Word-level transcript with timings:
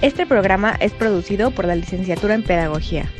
Este 0.00 0.26
programa 0.26 0.76
es 0.78 0.92
producido 0.92 1.50
por 1.50 1.64
la 1.64 1.74
Licenciatura 1.74 2.34
en 2.34 2.44
Pedagogía. 2.44 3.10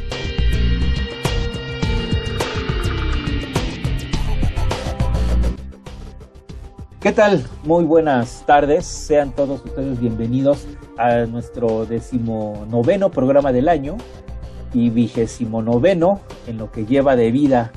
¿Qué 7.01 7.11
tal? 7.11 7.45
Muy 7.65 7.83
buenas 7.83 8.47
tardes. 8.47 8.87
Sean 8.87 9.33
todos 9.33 9.65
ustedes 9.65 9.99
bienvenidos 9.99 10.69
a 10.97 11.27
nuestro 11.27 11.85
decimonoveno 11.85 13.11
programa 13.11 13.51
del 13.51 13.69
año 13.69 13.97
y 14.73 14.91
vigésimo 14.91 15.63
noveno 15.63 16.21
en 16.47 16.59
lo 16.59 16.71
que 16.71 16.87
lleva 16.87 17.17
de 17.17 17.33
vida 17.33 17.73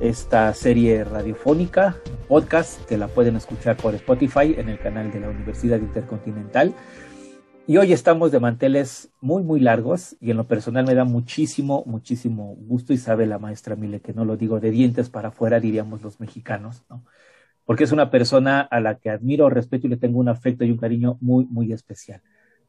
esta 0.00 0.52
serie 0.54 1.04
radiofónica, 1.04 1.98
podcast, 2.26 2.84
que 2.86 2.96
la 2.96 3.06
pueden 3.06 3.36
escuchar 3.36 3.76
por 3.76 3.94
Spotify 3.94 4.56
en 4.58 4.70
el 4.70 4.80
canal 4.80 5.12
de 5.12 5.20
la 5.20 5.28
Universidad 5.28 5.78
Intercontinental. 5.78 6.74
Y 7.66 7.76
hoy 7.76 7.92
estamos 7.92 8.32
de 8.32 8.40
manteles 8.40 9.10
muy, 9.20 9.42
muy 9.42 9.60
largos 9.60 10.16
y 10.20 10.30
en 10.30 10.36
lo 10.36 10.46
personal 10.48 10.84
me 10.86 10.94
da 10.94 11.04
muchísimo, 11.04 11.84
muchísimo 11.86 12.56
gusto 12.58 12.92
y 12.92 12.98
sabe 12.98 13.26
la 13.26 13.38
maestra 13.38 13.76
Mile 13.76 14.00
que 14.00 14.12
no 14.12 14.24
lo 14.24 14.36
digo 14.36 14.58
de 14.58 14.70
dientes 14.70 15.08
para 15.08 15.28
afuera, 15.28 15.60
diríamos 15.60 16.02
los 16.02 16.18
mexicanos, 16.18 16.82
¿no? 16.90 17.04
Porque 17.64 17.84
es 17.84 17.92
una 17.92 18.10
persona 18.10 18.62
a 18.62 18.80
la 18.80 18.96
que 18.96 19.10
admiro, 19.10 19.48
respeto 19.48 19.86
y 19.86 19.90
le 19.90 19.96
tengo 19.96 20.18
un 20.18 20.28
afecto 20.28 20.64
y 20.64 20.72
un 20.72 20.78
cariño 20.78 21.16
muy, 21.20 21.44
muy 21.44 21.72
especial. 21.72 22.22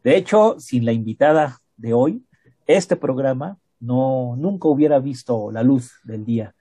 De 0.04 0.16
hecho, 0.16 0.60
sin 0.60 0.86
la 0.86 0.92
invitada 0.92 1.58
de 1.78 1.94
hoy, 1.94 2.24
este 2.68 2.96
programa 2.96 3.58
no, 3.80 4.36
nunca 4.38 4.68
hubiera 4.68 5.00
visto 5.00 5.52
la 5.52 5.64
luz 5.64 5.94
del 6.04 6.26
día. 6.26 6.54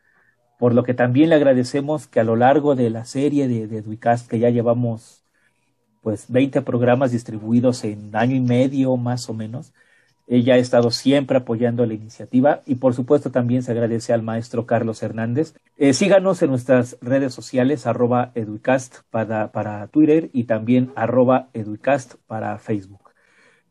Por 0.59 0.75
lo 0.75 0.83
que 0.83 0.95
también 0.95 1.29
le 1.29 1.35
agradecemos 1.35 2.07
que 2.07 2.21
a 2.21 2.25
lo 2.25 2.37
largo 2.37 2.75
de 2.75 2.89
la 2.89 3.05
serie 3.05 3.49
de, 3.49 3.67
de 3.67 3.99
que 4.29 4.39
ya 4.39 4.49
llevamos 4.49 5.25
pues 6.03 6.27
20 6.29 6.63
programas 6.63 7.13
distribuidos 7.13 7.85
en 7.85 8.15
año 8.15 8.37
y 8.37 8.41
medio 8.41 8.97
más 8.97 9.29
o 9.29 9.35
menos. 9.35 9.73
Ella 10.27 10.55
ha 10.55 10.59
estado 10.59 10.93
siempre 10.93 11.39
apoyando 11.39 11.85
la 11.85 11.95
iniciativa 11.95 12.63
y 12.65 12.77
por 12.77 12.95
supuesto 12.95 13.31
también 13.33 13.65
se 13.65 13.73
agradece 13.73 14.13
al 14.13 14.23
maestro 14.23 14.65
Carlos 14.65 15.03
Hernández. 15.03 15.55
Eh, 15.77 15.93
síganos 15.93 16.41
en 16.43 16.51
nuestras 16.51 16.97
redes 17.01 17.35
sociales 17.35 17.87
arroba 17.87 18.31
educast 18.37 18.99
para, 19.11 19.51
para 19.51 19.89
Twitter 19.89 20.31
y 20.33 20.45
también 20.45 20.93
arroba 20.95 21.49
educast 21.53 22.15
para 22.29 22.57
Facebook. 22.59 23.11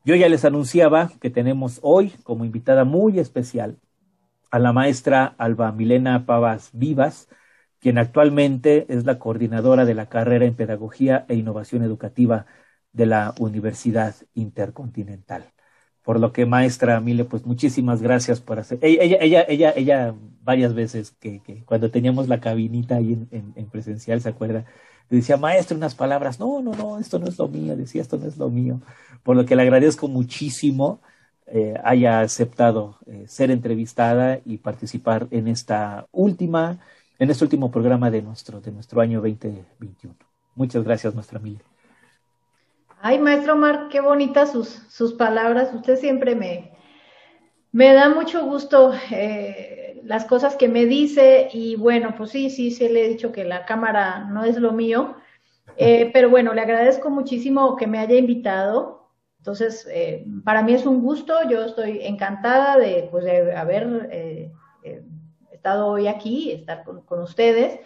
Yo 0.03 0.16
ya 0.16 0.27
les 0.27 0.44
anunciaba 0.44 1.11
que 1.22 1.30
tenemos 1.30 1.80
hoy 1.81 2.13
como 2.23 2.44
invitada 2.44 2.83
muy 2.83 3.19
especial 3.19 3.77
a 4.52 4.59
la 4.59 4.73
maestra 4.73 5.35
Alba 5.38 5.72
Milena 5.72 6.25
Pavas 6.25 6.72
Vivas, 6.73 7.30
quien 7.80 7.97
actualmente 7.97 8.85
es 8.89 9.05
la 9.05 9.19
coordinadora 9.19 9.85
de 9.85 9.94
la 9.95 10.09
carrera 10.09 10.45
en 10.45 10.55
Pedagogía 10.55 11.25
e 11.29 11.35
Innovación 11.35 11.84
Educativa 11.84 12.45
de 12.94 13.06
la 13.06 13.34
Universidad 13.40 14.16
Intercontinental. 14.34 15.53
Por 16.03 16.19
lo 16.19 16.31
que, 16.31 16.45
maestra 16.45 17.00
Mile, 17.01 17.25
pues 17.25 17.45
muchísimas 17.45 18.01
gracias 18.01 18.41
por 18.41 18.59
hacer. 18.59 18.79
Ella, 18.81 19.17
ella, 19.22 19.45
ella, 19.47 19.73
ella, 19.75 20.16
varias 20.41 20.73
veces 20.73 21.12
que, 21.19 21.41
cuando 21.66 21.91
teníamos 21.91 22.28
la 22.28 22.40
cabinita 22.40 22.95
ahí 22.95 23.28
en, 23.31 23.69
presencial, 23.69 24.19
¿se 24.22 24.29
acuerda? 24.29 24.66
Decía, 25.09 25.38
maestro, 25.38 25.78
unas 25.78 25.96
palabras. 25.96 26.40
No, 26.40 26.61
no, 26.61 26.73
no, 26.73 27.00
esto 27.00 27.19
no 27.19 27.28
es 27.28 27.38
lo 27.38 27.47
mío. 27.47 27.75
Decía, 27.75 28.01
esto 28.01 28.17
no 28.17 28.28
es 28.28 28.38
lo 28.38 28.50
mío. 28.50 28.81
Por 29.23 29.35
lo 29.35 29.46
que 29.46 29.56
le 29.56 29.61
agradezco 29.63 30.07
muchísimo 30.07 31.01
eh, 31.51 31.73
haya 31.84 32.22
aceptado 32.22 33.00
eh, 33.07 33.25
ser 33.28 33.50
entrevistada 33.51 34.40
y 34.46 34.57
participar 34.59 35.28
en 35.31 35.47
esta 35.47 36.07
última 36.11 36.79
en 37.19 37.30
este 37.30 37.44
último 37.44 37.69
programa 37.69 38.09
de 38.09 38.22
nuestro, 38.22 38.62
de 38.62 38.72
nuestro 38.72 39.02
año 39.02 39.19
2021. 39.19 40.16
Muchas 40.56 40.84
gracias, 40.84 41.13
nuestra 41.13 41.38
amiga. 41.38 41.59
Ay, 43.02 43.19
maestro 43.19 43.53
Omar, 43.53 43.90
qué 43.90 44.00
bonitas 44.00 44.53
sus, 44.53 44.68
sus 44.68 45.13
palabras. 45.13 45.74
Usted 45.74 45.97
siempre 45.97 46.35
me, 46.35 46.72
me 47.74 47.94
da 47.94 48.09
mucho 48.09 48.46
gusto 48.46 48.94
eh, 49.12 50.02
las 50.06 50.25
cosas 50.25 50.56
que 50.56 50.69
me 50.69 50.85
dice 50.85 51.50
y 51.52 51.75
bueno, 51.75 52.16
pues 52.18 52.31
sí, 52.31 52.50
sí, 52.50 52.72
sí 52.72 52.88
le 52.88 53.06
he 53.06 53.09
dicho 53.09 53.31
que 53.34 53.44
la 53.44 53.66
cámara 53.66 54.25
no 54.31 54.46
es 54.46 54.58
lo 54.58 54.72
mío, 54.72 55.16
eh, 55.78 56.09
pero 56.13 56.29
bueno, 56.29 56.53
le 56.53 56.62
agradezco 56.62 57.09
muchísimo 57.09 57.75
que 57.75 57.88
me 57.88 58.00
haya 58.00 58.16
invitado. 58.16 59.09
Entonces, 59.40 59.88
eh, 59.91 60.25
para 60.44 60.63
mí 60.63 60.74
es 60.74 60.85
un 60.85 61.02
gusto, 61.02 61.34
yo 61.50 61.63
estoy 61.63 62.00
encantada 62.02 62.78
de, 62.78 63.08
pues, 63.09 63.24
de 63.24 63.56
haber 63.56 64.52
estado 65.59 65.88
hoy 65.88 66.08
aquí, 66.08 66.52
estar 66.52 66.84
con, 66.84 67.22
ustedes. 67.22 67.80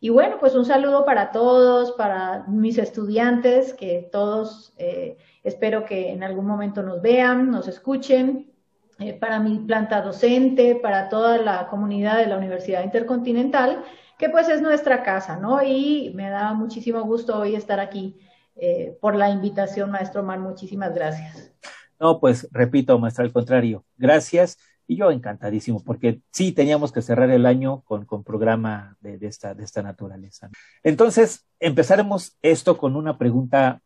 Y 0.00 0.08
bueno, 0.08 0.38
pues 0.40 0.54
un 0.54 0.64
saludo 0.64 1.04
para 1.04 1.30
todos, 1.30 1.92
para 1.92 2.44
mis 2.48 2.76
estudiantes, 2.76 3.72
que 3.72 4.08
todos 4.10 4.72
eh, 4.78 5.16
espero 5.44 5.84
que 5.84 6.10
en 6.10 6.24
algún 6.24 6.46
momento 6.46 6.82
nos 6.82 7.00
vean, 7.00 7.50
nos 7.50 7.68
escuchen, 7.68 8.50
eh, 8.98 9.12
para 9.14 9.38
mi 9.38 9.58
planta 9.58 10.02
docente, 10.02 10.74
para 10.74 11.08
toda 11.08 11.38
la 11.38 11.68
comunidad 11.68 12.18
de 12.18 12.26
la 12.26 12.36
Universidad 12.36 12.82
Intercontinental, 12.82 13.84
que 14.18 14.28
pues 14.28 14.48
es 14.48 14.60
nuestra 14.60 15.02
casa, 15.02 15.36
¿no? 15.36 15.62
Y 15.62 16.12
me 16.14 16.30
da 16.30 16.52
muchísimo 16.52 17.02
gusto 17.02 17.38
hoy 17.38 17.54
estar 17.54 17.78
aquí 17.78 18.18
eh, 18.56 18.98
por 19.00 19.14
la 19.14 19.30
invitación, 19.30 19.90
maestro 19.90 20.22
Omar. 20.22 20.40
Muchísimas 20.40 20.92
gracias. 20.94 21.52
No, 22.00 22.18
pues 22.18 22.48
repito, 22.50 22.98
maestro, 22.98 23.24
al 23.24 23.32
contrario, 23.32 23.84
gracias. 23.96 24.58
Y 24.90 24.96
yo 24.96 25.12
encantadísimo, 25.12 25.84
porque 25.84 26.20
sí 26.32 26.50
teníamos 26.50 26.90
que 26.90 27.00
cerrar 27.00 27.30
el 27.30 27.46
año 27.46 27.82
con, 27.82 28.06
con 28.06 28.24
programa 28.24 28.96
de, 29.00 29.24
esta, 29.24 29.54
de 29.54 29.62
esta 29.62 29.84
naturaleza. 29.84 30.50
Entonces, 30.82 31.46
empezaremos 31.60 32.36
esto 32.42 32.76
con 32.76 32.96
una 32.96 33.16
pregunta, 33.16 33.82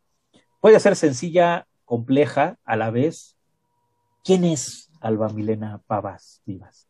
puede 0.59 0.79
ser 0.79 0.95
sencilla, 0.95 1.67
compleja 1.85 2.57
a 2.65 2.75
la 2.75 2.89
vez. 2.89 3.37
¿Quién 4.23 4.45
es 4.45 4.89
Alba 4.99 5.29
Milena 5.29 5.79
Pavas 5.85 6.41
Vivas? 6.43 6.89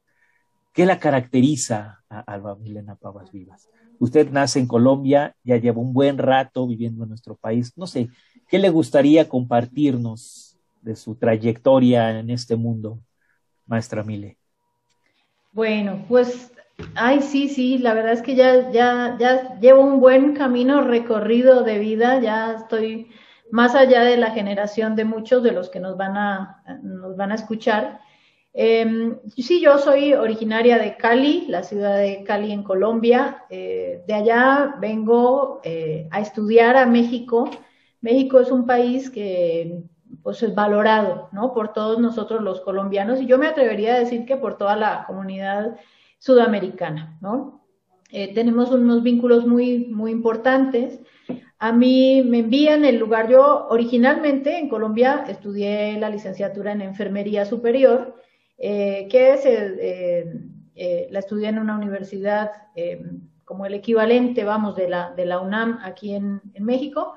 ¿Qué 0.72 0.86
la 0.86 0.98
caracteriza 0.98 2.00
a 2.08 2.22
Alba 2.22 2.56
Milena 2.56 2.96
Pavas 2.96 3.34
Vivas? 3.34 3.68
Usted 4.00 4.32
nace 4.32 4.60
en 4.60 4.68
Colombia, 4.68 5.36
ya 5.44 5.58
lleva 5.58 5.82
un 5.82 5.92
buen 5.92 6.20
rato 6.20 6.66
viviendo 6.66 7.04
en 7.04 7.10
nuestro 7.10 7.36
país. 7.36 7.74
No 7.76 7.86
sé, 7.86 8.08
¿qué 8.48 8.60
le 8.60 8.70
gustaría 8.70 9.28
compartirnos 9.28 10.58
de 10.82 10.96
su 10.96 11.16
trayectoria 11.16 12.18
en 12.18 12.30
este 12.30 12.56
mundo 12.56 13.02
maestra 13.66 14.04
Mile? 14.04 14.38
Bueno, 15.52 16.06
pues, 16.08 16.52
ay, 16.96 17.22
sí, 17.22 17.50
sí, 17.50 17.78
la 17.78 17.94
verdad 17.94 18.14
es 18.14 18.22
que 18.22 18.36
ya, 18.36 18.72
ya, 18.72 19.16
ya 19.20 19.58
llevo 19.60 19.82
un 19.82 20.00
buen 20.00 20.34
camino 20.34 20.82
recorrido 20.82 21.64
de 21.64 21.80
vida, 21.80 22.20
ya 22.20 22.54
estoy 22.54 23.10
más 23.52 23.76
allá 23.76 24.04
de 24.04 24.18
la 24.18 24.32
generación 24.32 24.96
de 24.96 25.06
muchos 25.06 25.44
de 25.44 25.52
los 25.52 25.70
que 25.70 25.80
nos 25.80 25.98
van 25.98 26.18
a, 26.18 26.64
nos 26.84 27.16
van 27.16 27.32
a 27.32 27.36
escuchar. 27.36 28.02
Eh, 28.58 29.18
sí, 29.36 29.62
yo 29.62 29.78
soy 29.80 30.14
originaria 30.14 30.78
de 30.78 30.96
Cali, 30.96 31.46
la 31.50 31.64
ciudad 31.64 31.98
de 31.98 32.24
Cali 32.24 32.52
en 32.52 32.64
Colombia. 32.64 33.44
Eh, 33.50 34.02
de 34.08 34.14
allá 34.14 34.76
vengo 34.80 35.60
eh, 35.64 36.08
a 36.12 36.22
estudiar 36.22 36.78
a 36.78 36.86
México. 36.86 37.50
México 38.02 38.40
es 38.40 38.52
un 38.52 38.66
país 38.66 39.10
que 39.10 39.84
pues 40.26 40.42
es 40.42 40.56
valorado, 40.56 41.30
¿no? 41.34 41.54
Por 41.54 41.72
todos 41.72 42.00
nosotros 42.00 42.42
los 42.42 42.60
colombianos 42.62 43.22
y 43.22 43.28
yo 43.28 43.38
me 43.38 43.46
atrevería 43.46 43.94
a 43.94 44.00
decir 44.00 44.26
que 44.26 44.38
por 44.38 44.58
toda 44.58 44.76
la 44.76 45.04
comunidad 45.06 45.76
sudamericana, 46.18 47.16
¿no? 47.22 47.64
Eh, 48.10 48.34
tenemos 48.34 48.72
unos 48.72 49.04
vínculos 49.04 49.46
muy, 49.46 49.86
muy 49.86 50.10
importantes. 50.10 51.00
A 51.60 51.72
mí 51.72 52.24
me 52.26 52.40
envían 52.40 52.86
el 52.86 52.98
lugar, 52.98 53.30
yo 53.30 53.68
originalmente 53.70 54.58
en 54.58 54.68
Colombia 54.68 55.26
estudié 55.28 56.00
la 56.00 56.10
licenciatura 56.10 56.72
en 56.72 56.82
enfermería 56.82 57.46
superior, 57.46 58.16
eh, 58.58 59.08
que 59.12 59.34
es, 59.34 59.42
eh, 59.46 61.08
la 61.12 61.20
estudié 61.20 61.50
en 61.50 61.60
una 61.60 61.78
universidad 61.78 62.50
como 63.44 63.68
el 63.68 63.76
equivalente, 63.76 64.44
vamos, 64.44 64.76
de 64.76 64.90
la, 64.90 65.14
de 65.14 65.28
la 65.28 65.40
UNAM 65.40 65.78
aquí 65.84 66.16
en 66.16 66.42
México. 66.58 67.14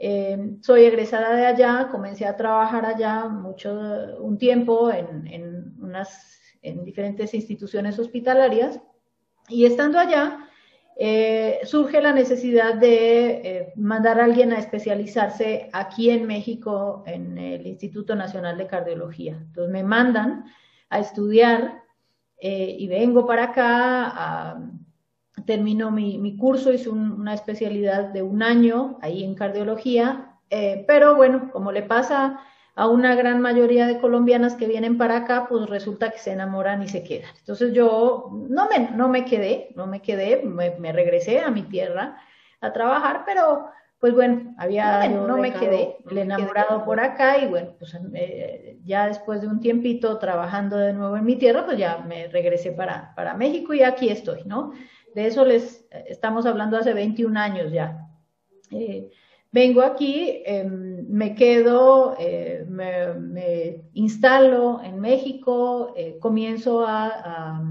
Eh, 0.00 0.56
soy 0.60 0.84
egresada 0.84 1.34
de 1.34 1.46
allá, 1.46 1.88
comencé 1.90 2.24
a 2.24 2.36
trabajar 2.36 2.86
allá 2.86 3.24
mucho, 3.26 3.72
un 4.20 4.38
tiempo 4.38 4.92
en, 4.92 5.74
unas, 5.80 6.40
en 6.62 6.84
diferentes 6.84 7.34
instituciones 7.34 7.98
hospitalarias 7.98 8.80
y 9.48 9.64
estando 9.66 9.98
allá, 9.98 10.48
eh, 11.00 11.60
surge 11.64 12.00
la 12.00 12.12
necesidad 12.12 12.74
de 12.74 13.30
eh, 13.30 13.72
mandar 13.76 14.20
a 14.20 14.24
alguien 14.24 14.52
a 14.52 14.58
especializarse 14.58 15.68
aquí 15.72 16.10
en 16.10 16.26
México 16.26 17.04
en 17.06 17.38
el 17.38 17.66
Instituto 17.68 18.16
Nacional 18.16 18.58
de 18.58 18.66
Cardiología. 18.66 19.36
Entonces 19.36 19.72
me 19.72 19.84
mandan 19.84 20.44
a 20.90 20.98
estudiar 20.98 21.82
eh, 22.40 22.76
y 22.78 22.88
vengo 22.88 23.26
para 23.26 23.44
acá, 23.44 24.60
termino 25.46 25.90
mi, 25.90 26.36
curso, 26.36 26.72
hice 26.72 26.90
una 26.90 27.34
especialidad 27.34 28.04
de 28.08 28.22
un 28.22 28.42
año 28.42 28.98
ahí 29.02 29.24
en 29.24 29.34
cardiología, 29.34 30.36
pero 30.86 31.16
bueno, 31.16 31.50
como 31.52 31.72
le 31.72 31.82
pasa 31.82 32.40
a 32.78 32.86
una 32.86 33.16
gran 33.16 33.40
mayoría 33.40 33.88
de 33.88 33.98
colombianas 33.98 34.54
que 34.54 34.68
vienen 34.68 34.98
para 34.98 35.16
acá, 35.16 35.46
pues 35.48 35.68
resulta 35.68 36.10
que 36.10 36.18
se 36.18 36.30
enamoran 36.30 36.80
y 36.80 36.86
se 36.86 37.02
quedan. 37.02 37.30
Entonces 37.40 37.72
yo 37.72 38.30
no 38.48 38.68
me, 38.68 38.90
no 38.92 39.08
me 39.08 39.24
quedé, 39.24 39.72
no 39.74 39.88
me 39.88 40.00
quedé, 40.00 40.44
me, 40.44 40.92
regresé 40.92 41.40
a 41.40 41.50
mi 41.50 41.62
tierra 41.62 42.20
a 42.60 42.72
trabajar, 42.72 43.24
pero 43.26 43.66
pues 43.98 44.14
bueno, 44.14 44.54
había, 44.58 45.08
no 45.08 45.38
me, 45.38 45.52
quedé, 45.52 45.96
el 46.08 46.18
enamorado 46.18 46.84
por 46.84 47.00
acá 47.00 47.38
y 47.38 47.48
bueno, 47.48 47.70
pues 47.80 47.98
eh, 48.14 48.78
ya 48.84 49.08
después 49.08 49.40
de 49.40 49.48
un 49.48 49.58
tiempito 49.58 50.16
trabajando 50.18 50.76
de 50.76 50.92
nuevo 50.92 51.16
en 51.16 51.24
mi 51.24 51.34
tierra, 51.34 51.66
pues 51.66 51.78
ya 51.78 51.98
me 52.06 52.28
regresé 52.28 52.70
para, 52.70 53.12
para 53.16 53.34
México 53.34 53.74
y 53.74 53.82
aquí 53.82 54.08
estoy, 54.08 54.44
¿no? 54.44 54.70
De 55.18 55.26
eso 55.26 55.44
les 55.44 55.84
estamos 56.06 56.46
hablando 56.46 56.76
hace 56.76 56.94
21 56.94 57.36
años 57.36 57.72
ya. 57.72 58.08
Eh, 58.70 59.10
Vengo 59.50 59.80
aquí, 59.80 60.42
em, 60.44 61.06
me 61.08 61.34
quedo, 61.34 62.14
eh, 62.18 62.66
me, 62.68 63.82
instalo 63.94 64.82
en 64.84 65.00
México, 65.00 65.94
eh, 65.96 66.18
comienzo 66.20 66.84
a, 66.86 67.62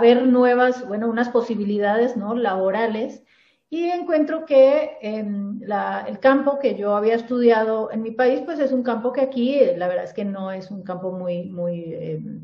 ver 0.00 0.26
nuevas, 0.26 0.86
bueno, 0.88 1.08
unas 1.08 1.28
posibilidades 1.30 2.16
¿no? 2.16 2.34
laborales 2.34 3.24
y 3.68 3.84
encuentro 3.90 4.46
que 4.46 4.98
em, 5.02 5.60
el 5.62 6.18
campo 6.20 6.58
que 6.60 6.76
yo 6.76 6.94
había 6.96 7.16
estudiado 7.16 7.90
en 7.90 8.02
mi 8.02 8.12
país, 8.12 8.40
pues 8.44 8.60
es 8.60 8.72
un 8.72 8.82
campo 8.84 9.12
que 9.12 9.20
aquí, 9.20 9.54
eh, 9.54 9.76
la 9.76 9.88
verdad 9.88 10.04
es 10.04 10.12
que 10.14 10.24
no 10.24 10.52
es 10.52 10.70
un 10.70 10.82
campo 10.84 11.12
muy, 11.12 11.44
muy 11.44 11.92
em, 11.92 12.40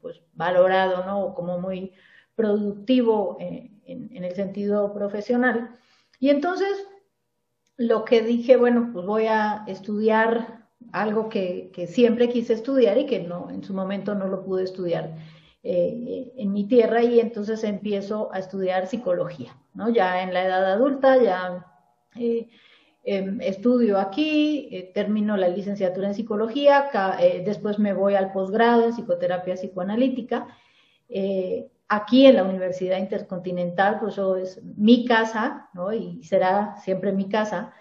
pues, 0.00 0.22
valorado, 0.34 1.04
¿no? 1.06 1.34
Como 1.34 1.58
muy 1.58 1.92
productivo 2.40 3.36
en, 3.40 3.80
en 3.86 4.24
el 4.24 4.34
sentido 4.34 4.92
profesional. 4.92 5.70
Y 6.18 6.30
entonces 6.30 6.86
lo 7.76 8.04
que 8.04 8.20
dije, 8.20 8.56
bueno, 8.56 8.90
pues 8.92 9.06
voy 9.06 9.26
a 9.26 9.64
estudiar 9.66 10.60
algo 10.92 11.28
que, 11.28 11.72
siempre 11.88 12.28
quise 12.28 12.52
estudiar 12.52 12.98
y 12.98 13.06
que 13.06 13.20
no, 13.20 13.48
en 13.50 13.64
su 13.64 13.72
momento 13.74 14.14
no 14.14 14.26
lo 14.26 14.44
pude 14.44 14.64
estudiar 14.64 15.14
eh, 15.62 16.32
en 16.36 16.52
mi 16.52 16.64
tierra 16.64 17.02
y 17.02 17.20
entonces 17.20 17.64
empiezo 17.64 18.30
a 18.32 18.38
estudiar 18.38 18.86
psicología, 18.86 19.56
¿no? 19.74 19.88
Ya 19.88 20.22
en 20.22 20.34
la 20.34 20.44
edad 20.44 20.72
adulta, 20.72 21.22
ya 21.22 21.66
eh, 22.16 22.48
em, 23.04 23.40
estudio 23.40 23.98
aquí, 23.98 24.68
eh, 24.72 24.90
termino 24.94 25.36
la 25.36 25.48
licenciatura 25.48 26.08
en 26.08 26.14
psicología, 26.14 26.90
después 27.44 27.78
me 27.78 27.92
voy 27.92 28.14
al 28.14 28.32
posgrado 28.32 28.84
en 28.84 28.92
psicoterapia 28.92 29.54
psicoanalítica 29.54 30.48
aquí 31.90 32.26
en 32.26 32.36
la 32.36 32.44
Universidad 32.44 32.98
Intercontinental, 32.98 33.98
pues 33.98 34.14
eso 34.14 34.36
es 34.36 34.62
mi 34.76 35.04
casa, 35.04 35.68
¿no? 35.74 35.92
Y 35.92 36.22
será 36.22 36.76
siempre 36.76 37.12
mi 37.12 37.28
casa. 37.28 37.74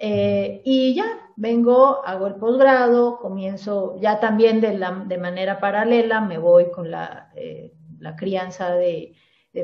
Eh, 0.00 0.62
y 0.64 0.94
ya, 0.94 1.04
vengo, 1.36 2.02
hago 2.06 2.26
el 2.26 2.36
posgrado, 2.36 3.18
comienzo 3.18 3.96
ya 4.00 4.18
también 4.18 4.62
de, 4.62 4.78
la, 4.78 5.04
de 5.06 5.18
manera 5.18 5.60
paralela, 5.60 6.22
me 6.22 6.38
voy 6.38 6.70
con 6.70 6.90
la, 6.90 7.30
eh, 7.36 7.74
crianza 8.16 8.74
de, 8.74 9.14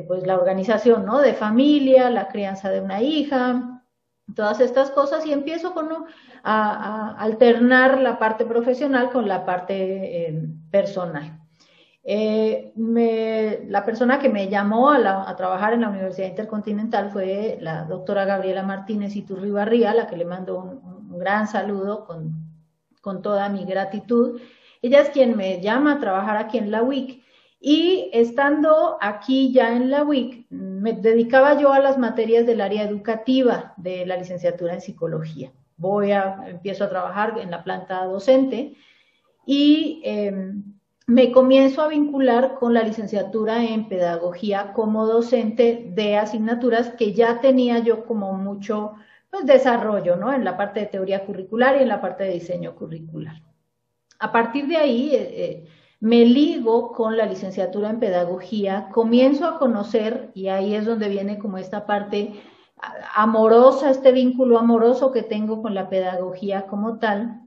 pues, 0.07 0.25
la 0.27 0.37
organización, 0.37 1.05
¿no? 1.05 1.19
De 1.19 1.33
familia, 1.33 2.11
la 2.11 2.27
crianza 2.27 2.69
de 2.69 2.81
una 2.81 3.01
hija, 3.01 3.83
todas 4.35 4.59
estas 4.59 4.91
cosas 4.91 5.25
y 5.25 5.33
empiezo 5.33 5.73
con, 5.73 5.89
a, 6.43 7.15
alternar 7.17 7.99
la 7.99 8.19
parte 8.19 8.45
profesional 8.45 9.09
con 9.09 9.27
la 9.27 9.43
parte 9.43 10.27
eh, 10.27 10.47
personal. 10.69 11.40
Eh, 12.03 12.73
la 13.67 13.85
persona 13.85 14.19
que 14.19 14.29
me 14.29 14.49
llamó 14.49 14.91
a, 14.91 15.35
trabajar 15.35 15.73
en 15.73 15.81
la 15.81 15.89
Universidad 15.89 16.27
Intercontinental 16.27 17.11
fue 17.11 17.57
la 17.61 17.83
doctora 17.83 18.25
Gabriela 18.25 18.63
Martínez 18.63 19.15
Iturribarría, 19.15 19.91
a 19.91 19.95
la 19.95 20.07
que 20.07 20.17
le 20.17 20.25
mando 20.25 20.57
un, 20.57 21.19
gran 21.19 21.47
saludo 21.47 22.05
con, 22.05 23.21
toda 23.21 23.49
mi 23.49 23.65
gratitud. 23.65 24.39
Ella 24.81 25.01
es 25.01 25.09
quien 25.09 25.35
me 25.35 25.61
llama 25.61 25.93
a 25.93 25.99
trabajar 25.99 26.37
aquí 26.37 26.57
en 26.57 26.71
la 26.71 26.81
WIC. 26.81 27.21
Y 27.63 28.09
estando 28.13 28.97
aquí 28.99 29.51
ya 29.53 29.75
en 29.75 29.91
la 29.91 30.03
WIC, 30.03 30.47
me 30.49 30.93
dedicaba 30.93 31.59
yo 31.59 31.71
a 31.71 31.79
las 31.79 31.99
materias 31.99 32.47
del 32.47 32.61
área 32.61 32.83
educativa 32.83 33.75
de 33.77 34.05
la 34.07 34.17
licenciatura 34.17 34.73
en 34.73 34.81
psicología. 34.81 35.51
Voy 35.77 36.11
a, 36.11 36.43
empiezo 36.47 36.85
a 36.85 36.89
trabajar 36.89 37.37
en 37.37 37.51
la 37.51 37.63
planta 37.63 38.03
docente 38.05 38.75
y 39.45 40.01
em, 40.03 40.70
me 41.07 41.31
comienzo 41.31 41.81
a 41.81 41.87
vincular 41.87 42.55
con 42.55 42.73
la 42.73 42.83
licenciatura 42.83 43.63
en 43.63 43.89
pedagogía 43.89 44.73
como 44.73 45.05
docente 45.05 45.91
de 45.93 46.17
asignaturas 46.17 46.89
que 46.91 47.13
ya 47.13 47.41
tenía 47.41 47.79
yo 47.79 48.05
como 48.05 48.33
mucho 48.33 48.93
pues, 49.29 49.45
desarrollo, 49.45 50.15
¿no? 50.15 50.31
En 50.31 50.43
la 50.43 50.57
parte 50.57 50.81
de 50.81 50.85
teoría 50.85 51.25
curricular 51.25 51.77
y 51.77 51.83
en 51.83 51.89
la 51.89 52.01
parte 52.01 52.25
de 52.25 52.33
diseño 52.33 52.75
curricular. 52.75 53.41
A 54.19 54.31
partir 54.31 54.67
de 54.67 54.77
ahí 54.77 55.15
eh, 55.15 55.29
eh, 55.35 55.67
me 55.99 56.25
ligo 56.25 56.91
con 56.91 57.17
la 57.17 57.25
licenciatura 57.25 57.89
en 57.89 57.99
pedagogía, 57.99 58.89
comienzo 58.91 59.47
a 59.47 59.57
conocer, 59.57 60.31
y 60.33 60.47
ahí 60.47 60.75
es 60.75 60.85
donde 60.85 61.09
viene 61.09 61.39
como 61.39 61.57
esta 61.57 61.85
parte 61.85 62.33
amorosa, 63.15 63.91
este 63.91 64.11
vínculo 64.11 64.57
amoroso 64.57 65.11
que 65.11 65.23
tengo 65.23 65.61
con 65.61 65.75
la 65.75 65.89
pedagogía 65.89 66.67
como 66.67 66.97
tal, 66.99 67.41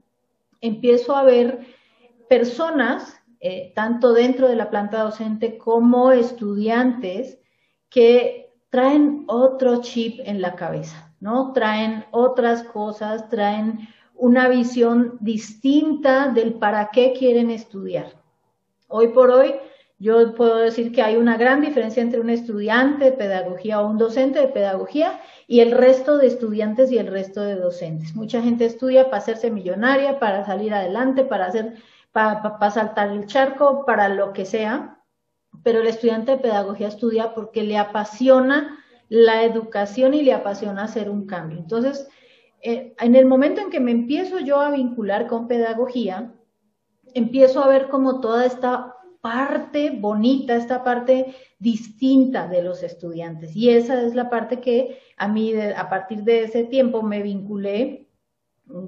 empiezo 0.61 1.15
a 1.15 1.23
ver 1.23 1.65
personas 2.29 3.21
eh, 3.39 3.71
tanto 3.75 4.13
dentro 4.13 4.47
de 4.47 4.55
la 4.55 4.69
planta 4.69 5.03
docente 5.03 5.57
como 5.57 6.11
estudiantes 6.11 7.39
que 7.89 8.53
traen 8.69 9.23
otro 9.27 9.81
chip 9.81 10.19
en 10.25 10.41
la 10.41 10.55
cabeza, 10.55 11.13
¿no? 11.19 11.53
Traen 11.53 12.05
otras 12.11 12.63
cosas, 12.63 13.29
traen 13.29 13.87
una 14.15 14.47
visión 14.47 15.17
distinta 15.19 16.29
del 16.29 16.55
para 16.55 16.89
qué 16.91 17.13
quieren 17.17 17.51
estudiar. 17.51 18.07
Hoy 18.87 19.09
por 19.09 19.29
hoy, 19.29 19.55
yo 19.97 20.35
puedo 20.35 20.57
decir 20.57 20.91
que 20.91 21.01
hay 21.01 21.15
una 21.15 21.37
gran 21.37 21.61
diferencia 21.61 22.03
entre 22.03 22.19
un 22.19 22.29
estudiante 22.29 23.05
de 23.05 23.11
pedagogía 23.13 23.81
o 23.81 23.89
un 23.89 23.97
docente 23.97 24.39
de 24.39 24.47
pedagogía 24.49 25.21
y 25.47 25.61
el 25.61 25.71
resto 25.71 26.17
de 26.17 26.27
estudiantes 26.27 26.91
y 26.91 26.97
el 26.97 27.07
resto 27.07 27.41
de 27.41 27.55
docentes. 27.55 28.13
Mucha 28.13 28.41
gente 28.41 28.65
estudia 28.65 29.05
para 29.05 29.17
hacerse 29.17 29.51
millonaria, 29.51 30.19
para 30.19 30.45
salir 30.45 30.73
adelante, 30.73 31.23
para 31.23 31.45
hacer 31.45 31.75
para 32.15 32.71
saltar 32.71 33.09
el 33.09 33.25
charco, 33.25 33.83
para 33.85 34.07
lo 34.07 34.31
que 34.31 34.45
sea, 34.45 35.03
pero 35.63 35.81
el 35.81 35.87
estudiante 35.87 36.31
de 36.31 36.37
pedagogía 36.37 36.87
estudia 36.87 37.33
porque 37.33 37.63
le 37.63 37.77
apasiona 37.77 38.79
la 39.09 39.43
educación 39.43 40.13
y 40.13 40.23
le 40.23 40.31
apasiona 40.31 40.85
hacer 40.85 41.09
un 41.09 41.27
cambio. 41.27 41.57
Entonces, 41.57 42.07
eh, 42.61 42.95
en 43.01 43.15
el 43.15 43.25
momento 43.25 43.59
en 43.59 43.69
que 43.69 43.81
me 43.81 43.91
empiezo 43.91 44.39
yo 44.39 44.61
a 44.61 44.71
vincular 44.71 45.27
con 45.27 45.49
pedagogía, 45.49 46.33
empiezo 47.13 47.61
a 47.61 47.67
ver 47.67 47.89
como 47.89 48.21
toda 48.21 48.45
esta 48.45 48.95
parte 49.19 49.89
bonita, 49.89 50.55
esta 50.55 50.85
parte 50.85 51.35
distinta 51.59 52.47
de 52.47 52.63
los 52.63 52.81
estudiantes. 52.81 53.53
Y 53.57 53.71
esa 53.71 54.01
es 54.01 54.15
la 54.15 54.29
parte 54.29 54.61
que 54.61 54.99
a 55.17 55.27
mí, 55.27 55.53
a 55.53 55.89
partir 55.89 56.23
de 56.23 56.45
ese 56.45 56.63
tiempo, 56.63 57.01
me 57.01 57.21
vinculé 57.21 58.04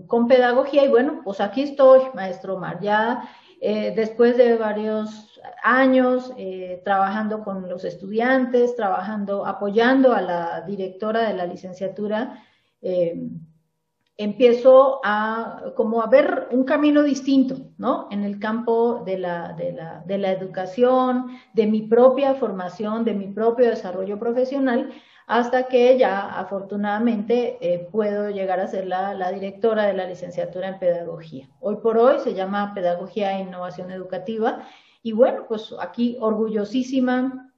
con 0.08 0.28
pedagogía 0.28 0.86
y 0.86 0.90
bueno, 0.90 1.22
pues 1.24 1.40
aquí 1.42 1.62
estoy, 1.62 2.02
maestro 2.14 2.56
Omar, 2.56 2.80
ya 2.82 3.30
eh, 3.62 3.94
después 3.96 4.38
de 4.38 4.58
varios 4.58 5.40
años 5.64 6.32
eh, 6.38 6.82
trabajando 6.84 7.44
con 7.44 7.68
los 7.68 7.86
estudiantes, 7.86 8.76
trabajando, 8.76 9.46
apoyando 9.46 10.14
a 10.14 10.22
la 10.22 10.62
directora 10.62 11.28
de 11.28 11.34
la 11.34 11.46
licenciatura, 11.46 12.44
eh, 12.82 13.30
empiezo 14.18 15.00
a 15.04 15.74
como 15.76 16.02
a 16.02 16.08
ver 16.08 16.48
un 16.52 16.64
camino 16.64 17.04
distinto, 17.04 17.72
¿no? 17.78 18.08
En 18.10 18.24
el 18.24 18.40
campo 18.40 19.04
de 19.06 19.20
la, 19.20 19.54
de 19.54 19.74
la, 19.74 20.04
de 20.06 20.18
la 20.18 20.32
educación, 20.32 21.38
de 21.54 21.68
mi 21.68 21.84
propia 21.84 22.34
formación, 22.34 23.06
de 23.06 23.14
mi 23.14 23.28
propio 23.28 23.70
desarrollo 23.70 24.18
profesional, 24.18 24.92
hasta 25.28 25.68
que 25.68 25.98
ya 25.98 26.40
afortunadamente 26.40 27.58
eh, 27.60 27.88
puedo 27.92 28.30
llegar 28.30 28.62
a 28.62 28.68
ser 28.68 28.88
la, 28.88 29.32
directora 29.34 29.86
de 29.86 29.94
la 29.94 30.08
licenciatura 30.08 30.70
en 30.70 30.80
pedagogía. 30.80 31.50
Hoy 31.60 31.76
por 31.84 31.98
hoy 31.98 32.20
se 32.20 32.34
llama 32.34 32.74
Pedagogía 32.74 33.38
e 33.38 33.42
Innovación 33.42 33.92
Educativa 33.92 34.66
y 35.04 35.12
bueno, 35.12 35.46
pues 35.48 35.76
aquí 35.82 36.16
orgullosísima 36.22 37.52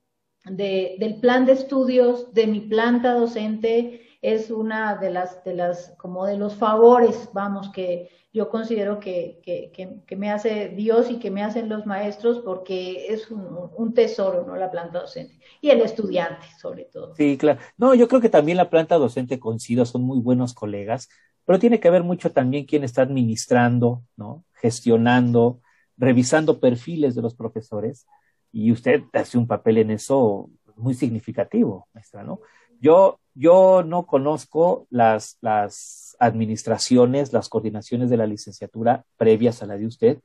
del 0.45 1.19
plan 1.21 1.45
de 1.45 1.51
estudios, 1.51 2.33
de 2.33 2.47
mi 2.47 2.61
planta 2.61 3.13
docente, 3.13 4.08
es 4.21 4.51
una 4.51 4.95
de 4.97 5.11
las, 5.11 5.43
de 5.43 5.53
las, 5.53 5.93
como 5.97 6.25
de 6.25 6.37
los 6.37 6.55
favores, 6.55 7.29
vamos, 7.33 7.69
que 7.69 8.09
yo 8.31 8.49
considero 8.49 8.99
que, 8.99 9.41
que, 9.43 9.71
que, 10.05 10.15
me 10.15 10.29
hace 10.29 10.69
Dios 10.69 11.09
y 11.09 11.17
que 11.17 11.31
me 11.31 11.41
hacen 11.41 11.67
los 11.67 11.85
maestros 11.85 12.39
porque 12.39 13.07
es 13.07 13.31
un, 13.31 13.47
un, 13.75 13.93
tesoro, 13.93 14.45
¿no? 14.45 14.55
La 14.55 14.69
planta 14.69 14.99
docente. 14.99 15.39
Y 15.61 15.69
el 15.69 15.81
estudiante, 15.81 16.45
sobre 16.59 16.85
todo. 16.85 17.15
Sí, 17.15 17.37
claro. 17.37 17.59
No, 17.77 17.95
yo 17.95 18.07
creo 18.07 18.21
que 18.21 18.29
también 18.29 18.57
la 18.57 18.69
planta 18.69 18.97
docente 18.97 19.39
coincido, 19.39 19.85
son 19.85 20.03
muy 20.03 20.19
buenos 20.19 20.53
colegas, 20.53 21.09
pero 21.45 21.57
tiene 21.57 21.79
que 21.79 21.89
ver 21.89 22.03
mucho 22.03 22.31
también 22.31 22.65
quién 22.65 22.83
está 22.83 23.01
administrando, 23.01 24.03
¿no? 24.15 24.45
Gestionando, 24.53 25.61
revisando 25.97 26.59
perfiles 26.59 27.15
de 27.15 27.23
los 27.23 27.33
profesores. 27.33 28.05
Y 28.51 28.71
usted 28.71 29.01
hace 29.13 29.37
un 29.39 29.47
papel 29.47 29.79
en 29.79 29.91
eso 29.91 30.51
muy 30.75 30.93
significativo, 30.93 31.87
maestra, 31.93 32.23
¿no? 32.23 32.41
Yo, 32.79 33.19
yo 33.33 33.83
no 33.83 34.05
conozco 34.05 34.87
las, 34.89 35.37
las 35.41 36.15
administraciones, 36.19 37.33
las 37.33 37.49
coordinaciones 37.49 38.09
de 38.09 38.17
la 38.17 38.27
licenciatura 38.27 39.05
previas 39.17 39.61
a 39.61 39.65
la 39.65 39.77
de 39.77 39.85
usted, 39.85 40.19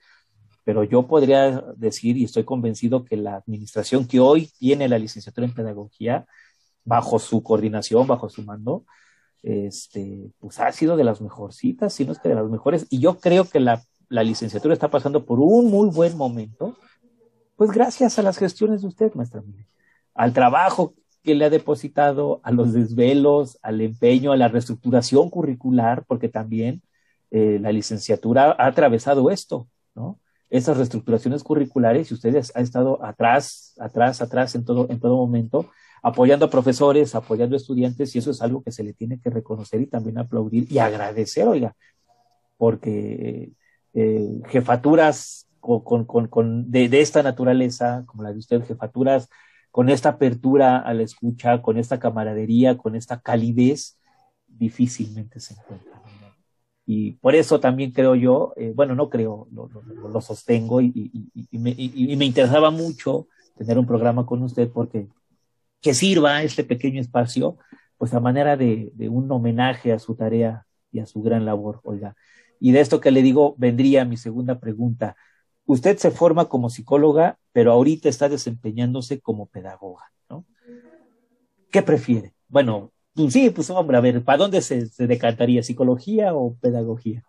pero 0.64 0.82
yo 0.82 1.06
podría 1.06 1.62
decir 1.76 2.16
y 2.16 2.24
estoy 2.24 2.44
convencido 2.44 3.04
que 3.04 3.16
la 3.16 3.36
administración 3.36 4.06
que 4.06 4.20
hoy 4.20 4.50
tiene 4.58 4.88
la 4.88 4.98
licenciatura 4.98 5.46
en 5.46 5.54
pedagogía, 5.54 6.26
bajo 6.84 7.18
su 7.18 7.42
coordinación, 7.42 8.06
bajo 8.06 8.28
su 8.28 8.42
mando, 8.42 8.84
este, 9.42 10.30
pues 10.38 10.58
ha 10.60 10.72
sido 10.72 10.96
de 10.96 11.04
las 11.04 11.20
mejorcitas, 11.20 11.92
si 11.92 12.04
no 12.04 12.12
es 12.12 12.18
que 12.18 12.30
de 12.30 12.34
las 12.34 12.48
mejores, 12.48 12.86
y 12.88 12.98
yo 12.98 13.18
creo 13.18 13.44
que 13.44 13.60
la, 13.60 13.82
la 14.08 14.22
licenciatura 14.22 14.74
está 14.74 14.88
pasando 14.88 15.24
por 15.24 15.38
un 15.40 15.70
muy 15.70 15.90
buen 15.90 16.16
momento, 16.16 16.76
pues 17.56 17.70
gracias 17.70 18.18
a 18.18 18.22
las 18.22 18.38
gestiones 18.38 18.82
de 18.82 18.88
usted, 18.88 19.14
maestra 19.14 19.42
al 20.14 20.32
trabajo 20.32 20.94
que 21.24 21.34
le 21.34 21.46
ha 21.46 21.50
depositado, 21.50 22.40
a 22.44 22.52
los 22.52 22.74
desvelos, 22.74 23.58
al 23.62 23.80
empeño, 23.80 24.32
a 24.32 24.36
la 24.36 24.48
reestructuración 24.48 25.30
curricular, 25.30 26.04
porque 26.06 26.28
también 26.28 26.82
eh, 27.30 27.58
la 27.60 27.72
licenciatura 27.72 28.54
ha 28.58 28.66
atravesado 28.66 29.30
esto, 29.30 29.66
¿no? 29.94 30.20
Esas 30.50 30.76
reestructuraciones 30.76 31.42
curriculares 31.42 32.10
y 32.10 32.14
ustedes 32.14 32.54
han 32.54 32.62
estado 32.62 33.02
atrás, 33.02 33.74
atrás, 33.80 34.20
atrás 34.20 34.54
en 34.54 34.64
todo, 34.64 34.86
en 34.90 35.00
todo 35.00 35.16
momento, 35.16 35.70
apoyando 36.02 36.46
a 36.46 36.50
profesores, 36.50 37.14
apoyando 37.14 37.56
a 37.56 37.58
estudiantes, 37.58 38.14
y 38.14 38.18
eso 38.18 38.30
es 38.30 38.42
algo 38.42 38.62
que 38.62 38.70
se 38.70 38.84
le 38.84 38.92
tiene 38.92 39.18
que 39.18 39.30
reconocer 39.30 39.80
y 39.80 39.86
también 39.86 40.18
aplaudir 40.18 40.70
y 40.70 40.78
agradecer, 40.78 41.48
oiga, 41.48 41.74
porque 42.58 43.52
eh, 43.94 44.40
jefaturas 44.48 45.48
con, 45.60 46.04
con, 46.04 46.28
con, 46.28 46.70
de, 46.70 46.90
de, 46.90 47.00
esta 47.00 47.22
naturaleza, 47.22 48.04
como 48.06 48.22
la 48.22 48.32
de 48.32 48.38
usted, 48.38 48.62
jefaturas 48.66 49.30
con 49.74 49.88
esta 49.88 50.10
apertura 50.10 50.78
a 50.78 50.94
la 50.94 51.02
escucha, 51.02 51.60
con 51.60 51.78
esta 51.78 51.98
camaradería, 51.98 52.78
con 52.78 52.94
esta 52.94 53.20
calidez, 53.20 53.98
difícilmente 54.46 55.40
se 55.40 55.54
encuentra. 55.54 56.00
Y 56.86 57.14
por 57.14 57.34
eso 57.34 57.58
también 57.58 57.90
creo 57.90 58.14
yo, 58.14 58.52
eh, 58.56 58.72
bueno, 58.72 58.94
no 58.94 59.10
creo, 59.10 59.48
lo, 59.50 60.20
sostengo 60.20 60.80
y, 60.80 61.10
me, 61.50 61.74
interesaba 62.24 62.70
mucho 62.70 63.26
tener 63.58 63.76
un 63.76 63.84
programa 63.84 64.24
con 64.24 64.44
usted 64.44 64.70
porque 64.70 65.08
que 65.80 65.92
sirva 65.92 66.44
este 66.44 66.62
pequeño 66.62 67.00
espacio, 67.00 67.56
pues 67.98 68.14
a 68.14 68.20
manera 68.20 68.56
de, 68.56 68.92
de 68.94 69.08
un 69.08 69.28
homenaje 69.32 69.92
a 69.92 69.98
su 69.98 70.14
tarea 70.14 70.66
y 70.92 71.00
a 71.00 71.06
su 71.06 71.20
gran 71.20 71.44
labor, 71.44 71.80
oiga. 71.82 72.14
Y 72.60 72.70
de 72.70 72.78
esto 72.78 73.00
que 73.00 73.10
le 73.10 73.22
digo, 73.22 73.56
vendría 73.58 74.04
mi 74.04 74.18
segunda 74.18 74.60
pregunta 74.60 75.16
usted 75.66 75.96
se 75.98 76.10
forma 76.10 76.46
como 76.46 76.70
psicóloga, 76.70 77.38
pero 77.52 77.72
ahorita 77.72 78.08
está 78.08 78.28
desempeñándose 78.28 79.20
como 79.20 79.46
pedagoga, 79.46 80.10
¿no? 80.28 80.44
¿Qué 81.70 81.82
prefiere? 81.82 82.32
Bueno, 82.48 82.90
pues 83.14 83.32
sí, 83.32 83.50
pues 83.50 83.70
hombre, 83.70 83.96
a 83.96 84.00
ver, 84.00 84.22
¿para 84.22 84.38
dónde 84.38 84.60
se, 84.60 84.88
decantaría? 84.98 85.62
¿Psicología 85.62 86.34
o 86.34 86.54
pedagogía? 86.54 87.24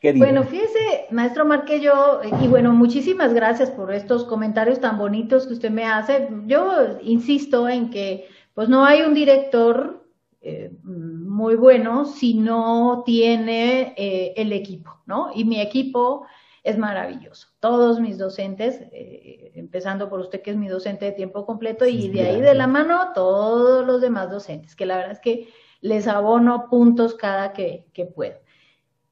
¿Qué 0.00 0.14
bueno, 0.14 0.44
fíjese, 0.44 1.06
maestro 1.10 1.44
Marque, 1.44 1.80
yo, 1.80 2.20
y 2.42 2.48
bueno, 2.48 2.72
muchísimas 2.72 3.34
gracias 3.34 3.70
por 3.70 3.92
estos 3.92 4.24
comentarios 4.24 4.80
tan 4.80 4.96
bonitos 4.96 5.46
que 5.46 5.52
usted 5.52 5.70
me 5.70 5.84
hace. 5.84 6.28
Yo 6.46 6.98
insisto 7.02 7.68
en 7.68 7.90
que, 7.90 8.26
pues 8.54 8.70
no 8.70 8.84
hay 8.84 9.02
un 9.02 9.12
director 9.12 10.06
eh, 10.40 10.72
muy 10.82 11.54
bueno 11.54 12.06
si 12.06 12.32
no 12.32 13.02
tiene 13.04 13.92
eh, 13.98 14.32
el 14.36 14.54
equipo, 14.54 15.02
¿no? 15.04 15.30
Y 15.34 15.44
mi 15.44 15.60
equipo 15.60 16.24
es 16.62 16.78
maravilloso. 16.78 17.48
Todos 17.58 18.00
mis 18.00 18.18
docentes, 18.18 18.80
eh, 18.92 19.52
empezando 19.54 20.08
por 20.10 20.20
usted 20.20 20.42
que 20.42 20.50
es 20.50 20.56
mi 20.56 20.68
docente 20.68 21.06
de 21.06 21.12
tiempo 21.12 21.46
completo 21.46 21.86
y 21.86 22.08
de 22.08 22.22
ahí 22.22 22.40
de 22.40 22.54
la 22.54 22.66
mano 22.66 23.12
todos 23.14 23.86
los 23.86 24.00
demás 24.00 24.30
docentes, 24.30 24.76
que 24.76 24.86
la 24.86 24.96
verdad 24.96 25.12
es 25.12 25.20
que 25.20 25.48
les 25.80 26.06
abono 26.06 26.68
puntos 26.68 27.14
cada 27.14 27.52
que, 27.52 27.86
que 27.94 28.04
puedo. 28.04 28.38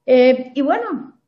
Eh, 0.05 0.51
y 0.53 0.61
bueno, 0.61 1.19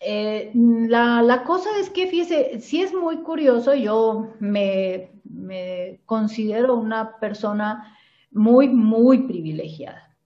eh, 0.00 0.50
la, 0.54 1.22
la, 1.22 1.44
cosa 1.44 1.68
es 1.78 1.90
que, 1.90 2.06
fíjese, 2.06 2.60
sí 2.60 2.80
es 2.82 2.94
muy 2.94 3.18
curioso, 3.18 3.74
yo 3.74 4.32
me, 4.38 5.12
me 5.24 6.00
considero 6.06 6.76
una 6.76 7.18
persona 7.18 7.94
muy, 8.30 8.68
muy 8.68 9.26
privilegiada, 9.26 10.16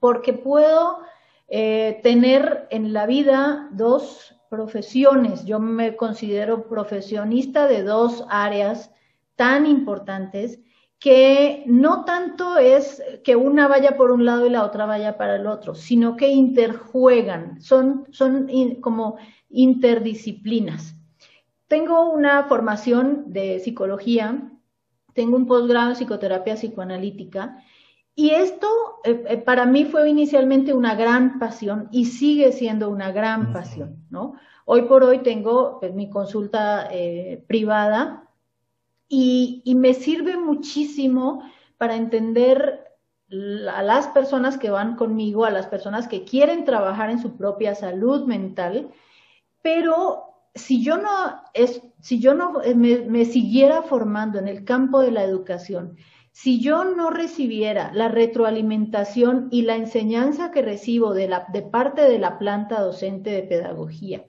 porque 0.00 0.32
puedo 0.32 1.00
tener 1.48 2.66
en 2.70 2.94
la 2.94 3.04
vida 3.04 3.68
dos 3.72 4.41
profesiones. 4.52 5.46
Yo 5.46 5.58
me 5.60 5.96
considero 5.96 6.68
profesionista 6.68 7.66
de 7.66 7.82
dos 7.82 8.22
áreas 8.28 8.90
tan 9.34 9.64
importantes 9.64 10.60
que 10.98 11.64
no 11.66 12.04
tanto 12.04 12.58
es 12.58 13.02
que 13.24 13.34
una 13.34 13.66
vaya 13.66 13.96
por 13.96 14.10
un 14.10 14.26
lado 14.26 14.44
y 14.44 14.50
la 14.50 14.64
otra 14.64 14.84
vaya 14.84 15.16
para 15.16 15.36
el 15.36 15.46
otro, 15.46 15.74
sino 15.74 16.16
que 16.18 16.28
interjuegan, 16.28 17.62
son, 17.62 18.06
son 18.10 18.46
como 18.82 19.16
interdisciplinas. 19.48 20.96
Tengo 21.66 22.10
una 22.10 22.44
formación 22.44 23.24
de 23.32 23.58
psicología, 23.58 24.52
tengo 25.14 25.36
un 25.38 25.46
posgrado 25.46 25.88
en 25.88 25.96
psicoterapia 25.96 26.56
psicoanalítica 26.56 27.56
y 28.14 28.30
esto 28.30 28.68
eh, 29.04 29.24
eh, 29.26 29.36
para 29.38 29.64
mí 29.64 29.84
fue 29.84 30.08
inicialmente 30.08 30.74
una 30.74 30.94
gran 30.94 31.38
pasión 31.38 31.88
y 31.90 32.06
sigue 32.06 32.52
siendo 32.52 32.90
una 32.90 33.10
gran 33.10 33.52
pasión, 33.52 34.04
¿no? 34.10 34.34
Hoy 34.64 34.82
por 34.82 35.02
hoy 35.02 35.20
tengo 35.20 35.80
pues, 35.80 35.94
mi 35.94 36.10
consulta 36.10 36.88
eh, 36.90 37.42
privada 37.46 38.28
y, 39.08 39.62
y, 39.64 39.74
me 39.74 39.94
sirve 39.94 40.36
muchísimo 40.36 41.42
para 41.78 41.96
entender 41.96 42.84
a 43.74 43.82
las 43.82 44.08
personas 44.08 44.58
que 44.58 44.70
van 44.70 44.96
conmigo, 44.96 45.44
a 45.44 45.50
las 45.50 45.66
personas 45.66 46.06
que 46.06 46.24
quieren 46.24 46.64
trabajar 46.64 47.10
en 47.10 47.18
su 47.18 47.36
propia 47.36 47.74
salud 47.74 48.26
mental, 48.26 48.90
pero 49.62 50.24
si 50.54 50.82
yo 50.82 50.98
no, 50.98 51.42
es, 51.54 51.82
si 52.00 52.20
yo 52.20 52.34
no 52.34 52.60
me, 52.74 52.98
me 53.00 53.24
siguiera 53.24 53.82
formando 53.82 54.38
en 54.38 54.48
el 54.48 54.64
campo 54.64 55.00
de 55.00 55.10
la 55.10 55.24
educación, 55.24 55.96
si 56.32 56.60
yo 56.60 56.84
no 56.84 57.10
recibiera 57.10 57.92
la 57.92 58.08
retroalimentación 58.08 59.48
y 59.50 59.62
la 59.62 59.76
enseñanza 59.76 60.50
que 60.50 60.62
recibo 60.62 61.12
de, 61.12 61.28
parte 61.70 62.02
de 62.02 62.18
la 62.18 62.38
planta 62.38 62.80
docente 62.80 63.30
de 63.30 63.42
pedagogía 63.42 64.24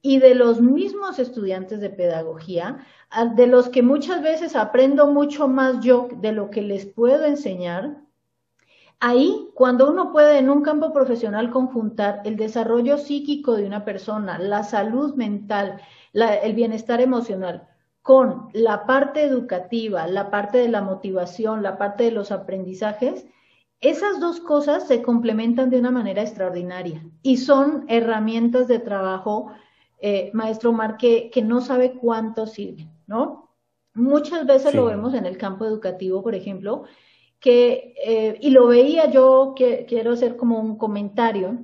y 0.00 0.20
de 0.20 0.36
los 0.36 0.60
mismos 0.60 1.18
estudiantes 1.18 1.80
de 1.80 1.90
pedagogía, 1.90 2.86
de 3.34 3.46
los 3.48 3.68
que 3.68 3.82
muchas 3.82 4.22
veces 4.22 4.54
aprendo 4.54 5.08
mucho 5.08 5.48
más 5.48 5.80
yo 5.80 6.08
de 6.20 6.30
lo 6.30 6.50
que 6.50 6.62
les 6.62 6.86
puedo 6.86 7.24
enseñar, 7.24 7.98
Ahí, 9.00 9.50
cuando 9.54 9.88
uno 9.88 10.10
puede 10.10 10.38
en 10.38 10.50
un 10.50 10.62
campo 10.62 10.92
profesional 10.92 11.50
conjuntar 11.50 12.22
el 12.24 12.36
desarrollo 12.36 12.98
psíquico 12.98 13.54
de 13.54 13.64
una 13.64 13.84
persona, 13.84 14.40
la 14.40 14.64
salud 14.64 15.14
mental, 15.14 15.80
el 16.12 16.52
bienestar 16.54 17.00
emocional, 17.00 17.68
con 18.08 18.48
la 18.54 18.86
parte 18.86 19.22
educativa, 19.22 20.06
la 20.06 20.30
parte 20.30 20.56
de 20.56 20.70
la 20.70 20.80
motivación, 20.80 21.62
la 21.62 21.76
parte 21.76 22.04
de 22.04 22.10
los 22.10 22.32
aprendizajes, 22.32 23.26
esas 23.82 24.18
dos 24.18 24.40
cosas 24.40 24.88
se 24.88 25.02
complementan 25.02 25.68
de 25.68 25.78
una 25.78 25.90
manera 25.90 26.22
extraordinaria 26.22 27.04
y 27.20 27.36
son 27.36 27.84
herramientas 27.86 28.66
de 28.66 28.78
trabajo, 28.78 29.52
eh, 30.00 30.30
maestro 30.32 30.72
Mar, 30.72 30.96
que, 30.96 31.30
no 31.44 31.60
sabe 31.60 31.98
cuánto 32.00 32.46
sirven, 32.46 32.90
¿no? 33.06 33.50
Muchas 33.92 34.46
veces 34.46 34.74
lo 34.74 34.86
vemos 34.86 35.12
en 35.12 35.26
el 35.26 35.36
campo 35.36 35.66
educativo, 35.66 36.22
por 36.22 36.34
ejemplo, 36.34 36.84
que, 37.38 37.92
eh, 38.02 38.38
y 38.40 38.52
lo 38.52 38.68
veía 38.68 39.10
yo, 39.10 39.52
que, 39.54 39.84
quiero 39.86 40.12
hacer 40.12 40.38
como 40.38 40.58
un 40.60 40.78
comentario, 40.78 41.58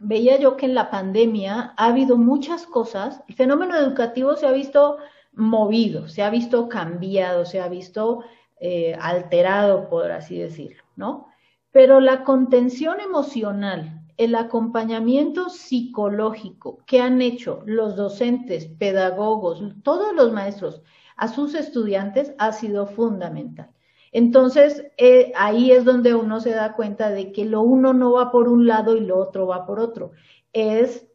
veía 0.00 0.38
yo 0.38 0.56
que 0.56 0.64
en 0.64 0.74
la 0.74 0.88
pandemia 0.88 1.74
ha 1.76 1.86
habido 1.88 2.16
muchas 2.16 2.64
cosas, 2.64 3.22
el 3.28 3.34
fenómeno 3.34 3.76
educativo 3.76 4.34
se 4.34 4.46
ha 4.46 4.52
visto 4.52 4.96
movido, 5.38 6.08
se 6.08 6.22
ha 6.22 6.30
visto 6.30 6.68
cambiado, 6.68 7.44
se 7.46 7.60
ha 7.60 7.68
visto 7.68 8.24
eh, 8.60 8.96
alterado, 9.00 9.88
por 9.88 10.10
así 10.10 10.38
decirlo, 10.38 10.82
¿no? 10.96 11.28
Pero 11.70 12.00
la 12.00 12.24
contención 12.24 13.00
emocional, 13.00 14.02
el 14.16 14.34
acompañamiento 14.34 15.48
psicológico 15.48 16.78
que 16.86 17.00
han 17.00 17.22
hecho 17.22 17.62
los 17.66 17.94
docentes, 17.94 18.66
pedagogos, 18.66 19.62
todos 19.84 20.12
los 20.12 20.32
maestros 20.32 20.82
a 21.16 21.28
sus 21.28 21.54
estudiantes 21.54 22.34
ha 22.38 22.52
sido 22.52 22.86
fundamental. 22.86 23.70
Entonces, 24.10 24.86
eh, 24.96 25.32
ahí 25.36 25.70
es 25.70 25.84
donde 25.84 26.14
uno 26.14 26.40
se 26.40 26.50
da 26.50 26.74
cuenta 26.74 27.10
de 27.10 27.30
que 27.30 27.44
lo 27.44 27.60
uno 27.60 27.92
no 27.92 28.12
va 28.12 28.32
por 28.32 28.48
un 28.48 28.66
lado 28.66 28.96
y 28.96 29.00
lo 29.00 29.18
otro 29.18 29.46
va 29.46 29.66
por 29.66 29.78
otro. 29.78 30.12
Es 30.52 31.07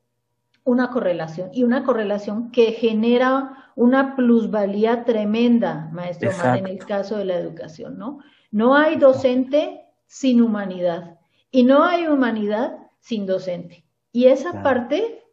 una 0.64 0.90
correlación 0.90 1.50
y 1.54 1.64
una 1.64 1.84
correlación 1.84 2.52
que 2.52 2.72
genera 2.72 3.72
una 3.76 4.16
plusvalía 4.16 5.04
tremenda, 5.04 5.90
maestro 5.92 6.32
en 6.56 6.68
el 6.68 6.80
caso 6.80 7.18
de 7.18 7.26
la 7.26 7.36
educación, 7.36 7.98
¿no? 7.98 8.20
No 8.52 8.76
hay 8.76 8.98
docente 8.98 9.86
sin 10.06 10.42
humanidad 10.42 11.20
y 11.52 11.64
no 11.64 11.84
hay 11.84 12.08
humanidad 12.08 12.78
sin 13.00 13.26
docente. 13.26 13.84
Y 14.12 14.26
esa 14.26 14.62
parte, 14.62 15.24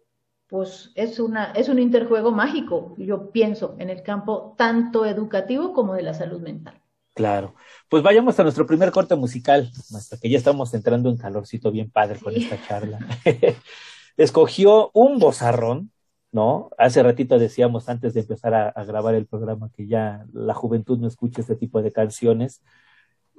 pues, 0.49 0.90
es, 0.94 1.20
una, 1.20 1.52
es 1.52 1.68
un 1.68 1.78
interjuego 1.78 2.32
mágico, 2.32 2.94
yo 2.99 3.30
pienso, 3.30 3.76
en 3.78 3.90
el 3.90 4.02
campo 4.02 4.54
tanto 4.56 5.04
educativo 5.04 5.75
como 5.75 5.94
de 5.94 6.02
la 6.02 6.14
salud 6.14 6.40
mental. 6.40 6.80
Claro. 7.14 7.54
Pues 7.88 8.02
vayamos 8.02 8.38
a 8.40 8.42
nuestro 8.42 8.66
primer 8.66 8.90
corte 8.90 9.14
musical, 9.16 9.70
hasta 9.94 10.18
que 10.18 10.30
ya 10.30 10.38
estamos 10.38 10.72
entrando 10.72 11.10
en 11.10 11.18
calorcito 11.18 11.70
bien 11.70 11.90
padre 11.90 12.18
con 12.18 12.34
esta 12.34 12.56
charla. 12.66 12.99
Escogió 14.17 14.90
un 14.95 15.19
bozarrón, 15.19 15.93
¿no? 16.33 16.71
Hace 16.79 17.02
ratito 17.02 17.38
decíamos 17.38 17.88
antes 17.88 18.14
de 18.14 18.21
empezar 18.21 18.55
a, 18.55 18.85
grabar 18.85 19.14
el 19.14 19.26
programa 19.26 19.71
que 19.75 19.87
ya 19.87 20.26
la 20.33 20.55
juventud 20.55 20.99
no 20.99 21.09
escucha 21.09 21.40
este 21.40 21.57
tipo 21.57 21.83
de 21.83 21.93
canciones. 21.93 22.62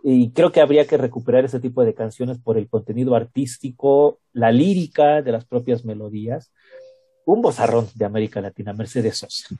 Y 0.03 0.31
creo 0.31 0.51
que 0.51 0.61
habría 0.61 0.87
que 0.87 0.97
recuperar 0.97 1.45
ese 1.45 1.59
tipo 1.59 1.83
de 1.85 1.93
canciones 1.93 2.39
por 2.39 2.57
el 2.57 2.67
contenido 2.67 3.15
artístico, 3.15 4.19
la 4.33 4.51
lírica 4.51 5.21
de 5.21 5.31
las 5.31 5.45
propias 5.45 5.85
melodías. 5.85 6.51
Un 7.25 7.41
bozarrón 7.41 7.87
de 7.95 8.05
América 8.05 8.41
Latina, 8.41 8.73
Mercedes 8.73 9.19
Sosa, 9.19 9.55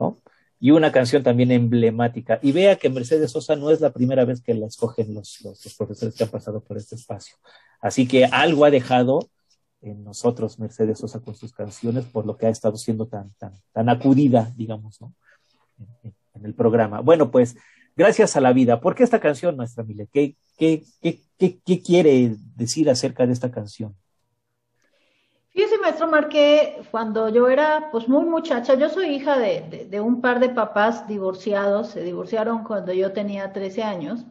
¿no? 0.00 0.18
y 0.64 0.70
una 0.70 0.92
canción 0.92 1.22
también 1.22 1.50
emblemática. 1.50 2.38
Y 2.40 2.52
vea 2.52 2.76
que 2.76 2.88
Mercedes 2.88 3.32
Sosa 3.32 3.54
no 3.54 3.70
es 3.70 3.82
la 3.82 3.92
primera 3.92 4.24
vez 4.24 4.40
que 4.40 4.54
la 4.54 4.66
escogen 4.66 5.12
los, 5.12 5.42
los, 5.42 5.74
profesores 5.76 6.14
que 6.14 6.24
han 6.24 6.30
pasado 6.30 6.62
por 6.62 6.78
este 6.78 6.94
espacio. 6.94 7.36
Así 7.82 8.08
que 8.08 8.24
algo 8.24 8.64
ha 8.64 8.70
dejado 8.70 9.28
en 9.84 10.02
nosotros 10.02 10.58
Mercedes 10.58 10.98
Sosa 10.98 11.20
con 11.20 11.34
sus 11.34 11.52
canciones 11.52 12.06
por 12.06 12.26
lo 12.26 12.36
que 12.36 12.46
ha 12.46 12.50
estado 12.50 12.76
siendo 12.76 13.06
tan, 13.06 13.32
tan, 13.34 13.52
tan 13.72 13.88
acudida, 13.88 14.52
digamos, 14.56 15.00
¿no? 15.00 15.14
en, 16.02 16.14
el 16.44 16.54
programa. 16.54 17.00
Bueno, 17.00 17.30
pues 17.30 17.56
gracias 17.96 18.36
a 18.36 18.40
la 18.40 18.52
vida. 18.52 18.80
¿Por 18.80 18.94
qué 18.94 19.04
esta 19.04 19.20
canción, 19.20 19.56
nuestra 19.56 19.84
Mile? 19.84 20.08
¿Qué, 20.12 20.36
qué, 20.58 20.84
qué, 21.00 21.20
qué 21.38 21.82
quiere 21.82 22.36
decir 22.56 22.90
acerca 22.90 23.26
de 23.26 23.32
esta 23.32 23.50
canción? 23.50 23.94
Fíjese, 25.54 25.78
maestro 25.78 26.08
Marque, 26.08 26.82
cuando 26.90 27.28
yo 27.28 27.48
era 27.48 27.90
pues 27.92 28.08
muy 28.08 28.24
muchacha, 28.24 28.74
yo 28.74 28.88
soy 28.88 29.14
hija 29.14 29.38
de, 29.38 30.00
un 30.00 30.20
par 30.20 30.40
de 30.40 30.48
papás 30.48 31.06
divorciados, 31.06 31.90
se 31.90 32.02
divorciaron 32.02 32.64
cuando 32.64 32.92
yo 32.92 33.12
tenía 33.12 33.52
13 33.52 33.84
años. 33.84 34.26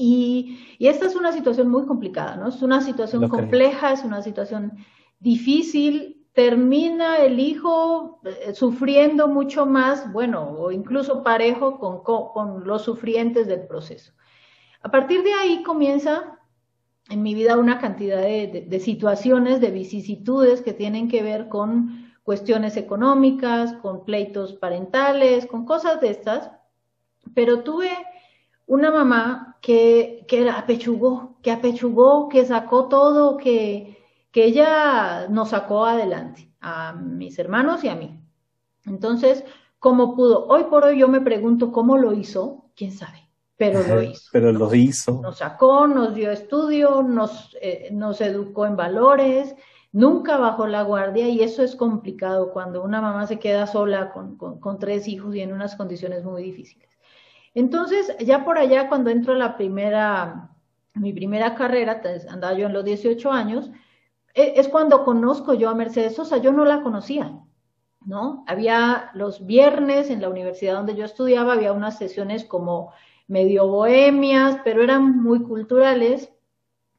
Y, 0.00 0.58
esta 0.78 1.06
es 1.06 1.14
una 1.14 1.32
situación 1.32 1.68
muy 1.68 1.84
complicada, 1.84 2.36
¿no? 2.36 2.48
Es 2.48 2.62
una 2.62 2.80
situación 2.80 3.28
compleja, 3.28 3.92
es 3.92 4.02
una 4.02 4.22
situación 4.22 4.72
difícil. 5.18 6.26
Termina 6.32 7.18
el 7.18 7.38
hijo 7.38 8.20
eh, 8.24 8.54
sufriendo 8.54 9.28
mucho 9.28 9.66
más, 9.66 10.10
bueno, 10.12 10.48
o 10.58 10.70
incluso 10.70 11.22
parejo 11.22 11.78
con, 11.78 12.02
con 12.02 12.66
los 12.66 12.82
sufrientes 12.82 13.46
del 13.46 13.66
proceso. 13.66 14.12
A 14.82 14.90
partir 14.90 15.22
de 15.22 15.34
ahí 15.34 15.62
comienza 15.62 16.38
en 17.10 17.22
mi 17.22 17.34
vida 17.34 17.58
una 17.58 17.78
cantidad 17.78 18.22
de, 18.22 18.80
situaciones, 18.80 19.60
de 19.60 19.70
vicisitudes 19.70 20.62
que 20.62 20.72
tienen 20.72 21.08
que 21.08 21.22
ver 21.22 21.48
con 21.48 22.14
cuestiones 22.22 22.76
económicas, 22.76 23.74
con 23.82 24.04
pleitos 24.04 24.54
parentales, 24.54 25.46
con 25.46 25.66
cosas 25.66 26.00
de 26.00 26.10
estas, 26.10 26.52
pero 27.34 27.62
tuve 27.64 27.90
una 28.70 28.90
mamá 28.90 29.56
que, 29.60 30.24
que 30.28 30.48
apechugó, 30.48 31.36
que 31.42 31.50
apechugó, 31.50 32.28
que 32.28 32.44
sacó 32.44 32.88
todo, 32.88 33.36
que, 33.36 33.98
que 34.30 34.44
ella 34.44 35.28
nos 35.28 35.50
sacó 35.50 35.86
adelante, 35.86 36.52
a 36.60 36.92
mis 36.92 37.38
hermanos 37.38 37.84
y 37.84 37.88
a 37.88 37.96
mí. 37.96 38.20
Entonces, 38.86 39.44
¿cómo 39.78 40.14
pudo? 40.14 40.46
Hoy 40.46 40.64
por 40.64 40.84
hoy 40.84 40.98
yo 40.98 41.08
me 41.08 41.20
pregunto 41.20 41.72
cómo 41.72 41.98
lo 41.98 42.12
hizo, 42.12 42.70
quién 42.74 42.92
sabe 42.92 43.30
pero 43.60 43.82
lo 43.86 44.02
hizo. 44.02 44.30
Pero 44.32 44.52
lo 44.52 44.74
hizo. 44.74 45.20
Nos 45.20 45.36
sacó, 45.36 45.86
nos 45.86 46.14
dio 46.14 46.30
estudio, 46.30 47.02
nos, 47.02 47.54
eh, 47.60 47.90
nos 47.92 48.22
educó 48.22 48.64
en 48.64 48.74
valores, 48.74 49.54
nunca 49.92 50.38
bajó 50.38 50.66
la 50.66 50.82
guardia 50.82 51.28
y 51.28 51.42
eso 51.42 51.62
es 51.62 51.76
complicado 51.76 52.52
cuando 52.52 52.82
una 52.82 53.02
mamá 53.02 53.26
se 53.26 53.38
queda 53.38 53.66
sola 53.66 54.12
con, 54.12 54.38
con, 54.38 54.78
tres 54.78 55.06
hijos 55.08 55.34
y 55.34 55.42
en 55.42 55.52
unas 55.52 55.76
condiciones 55.76 56.24
muy 56.24 56.42
difíciles. 56.42 56.88
Entonces, 57.54 58.16
ya 58.20 58.44
por 58.44 58.58
allá, 58.58 58.88
cuando 58.88 59.10
entro 59.10 59.34
a 59.34 59.38
la 59.38 59.56
primera, 59.56 60.50
mi 60.94 61.12
primera 61.12 61.54
carrera, 61.54 62.00
andaba 62.28 62.54
yo 62.54 62.66
en 62.66 62.72
los 62.72 62.84
18 62.84 63.32
años, 63.32 63.70
e, 64.34 64.54
es 64.56 64.68
cuando 64.68 65.04
conozco 65.04 65.54
yo 65.54 65.68
a 65.68 65.74
Mercedes 65.74 66.14
Sosa, 66.14 66.38
yo 66.38 66.52
no 66.52 66.64
la 66.64 66.82
conocía, 66.82 67.40
¿no? 68.04 68.44
Había 68.46 69.10
los 69.14 69.46
viernes 69.46 70.10
en 70.10 70.20
la 70.20 70.28
universidad 70.28 70.74
donde 70.74 70.94
yo 70.94 71.04
estudiaba, 71.04 71.54
había 71.54 71.72
unas 71.72 71.98
sesiones 71.98 72.44
como 72.44 72.92
medio 73.26 73.66
bohemias, 73.66 74.58
pero 74.64 74.82
eran 74.82 75.22
muy 75.22 75.42
culturales. 75.42 76.32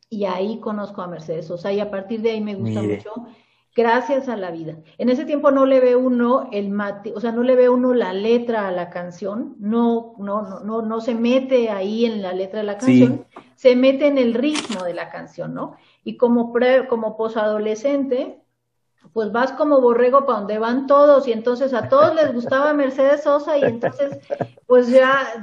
Y 0.10 0.26
ahí 0.26 0.60
conozco 0.60 1.02
a 1.02 1.08
Mercedes 1.08 1.48
Sosa 1.48 1.72
y 1.72 1.80
a 1.80 1.90
partir 1.90 2.22
de 2.22 2.32
ahí 2.32 2.42
me 2.42 2.56
gusta 2.56 2.82
mucho 2.82 3.28
gracias 3.76 4.28
a 4.28 4.36
la 4.36 4.52
vida. 4.52 4.76
En 4.98 5.10
ese 5.10 5.26
tiempo 5.26 5.52
no 5.52 5.66
le 5.66 5.80
ve 5.80 5.96
uno 5.96 6.50
el 6.52 6.70
mate, 6.70 7.14
o 7.16 7.20
sea, 7.20 7.32
no 7.32 7.44
le 7.44 7.56
ve 7.56 7.70
uno 7.70 7.94
la 7.94 8.14
letra 8.14 8.68
a 8.68 8.72
la 8.72 8.90
canción, 8.90 9.56
no, 9.60 10.16
no, 10.20 10.42
no, 10.42 10.60
no, 10.60 10.82
no 10.82 11.02
se 11.02 11.16
mete 11.16 11.70
ahí 11.70 12.06
en 12.06 12.22
la 12.22 12.34
letra 12.34 12.60
de 12.60 12.66
la 12.66 12.78
canción, 12.78 13.26
se 13.56 13.76
mete 13.76 14.08
en 14.08 14.18
el 14.18 14.34
ritmo 14.34 14.84
de 14.84 14.94
la 14.94 15.10
canción, 15.10 15.54
¿no? 15.54 15.76
Y 16.04 16.18
como 16.18 16.52
pre, 16.52 16.88
como 16.88 17.16
posadolescente, 17.16 18.42
pues 19.14 19.32
vas 19.32 19.52
como 19.54 19.82
borrego 19.82 20.26
para 20.26 20.40
donde 20.40 20.60
van 20.60 20.88
todos 20.88 21.28
y 21.28 21.32
entonces 21.32 21.74
a 21.74 21.90
todos 21.90 22.16
les 22.16 22.34
gustaba 22.34 22.74
Mercedes 22.74 23.24
Sosa 23.24 23.58
y 23.58 23.64
entonces 23.64 24.20
pues 24.68 24.90
ya 24.90 25.42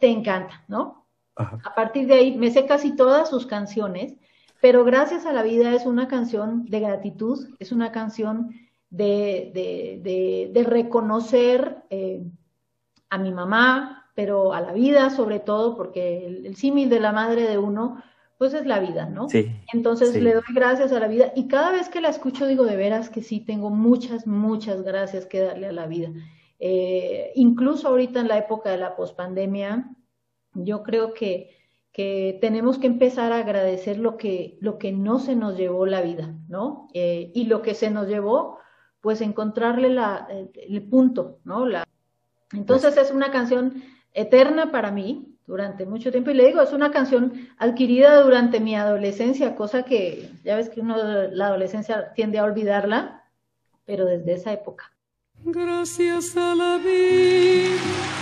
te, 0.00 0.08
encanta, 0.08 0.64
¿no? 0.68 1.06
A 1.36 1.74
partir 1.74 2.06
de 2.06 2.14
ahí 2.14 2.36
me 2.36 2.50
sé 2.50 2.66
casi 2.66 2.94
todas 2.94 3.30
sus 3.30 3.46
canciones, 3.46 4.14
pero 4.62 4.84
gracias 4.84 5.26
a 5.26 5.32
la 5.32 5.42
vida 5.42 5.74
es 5.74 5.86
una 5.86 6.06
canción 6.06 6.64
de 6.66 6.78
gratitud, 6.78 7.48
es 7.58 7.72
una 7.72 7.90
canción 7.90 8.54
de, 8.90 9.50
de, 10.54 10.64
reconocer 10.64 11.82
eh, 11.90 12.22
a 13.10 13.18
mi 13.18 13.32
mamá, 13.32 14.08
pero 14.14 14.52
a 14.52 14.60
la 14.60 14.72
vida 14.72 15.10
sobre 15.10 15.40
todo, 15.40 15.76
porque 15.76 16.24
el, 16.24 16.46
el 16.46 16.54
símil 16.54 16.88
de 16.88 17.00
la 17.00 17.10
madre 17.10 17.48
de 17.48 17.58
uno 17.58 18.00
pues 18.38 18.54
es 18.54 18.64
la 18.64 18.78
vida, 18.78 19.06
¿no? 19.06 19.28
Sí. 19.28 19.50
Entonces 19.72 20.14
le 20.14 20.34
doy 20.34 20.42
gracias 20.54 20.92
a 20.92 21.00
la 21.00 21.08
vida 21.08 21.32
y 21.34 21.48
cada 21.48 21.72
vez 21.72 21.88
que 21.88 22.00
la 22.00 22.08
escucho 22.08 22.46
digo 22.46 22.64
de 22.64 22.76
veras 22.76 23.10
que 23.10 23.22
sí, 23.22 23.40
tengo 23.40 23.68
muchas, 23.70 24.28
muchas 24.28 24.82
gracias 24.82 25.26
que 25.26 25.40
darle 25.40 25.66
a 25.66 25.72
la 25.72 25.86
vida. 25.86 26.10
Eh, 26.60 27.32
incluso 27.34 27.88
ahorita 27.88 28.20
en 28.20 28.28
la 28.28 28.38
época 28.38 28.70
de 28.70 28.78
la 28.78 28.94
pospandemia, 28.94 29.90
yo 30.54 30.84
creo 30.84 31.12
que, 31.12 31.50
que 31.92 32.38
tenemos 32.40 32.78
que 32.78 32.86
empezar 32.86 33.32
a 33.32 33.38
agradecer 33.38 33.98
lo 33.98 34.16
que, 34.16 34.56
lo 34.60 34.78
que 34.78 34.92
no 34.92 35.18
se 35.18 35.36
nos 35.36 35.56
llevó 35.56 35.84
la 35.86 36.00
vida, 36.00 36.34
¿no? 36.48 36.88
Eh, 36.94 37.30
y 37.34 37.44
lo 37.44 37.60
que 37.60 37.74
se 37.74 37.90
nos 37.90 38.08
llevó, 38.08 38.58
pues 39.00 39.20
encontrarle 39.20 39.90
la, 39.90 40.26
el, 40.54 40.82
punto, 40.88 41.40
¿no? 41.44 41.66
La, 41.66 41.84
entonces 42.52 42.96
es 42.96 43.10
una 43.10 43.30
canción 43.30 43.82
eterna 44.14 44.70
para 44.72 44.90
mí, 44.90 45.32
durante 45.46 45.84
mucho 45.84 46.10
tiempo. 46.10 46.30
Y 46.30 46.34
le 46.34 46.46
digo, 46.46 46.62
es 46.62 46.72
una 46.72 46.90
canción 46.90 47.48
adquirida 47.58 48.22
durante 48.22 48.60
mi 48.60 48.74
adolescencia, 48.74 49.54
cosa 49.54 49.82
que 49.82 50.30
ya 50.44 50.56
ves 50.56 50.70
que 50.70 50.80
uno 50.80 50.96
la 50.96 51.48
adolescencia 51.48 52.12
tiende 52.14 52.38
a 52.38 52.44
olvidarla, 52.44 53.24
pero 53.84 54.06
desde 54.06 54.34
esa 54.34 54.52
época. 54.52 54.92
Gracias 55.44 56.36
a 56.36 56.54
la 56.54 56.78
vida 56.78 58.21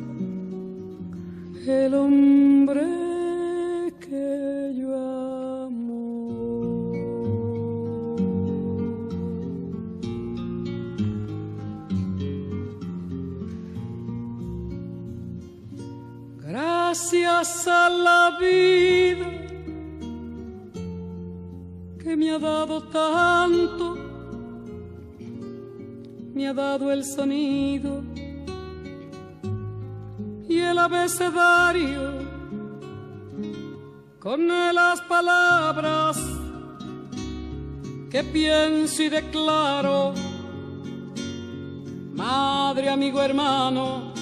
el 1.67 1.93
hombre 1.93 2.81
que 3.99 4.73
yo 4.75 4.95
amo. 5.65 6.91
Gracias 16.39 17.67
a 17.67 17.89
la 17.89 18.37
vida 18.39 19.27
que 22.03 22.15
me 22.17 22.31
ha 22.31 22.39
dado 22.39 22.83
tanto, 22.83 23.97
me 26.33 26.47
ha 26.47 26.53
dado 26.53 26.91
el 26.91 27.03
sonido 27.05 28.10
y 30.51 30.59
el 30.59 30.77
abecedario 30.77 32.11
con 34.19 34.47
las 34.47 34.99
palabras 35.01 36.17
que 38.09 38.21
pienso 38.25 39.03
y 39.03 39.09
declaro, 39.09 40.13
madre, 42.13 42.89
amigo, 42.89 43.21
hermano, 43.21 44.13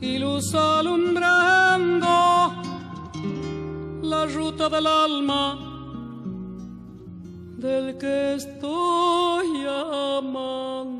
y 0.00 0.18
luz 0.18 0.54
alumbrando 0.54 2.06
la 4.02 4.24
ruta 4.24 4.70
del 4.70 4.86
alma 4.86 5.58
del 7.58 7.98
que 7.98 8.36
estoy 8.36 9.66
amando. 9.66 10.99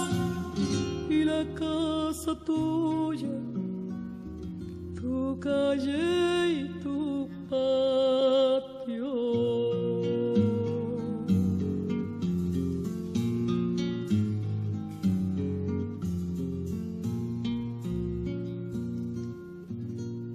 tuya, 2.35 3.29
tu 4.95 5.37
calle 5.39 6.49
y 6.49 6.79
tu 6.81 7.29
patio. 7.49 9.11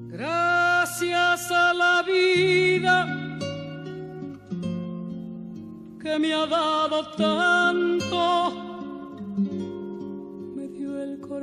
Gracias 0.08 1.50
a 1.50 1.74
la 1.74 2.02
vida 2.02 2.96
que 6.00 6.18
me 6.18 6.32
ha 6.34 6.46
dado 6.46 7.08
tanto 7.16 8.65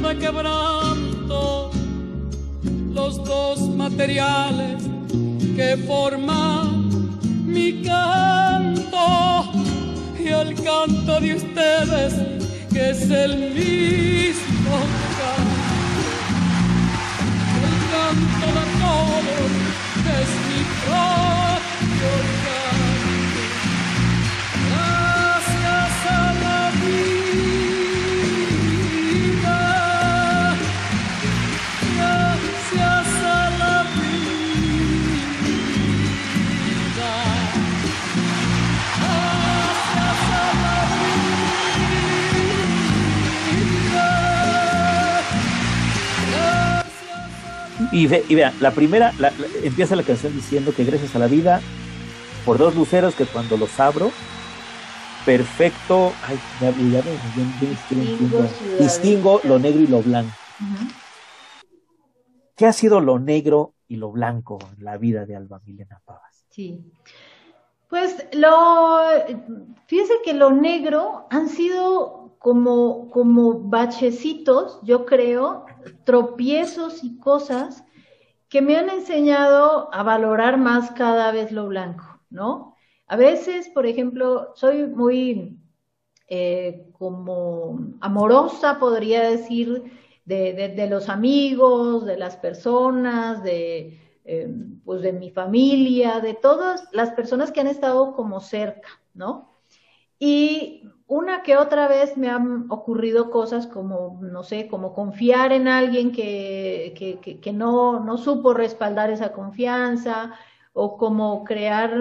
de 0.00 0.18
quebranto, 0.18 1.70
los 2.94 3.22
dos 3.24 3.60
materiales 3.68 4.82
que 5.54 5.76
forman 5.86 6.88
mi 7.44 7.82
canto 7.82 9.52
y 10.18 10.28
el 10.28 10.54
canto 10.62 11.20
de 11.20 11.34
ustedes 11.34 12.14
que 12.72 12.90
es 12.90 13.10
el 13.10 13.52
mismo 13.52 14.76
canto, 15.18 15.68
el 17.66 17.76
canto 17.92 18.46
de 18.58 18.64
todos 18.80 19.50
es 20.18 20.28
mi 20.48 20.60
propio 20.86 21.39
Y, 47.92 48.06
ve, 48.06 48.24
y 48.28 48.34
vean, 48.34 48.54
la 48.60 48.72
primera, 48.72 49.12
empieza 49.62 49.96
la 49.96 50.02
canción 50.02 50.34
diciendo 50.34 50.72
que 50.74 50.84
gracias 50.84 51.14
a 51.16 51.18
la 51.18 51.26
vida, 51.26 51.60
por 52.44 52.58
dos 52.58 52.74
luceros 52.74 53.14
que 53.14 53.26
cuando 53.26 53.56
los 53.56 53.78
abro, 53.80 54.10
perfecto, 55.24 56.12
ay, 56.26 56.38
ya, 56.60 56.70
ya, 56.70 57.02
distingo, 57.60 58.44
distingo 58.78 59.40
lo 59.44 59.58
negro 59.58 59.82
y 59.82 59.86
lo 59.86 60.02
blanco. 60.02 60.32
¿Qué 62.56 62.66
ha 62.66 62.72
sido 62.72 63.00
lo 63.00 63.18
negro 63.18 63.74
y 63.88 63.96
lo 63.96 64.10
blanco 64.12 64.58
en 64.76 64.84
la 64.84 64.98
vida 64.98 65.24
de 65.24 65.36
Alba 65.36 65.60
Milena 65.64 66.00
Pavas? 66.04 66.44
Sí. 66.50 66.78
Pues 67.88 68.26
lo, 68.34 69.00
fíjese 69.86 70.14
que 70.24 70.34
lo 70.34 70.50
negro 70.50 71.26
han 71.30 71.48
sido 71.48 72.36
como, 72.38 73.10
como 73.10 73.60
bachecitos, 73.60 74.80
yo 74.82 75.06
creo, 75.06 75.66
tropiezos 76.04 77.04
y 77.04 77.18
cosas 77.18 77.84
que 78.48 78.62
me 78.62 78.76
han 78.76 78.90
enseñado 78.90 79.92
a 79.94 80.02
valorar 80.02 80.58
más 80.58 80.90
cada 80.90 81.30
vez 81.32 81.52
lo 81.52 81.68
blanco, 81.68 82.20
¿no? 82.30 82.74
A 83.06 83.16
veces, 83.16 83.68
por 83.68 83.86
ejemplo, 83.86 84.52
soy 84.54 84.86
muy 84.86 85.58
eh, 86.28 86.86
como 86.92 87.78
amorosa, 88.00 88.78
podría 88.78 89.28
decir, 89.28 89.84
de, 90.24 90.86
los 90.88 91.08
amigos, 91.08 92.06
de 92.06 92.16
las 92.16 92.36
personas, 92.36 93.42
de, 93.42 93.98
eh, 94.24 94.48
pues 94.84 95.02
de 95.02 95.12
mi 95.12 95.30
familia, 95.30 96.20
de 96.20 96.34
todas 96.34 96.84
las 96.92 97.10
personas 97.10 97.50
que 97.50 97.60
han 97.60 97.66
estado 97.66 98.14
como 98.14 98.40
cerca, 98.40 98.88
¿no? 99.12 99.50
Y 100.18 100.84
una 101.10 101.42
que 101.42 101.56
otra 101.56 101.88
vez 101.88 102.16
me 102.16 102.28
han 102.28 102.70
ocurrido 102.70 103.32
cosas 103.32 103.66
como, 103.66 104.20
no 104.22 104.44
sé, 104.44 104.68
como 104.68 104.94
confiar 104.94 105.52
en 105.52 105.66
alguien 105.66 106.12
que, 106.12 106.94
que, 107.42 107.52
no, 107.52 107.98
no 107.98 108.16
supo 108.16 108.54
respaldar 108.54 109.10
esa 109.10 109.32
confianza 109.32 110.34
o 110.72 110.96
como 110.96 111.42
crear 111.42 111.92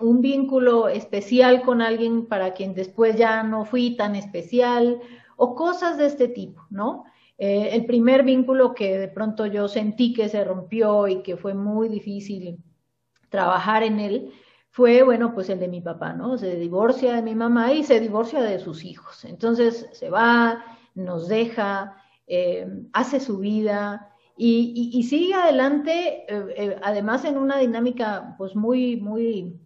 un 0.00 0.20
vínculo 0.20 0.88
especial 0.88 1.62
con 1.62 1.80
alguien 1.80 2.26
para 2.26 2.52
quien 2.52 2.74
después 2.74 3.14
ya 3.14 3.44
no 3.44 3.64
fui 3.64 3.94
tan 3.94 4.16
especial 4.16 5.00
o 5.36 5.54
cosas 5.54 5.96
de 5.96 6.06
este 6.06 6.26
tipo, 6.26 6.66
¿no? 6.68 7.04
Eh, 7.38 7.68
el 7.74 7.86
primer 7.86 8.24
vínculo 8.24 8.74
que 8.74 8.98
de 8.98 9.08
pronto 9.08 9.46
yo 9.46 9.68
sentí 9.68 10.12
que 10.12 10.28
se 10.28 10.42
rompió 10.42 11.06
y 11.06 11.22
que 11.22 11.36
fue 11.36 11.54
muy 11.54 11.88
difícil 11.88 12.58
trabajar 13.28 13.84
en 13.84 14.00
él 14.00 14.32
fue, 14.76 15.02
bueno, 15.02 15.32
pues 15.32 15.48
el 15.48 15.58
de 15.58 15.68
mi 15.68 15.80
papá, 15.80 16.12
¿no? 16.12 16.36
Se 16.36 16.54
divorcia 16.54 17.14
de 17.14 17.22
mi 17.22 17.34
mamá 17.34 17.72
y 17.72 17.82
se 17.82 17.98
divorcia 17.98 18.42
de 18.42 18.58
sus 18.58 18.84
hijos. 18.84 19.24
Entonces 19.24 19.88
se 19.94 20.10
va, 20.10 20.66
nos 20.94 21.28
deja, 21.28 21.96
eh, 22.26 22.68
hace 22.92 23.18
su 23.18 23.38
vida 23.38 24.14
y, 24.36 25.02
sigue 25.08 25.32
adelante, 25.32 26.26
eh, 26.28 26.54
eh, 26.58 26.76
además 26.82 27.24
en 27.24 27.38
una 27.38 27.56
dinámica 27.56 28.34
pues 28.36 28.54
muy, 28.54 28.98
muy 28.98 29.58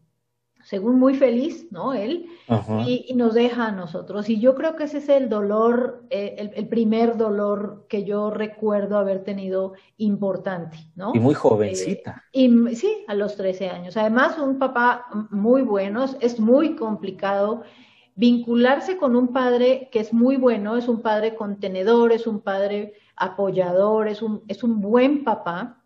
según 0.71 1.01
muy 1.01 1.15
feliz, 1.17 1.67
¿no? 1.73 1.95
Él, 1.95 2.27
y, 2.87 3.13
nos 3.17 3.35
deja 3.35 3.67
a 3.67 3.73
nosotros. 3.73 4.29
Y 4.29 4.39
yo 4.39 4.55
creo 4.55 4.77
que 4.77 4.85
ese 4.85 4.99
es 4.99 5.09
el 5.09 5.29
dolor, 5.29 6.05
eh, 6.11 6.53
el, 6.55 6.69
primer 6.69 7.17
dolor 7.17 7.87
que 7.89 8.05
yo 8.05 8.31
recuerdo 8.31 8.97
haber 8.97 9.25
tenido 9.25 9.73
importante, 9.97 10.79
¿no? 10.95 11.11
Y 11.13 11.19
muy 11.19 11.35
jovencita. 11.35 12.23
Eh, 12.33 12.43
y 12.45 12.77
sí, 12.77 13.05
a 13.09 13.15
los 13.15 13.35
13 13.35 13.69
años. 13.69 13.97
Además, 13.97 14.39
un 14.39 14.61
papá 14.61 15.07
muy 15.31 15.63
bueno, 15.63 16.05
es 16.21 16.39
muy 16.39 16.77
complicado 16.77 17.65
vincularse 18.15 18.97
con 18.97 19.17
un 19.17 19.33
padre 19.33 19.89
que 19.91 19.99
es 19.99 20.13
muy 20.13 20.37
bueno, 20.37 20.77
es 20.77 20.87
un 20.87 21.03
padre 21.03 21.35
contenedor, 21.35 22.13
es 22.13 22.29
un 22.29 22.43
padre 22.43 22.95
apoyador, 23.17 24.07
es 24.07 24.23
un, 24.23 24.45
es 24.47 24.63
un 24.63 24.81
buen 24.81 25.25
papá, 25.25 25.83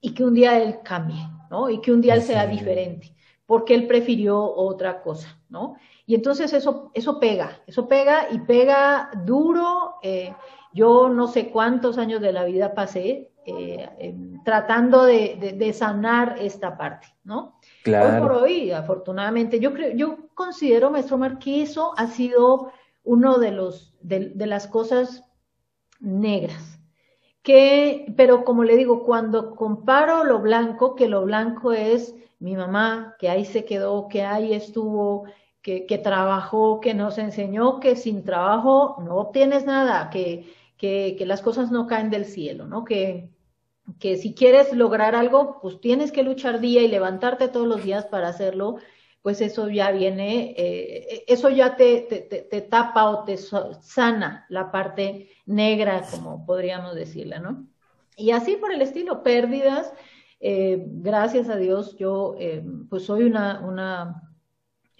y 0.00 0.14
que 0.14 0.24
un 0.24 0.34
día 0.34 0.60
él 0.60 0.78
cambie, 0.82 1.28
¿no? 1.48 1.70
Y 1.70 1.80
que 1.80 1.92
un 1.92 2.00
día 2.00 2.14
él 2.14 2.22
sea 2.22 2.48
diferente 2.48 3.15
porque 3.46 3.74
él 3.74 3.86
prefirió 3.86 4.42
otra 4.42 5.02
cosa, 5.02 5.38
¿no? 5.48 5.76
Y 6.04 6.14
entonces 6.14 6.52
eso, 6.52 6.90
eso 6.94 7.18
pega, 7.18 7.60
eso 7.66 7.88
pega 7.88 8.28
y 8.30 8.40
pega 8.40 9.10
duro. 9.24 9.96
Eh, 10.02 10.34
yo 10.72 11.08
no 11.08 11.26
sé 11.26 11.48
cuántos 11.50 11.98
años 11.98 12.20
de 12.20 12.32
la 12.32 12.44
vida 12.44 12.74
pasé 12.74 13.32
eh, 13.46 14.14
tratando 14.44 15.04
de, 15.04 15.72
sanar 15.72 16.36
esta 16.40 16.76
parte, 16.76 17.06
¿no? 17.24 17.58
Claro. 17.84 18.14
Hoy 18.14 18.20
por 18.20 18.32
hoy, 18.32 18.70
afortunadamente, 18.72 19.60
yo 19.60 19.72
creo, 19.72 19.94
yo 19.94 20.28
considero, 20.34 20.90
maestro 20.90 21.16
Mar, 21.16 21.38
que 21.38 21.62
eso 21.62 21.94
ha 21.96 22.08
sido 22.08 22.72
uno 23.04 23.38
de 23.38 23.52
los, 23.52 23.94
de, 24.00 24.30
de 24.30 24.46
las 24.46 24.66
cosas 24.66 25.24
negras. 26.00 26.75
Que, 27.46 28.12
pero 28.16 28.44
como 28.44 28.64
le 28.64 28.76
digo, 28.76 29.04
cuando 29.04 29.54
comparo 29.54 30.24
lo 30.24 30.40
blanco, 30.40 30.96
que 30.96 31.08
lo 31.08 31.22
blanco 31.22 31.72
es 31.72 32.16
mi 32.40 32.56
mamá, 32.56 33.14
que 33.20 33.28
ahí 33.28 33.44
se 33.44 33.64
quedó, 33.64 34.08
que 34.08 34.22
ahí 34.22 34.52
estuvo, 34.52 35.26
que, 35.62 35.86
que 35.86 35.96
trabajó, 35.98 36.80
que 36.80 36.92
nos 36.92 37.18
enseñó 37.18 37.78
que 37.78 37.94
sin 37.94 38.24
trabajo 38.24 38.96
no 39.04 39.14
obtienes 39.18 39.64
nada, 39.64 40.10
que, 40.10 40.52
que, 40.76 41.14
que 41.16 41.24
las 41.24 41.40
cosas 41.40 41.70
no 41.70 41.86
caen 41.86 42.10
del 42.10 42.24
cielo, 42.24 42.66
¿no? 42.66 42.82
Que, 42.84 43.30
que 44.00 44.16
si 44.16 44.34
quieres 44.34 44.72
lograr 44.72 45.14
algo, 45.14 45.60
pues 45.62 45.80
tienes 45.80 46.10
que 46.10 46.24
luchar 46.24 46.58
día 46.58 46.82
y 46.82 46.88
levantarte 46.88 47.46
todos 47.46 47.68
los 47.68 47.84
días 47.84 48.06
para 48.06 48.26
hacerlo, 48.26 48.78
pues 49.26 49.40
eso 49.40 49.68
ya 49.68 49.90
viene, 49.90 50.54
eh, 50.56 51.24
eso 51.26 51.50
ya 51.50 51.74
te, 51.74 52.02
te, 52.02 52.20
te, 52.20 52.60
tapa 52.60 53.10
o 53.10 53.24
te 53.24 53.36
sana 53.36 54.46
la 54.48 54.70
parte 54.70 55.30
negra, 55.46 56.04
como 56.12 56.46
podríamos 56.46 56.94
decirla, 56.94 57.40
¿no? 57.40 57.66
Y 58.16 58.30
así 58.30 58.54
por 58.54 58.70
el 58.70 58.82
estilo, 58.82 59.24
pérdidas, 59.24 59.92
eh, 60.38 60.80
gracias 60.80 61.48
a 61.48 61.56
Dios, 61.56 61.96
yo 61.96 62.36
eh, 62.38 62.64
pues 62.88 63.06
soy 63.06 63.24
una, 63.24 63.66
una 63.66 64.32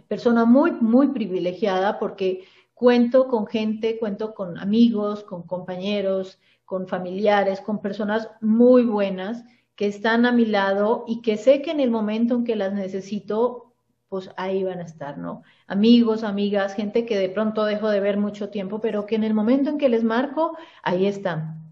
persona 0.09 0.45
muy, 0.45 0.73
muy 0.73 1.13
privilegiada 1.13 2.01
porque 2.01 2.49
cuento 2.75 3.29
con 3.29 3.47
gente, 3.47 3.97
cuento 3.97 4.35
con 4.35 4.59
amigos, 4.59 5.23
con 5.23 5.45
compañeros, 5.45 6.41
con 6.65 6.89
familiares, 6.89 7.61
con 7.61 7.81
personas 7.81 8.29
muy 8.41 8.87
buenas 8.87 9.45
que 9.77 9.87
están 9.87 10.27
a 10.27 10.33
mi 10.33 10.47
lado 10.47 11.05
y 11.07 11.23
que 11.23 11.37
sé 11.37 11.63
que 11.63 11.71
en 11.71 11.79
el 11.79 11.93
momento 11.93 12.35
en 12.35 12.43
que 12.43 12.57
las 12.57 12.73
necesito, 12.73 13.66
pues 14.09 14.31
ahí 14.37 14.65
van 14.65 14.81
a 14.81 14.85
estar, 14.85 15.19
¿no? 15.19 15.43
Amigos, 15.67 16.23
amigas, 16.23 16.75
gente 16.75 17.07
que 17.07 17.19
de 17.19 17.29
pronto 17.29 17.65
dejo 17.65 17.89
de 17.89 18.01
ver 18.01 18.17
mucho 18.17 18.51
tiempo, 18.51 18.81
pero 18.81 19.07
que 19.07 19.17
en 19.17 19.25
el 19.25 19.35
momento 19.35 19.71
en 19.71 19.79
que 19.79 19.89
les 19.89 20.05
marco, 20.05 20.57
ahí 20.83 21.07
están. 21.07 21.63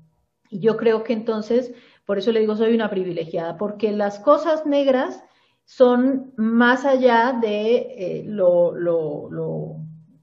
Y 0.50 0.60
yo 0.60 0.76
creo 0.76 1.04
que 1.04 1.12
entonces 1.12 1.72
por 2.04 2.18
eso 2.18 2.32
le 2.32 2.40
digo, 2.40 2.56
soy 2.56 2.74
una 2.74 2.90
privilegiada, 2.90 3.56
porque 3.56 3.92
las 3.92 4.18
cosas 4.18 4.66
negras 4.66 5.24
son 5.64 6.32
más 6.36 6.84
allá 6.84 7.38
de 7.40 7.76
eh, 7.76 8.24
lo, 8.26 8.72
lo, 8.76 9.30
lo, 9.30 9.76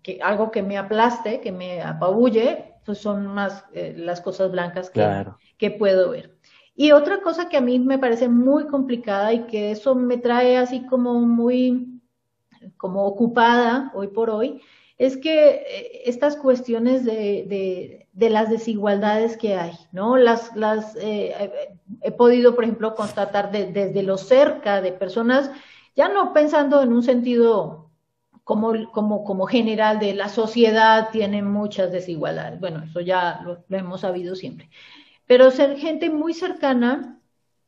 que, 0.04 0.20
algo 0.22 0.52
que 0.52 0.62
me 0.62 0.78
aplaste, 0.78 1.42
que 1.42 1.52
me 1.52 1.82
apabulle, 1.82 2.76
pues 2.86 3.00
son 3.00 3.26
más 3.26 3.66
eh, 3.74 3.96
las 3.98 4.22
cosas 4.22 4.52
blancas 4.52 4.92
que, 4.92 5.26
que 5.58 5.72
puedo 5.72 6.12
ver. 6.12 6.38
Y 6.76 6.92
otra 6.92 7.22
cosa 7.22 7.50
que 7.50 7.58
a 7.58 7.62
mí 7.62 7.80
me 7.80 8.00
parece 8.00 8.30
muy 8.30 8.68
complicada 8.68 9.34
y 9.34 9.46
que 9.48 9.72
eso 9.72 9.96
me 9.96 10.18
trae 10.18 10.58
así 10.58 10.86
como 10.86 11.20
muy, 11.20 11.91
como 12.78 13.06
ocupada 13.06 13.92
hoy 13.94 14.08
por 14.08 14.30
hoy, 14.30 14.62
es 14.98 15.18
que 15.18 15.64
eh, 15.68 16.02
estas 16.06 16.36
cuestiones 16.36 17.04
de, 17.04 18.06
de, 18.14 18.30
las 18.30 18.50
desigualdades 18.52 19.36
que 19.36 19.56
hay, 19.56 19.74
¿no? 19.92 20.16
Las, 20.16 20.56
las 20.56 20.96
eh, 21.02 21.52
he 22.02 22.12
podido, 22.12 22.54
por 22.54 22.66
ejemplo, 22.66 22.94
constatar 22.94 23.52
desde 23.52 24.04
lo 24.04 24.18
cerca 24.18 24.80
de 24.80 24.92
personas, 24.92 25.50
ya 25.96 26.08
no 26.08 26.34
pensando 26.34 26.84
en 26.84 26.94
un 26.94 27.02
sentido 27.02 27.90
como, 28.44 28.92
como, 28.92 29.24
como 29.24 29.48
general 29.48 30.00
de 30.00 30.14
la 30.14 30.30
sociedad 30.30 31.10
tiene 31.12 31.42
muchas 31.42 31.92
desigualdades. 31.92 32.60
Bueno, 32.60 32.84
eso 32.84 33.00
ya 33.00 33.42
lo, 33.44 33.64
lo 33.68 33.78
hemos 33.78 34.02
sabido 34.02 34.36
siempre. 34.36 34.70
Pero 35.26 35.50
ser 35.50 35.78
gente 35.78 36.10
muy 36.10 36.34
cercana, 36.34 37.20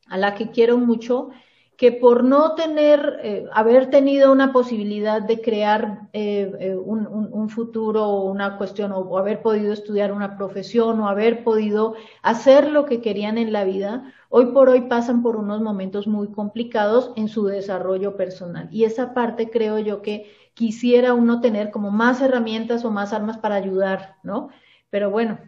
a 0.06 0.18
la 0.18 0.34
que 0.34 0.50
quiero 0.50 0.78
mucho, 0.78 1.30
que 1.76 1.90
por 1.90 2.22
no 2.22 2.54
tener, 2.54 3.18
eh, 3.22 3.46
haber 3.52 3.90
tenido 3.90 4.30
una 4.30 4.52
posibilidad 4.52 5.20
de 5.20 5.40
crear 5.40 6.08
eh, 6.12 6.52
eh, 6.60 6.76
un, 6.76 7.06
un, 7.06 7.48
futuro 7.48 8.04
o 8.04 8.30
una 8.30 8.56
cuestión, 8.58 8.92
o, 8.92 9.18
haber 9.18 9.42
podido 9.42 9.72
estudiar 9.72 10.12
una 10.12 10.36
profesión, 10.36 11.00
o 11.00 11.08
haber 11.08 11.42
podido 11.42 11.94
hacer 12.22 12.70
lo 12.70 12.84
que 12.84 13.00
querían 13.00 13.38
en 13.38 13.52
la 13.52 13.64
vida, 13.64 14.12
hoy 14.28 14.46
por 14.46 14.68
hoy 14.68 14.82
pasan 14.82 15.22
por 15.22 15.36
unos 15.36 15.60
momentos 15.62 16.06
muy 16.06 16.30
complicados 16.30 17.12
en 17.16 17.28
su 17.28 17.46
desarrollo 17.46 18.16
personal. 18.16 18.68
Y 18.70 18.84
esa 18.84 19.12
parte 19.12 19.50
creo 19.50 19.78
yo 19.78 20.00
que 20.00 20.30
quisiera 20.54 21.12
uno 21.14 21.40
tener 21.40 21.72
como 21.72 21.90
más 21.90 22.20
herramientas 22.20 22.84
o 22.84 22.90
más 22.92 23.12
armas 23.12 23.38
para 23.38 23.56
ayudar, 23.56 24.16
¿no? 24.22 24.50
Pero 24.90 25.10
bueno, 25.10 25.40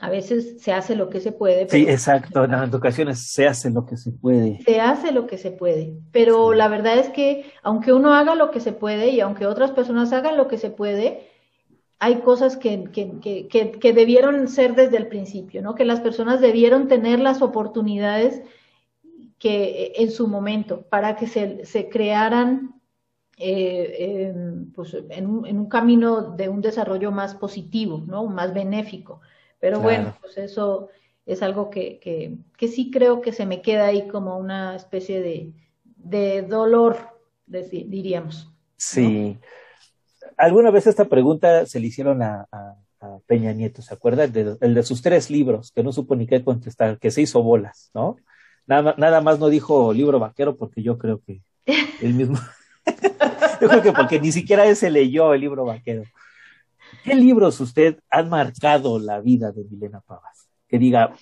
a 0.00 0.08
veces 0.08 0.62
se 0.62 0.72
hace 0.72 0.96
lo 0.96 1.10
que 1.10 1.20
se 1.20 1.30
puede. 1.30 1.68
sí, 1.68 1.86
exacto. 1.86 2.42
En 2.42 2.74
ocasiones 2.74 3.30
se 3.30 3.46
hace 3.46 3.70
lo 3.70 3.84
que 3.84 3.98
se 3.98 4.10
puede. 4.10 4.58
Se 4.64 4.80
hace 4.80 5.12
lo 5.12 5.26
que 5.26 5.36
se 5.36 5.50
puede. 5.50 5.94
Pero 6.10 6.54
la 6.54 6.68
verdad 6.68 6.96
es 6.98 7.10
que 7.10 7.52
aunque 7.62 7.92
uno 7.92 8.14
haga 8.14 8.34
lo 8.34 8.50
que 8.50 8.60
se 8.60 8.72
puede 8.72 9.10
y 9.10 9.20
aunque 9.20 9.46
otras 9.46 9.72
personas 9.72 10.14
hagan 10.14 10.38
lo 10.38 10.48
que 10.48 10.56
se 10.56 10.70
puede, 10.70 11.28
hay 11.98 12.20
cosas 12.20 12.56
que, 12.56 12.84
que, 12.90 13.20
que, 13.20 13.70
que 13.72 13.92
debieron 13.92 14.48
ser 14.48 14.74
desde 14.74 14.96
el 14.96 15.08
principio, 15.08 15.60
¿no? 15.60 15.74
Que 15.74 15.84
las 15.84 16.00
personas 16.00 16.40
debieron 16.40 16.88
tener 16.88 17.20
las 17.20 17.42
oportunidades 17.42 18.42
que 19.38 19.92
en 19.96 20.10
su 20.10 20.28
momento 20.28 20.80
para 20.88 21.16
que 21.16 21.26
se, 21.26 21.66
se 21.66 21.90
crearan 21.90 22.80
eh, 23.36 24.32
pues, 24.74 24.96
en, 25.10 25.26
un, 25.26 25.46
en 25.46 25.58
un 25.58 25.68
camino 25.68 26.22
de 26.22 26.48
un 26.48 26.62
desarrollo 26.62 27.10
más 27.10 27.34
positivo, 27.34 28.02
¿no? 28.06 28.24
Más 28.24 28.54
benéfico. 28.54 29.20
Pero 29.60 29.80
bueno, 29.80 30.16
pues 30.20 30.38
eso 30.38 30.88
es 31.26 31.42
algo 31.42 31.70
que, 31.70 32.00
que, 32.00 32.38
que, 32.56 32.68
sí 32.68 32.90
creo 32.90 33.20
que 33.20 33.32
se 33.32 33.46
me 33.46 33.62
queda 33.62 33.86
ahí 33.86 34.08
como 34.08 34.38
una 34.38 34.74
especie 34.74 35.20
de, 35.20 35.52
de 35.84 36.42
dolor, 36.42 36.96
diríamos. 37.46 38.50
Sí. 38.76 39.38
Alguna 40.36 40.70
vez 40.70 40.86
esta 40.86 41.04
pregunta 41.04 41.66
se 41.66 41.78
le 41.78 41.88
hicieron 41.88 42.22
a, 42.22 42.48
a, 42.50 42.76
Peña 43.26 43.52
Nieto, 43.52 43.80
¿se 43.82 43.94
acuerda? 43.94 44.24
El 44.24 44.32
de, 44.32 44.56
el 44.60 44.74
de, 44.74 44.82
sus 44.82 45.02
tres 45.02 45.30
libros, 45.30 45.72
que 45.72 45.82
no 45.82 45.92
supo 45.92 46.16
ni 46.16 46.26
qué 46.26 46.42
contestar, 46.42 46.98
que 46.98 47.10
se 47.10 47.22
hizo 47.22 47.42
bolas, 47.42 47.90
¿no? 47.94 48.16
Nada, 48.66 48.94
nada 48.98 49.20
más 49.20 49.38
no 49.38 49.48
dijo 49.48 49.92
libro 49.92 50.18
vaquero 50.18 50.56
porque 50.56 50.82
yo 50.82 50.98
creo 50.98 51.20
que 51.20 51.42
el 52.00 52.14
mismo... 52.14 52.38
yo 53.60 53.68
creo 53.68 53.82
que 53.82 53.92
porque 53.92 54.20
ni 54.20 54.32
siquiera 54.32 54.74
se 54.74 54.90
leyó 54.90 55.32
el 55.34 55.40
libro 55.40 55.64
vaquero. 55.64 56.04
¿Qué 57.04 57.14
libros 57.14 57.60
usted 57.60 57.98
han 58.10 58.28
marcado 58.28 58.98
la 58.98 59.20
vida 59.20 59.52
de 59.52 59.64
Milena 59.64 60.00
Pavas? 60.00 60.48
Que 60.68 60.78
diga, 60.78 61.14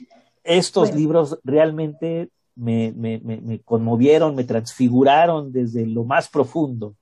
estos 0.42 0.94
libros 0.94 1.38
realmente 1.44 2.30
me, 2.54 2.92
me, 2.96 3.20
me, 3.20 3.60
conmovieron, 3.60 4.34
me 4.34 4.44
transfiguraron 4.44 5.52
desde 5.52 5.86
lo 5.86 6.04
más 6.04 6.28
profundo. 6.28 6.94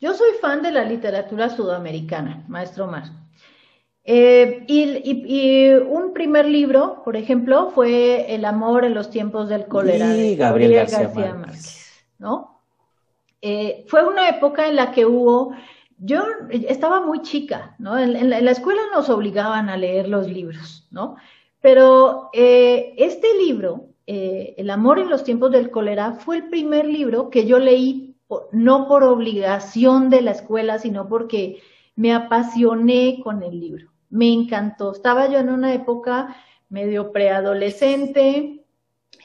Yo 0.00 0.14
soy 0.14 0.30
fan 0.40 0.62
de 0.62 0.72
la 0.72 0.84
literatura 0.84 1.50
sudamericana, 1.50 2.44
maestro 2.48 2.86
Mar. 2.86 3.04
Eh, 4.04 4.64
y, 4.68 5.72
un 5.72 6.12
primer 6.12 6.46
libro, 6.46 7.02
por 7.04 7.16
ejemplo, 7.16 7.70
fue 7.74 8.32
El 8.34 8.44
amor 8.44 8.84
en 8.84 8.94
los 8.94 9.10
tiempos 9.10 9.48
del 9.48 9.66
cólera 9.66 10.08
de 10.08 10.36
Gabriel, 10.36 10.74
García, 10.74 11.34
Márquez. 11.34 12.04
¿no? 12.18 12.62
Eh, 13.42 13.84
fue 13.88 14.06
una 14.06 14.28
época 14.28 14.68
en 14.68 14.76
la 14.76 14.92
que 14.92 15.04
hubo 15.06 15.52
yo 15.98 16.24
estaba 16.50 17.00
muy 17.04 17.22
chica, 17.22 17.74
¿no? 17.78 17.98
En, 17.98 18.30
la, 18.30 18.50
escuela 18.50 18.82
nos 18.92 19.08
obligaban 19.08 19.68
a 19.68 19.76
leer 19.76 20.08
los 20.08 20.28
libros, 20.28 20.86
¿no? 20.90 21.16
Pero 21.60 22.30
eh, 22.32 22.94
este 22.98 23.28
libro 23.38 23.88
eh, 24.06 24.54
El 24.56 24.70
amor 24.70 25.00
en 25.00 25.08
los 25.08 25.24
tiempos 25.24 25.50
del 25.50 25.70
cólera 25.70 26.12
fue 26.12 26.36
el 26.36 26.48
primer 26.48 26.86
libro 26.86 27.28
que 27.28 27.44
yo 27.46 27.58
leí, 27.58 28.16
no 28.52 28.86
por 28.86 29.02
obligación 29.02 30.10
de 30.10 30.22
la 30.22 30.30
escuela, 30.30 30.78
sino 30.78 31.08
porque 31.08 31.60
me 31.96 32.14
apasioné 32.14 33.20
con 33.22 33.42
el 33.42 33.58
libro. 33.58 33.90
Me 34.10 34.32
encantó. 34.32 34.92
Estaba 34.92 35.28
yo 35.28 35.38
en 35.38 35.50
una 35.50 35.74
época 35.74 36.36
medio 36.68 37.12
preadolescente 37.12 38.64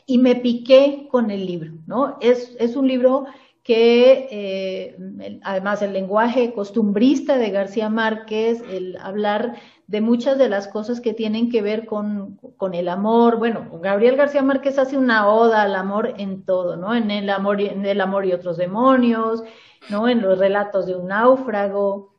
y 0.07 0.17
me 0.17 0.36
piqué 0.36 1.07
con 1.12 1.29
el 1.29 1.45
libro, 1.45 1.73
¿no? 1.86 2.17
Es, 2.19 2.55
es 2.60 2.75
un 2.75 2.88
libro 2.88 3.25
que 3.63 4.28
eh, 4.32 5.39
además 5.43 5.82
el 5.82 5.93
lenguaje 5.93 6.54
costumbrista 6.54 7.38
de 7.38 7.52
García 7.52 7.89
Márquez, 7.89 8.63
el 8.69 8.97
hablar 8.97 9.56
de 9.86 10.02
muchas 10.02 10.38
de 10.38 10.50
las 10.50 10.67
cosas 10.67 11.00
que 11.00 11.13
tienen 11.13 11.50
que 11.50 11.62
ver 11.62 11.86
con, 11.86 12.38
con, 12.58 12.74
el 12.74 12.88
amor, 12.88 13.38
bueno, 13.38 13.69
Gabriel 13.82 14.15
García 14.15 14.41
Márquez 14.41 14.80
hace 14.80 14.97
una 14.97 15.30
oda 15.30 15.62
al 15.62 15.76
amor 15.76 16.15
en 16.17 16.43
todo, 16.43 16.76
¿no? 16.76 16.95
En 16.95 17.12
el 17.12 17.30
amor, 17.30 17.62
en 17.62 17.86
el 17.86 18.02
amor 18.02 18.26
y 18.26 18.34
otros 18.34 18.58
demonios, 18.58 19.43
¿no? 19.89 20.08
En 20.08 20.21
los 20.21 20.39
relatos 20.39 20.88
de 20.88 20.95
un 20.95 21.08
náufrago, 21.08 22.15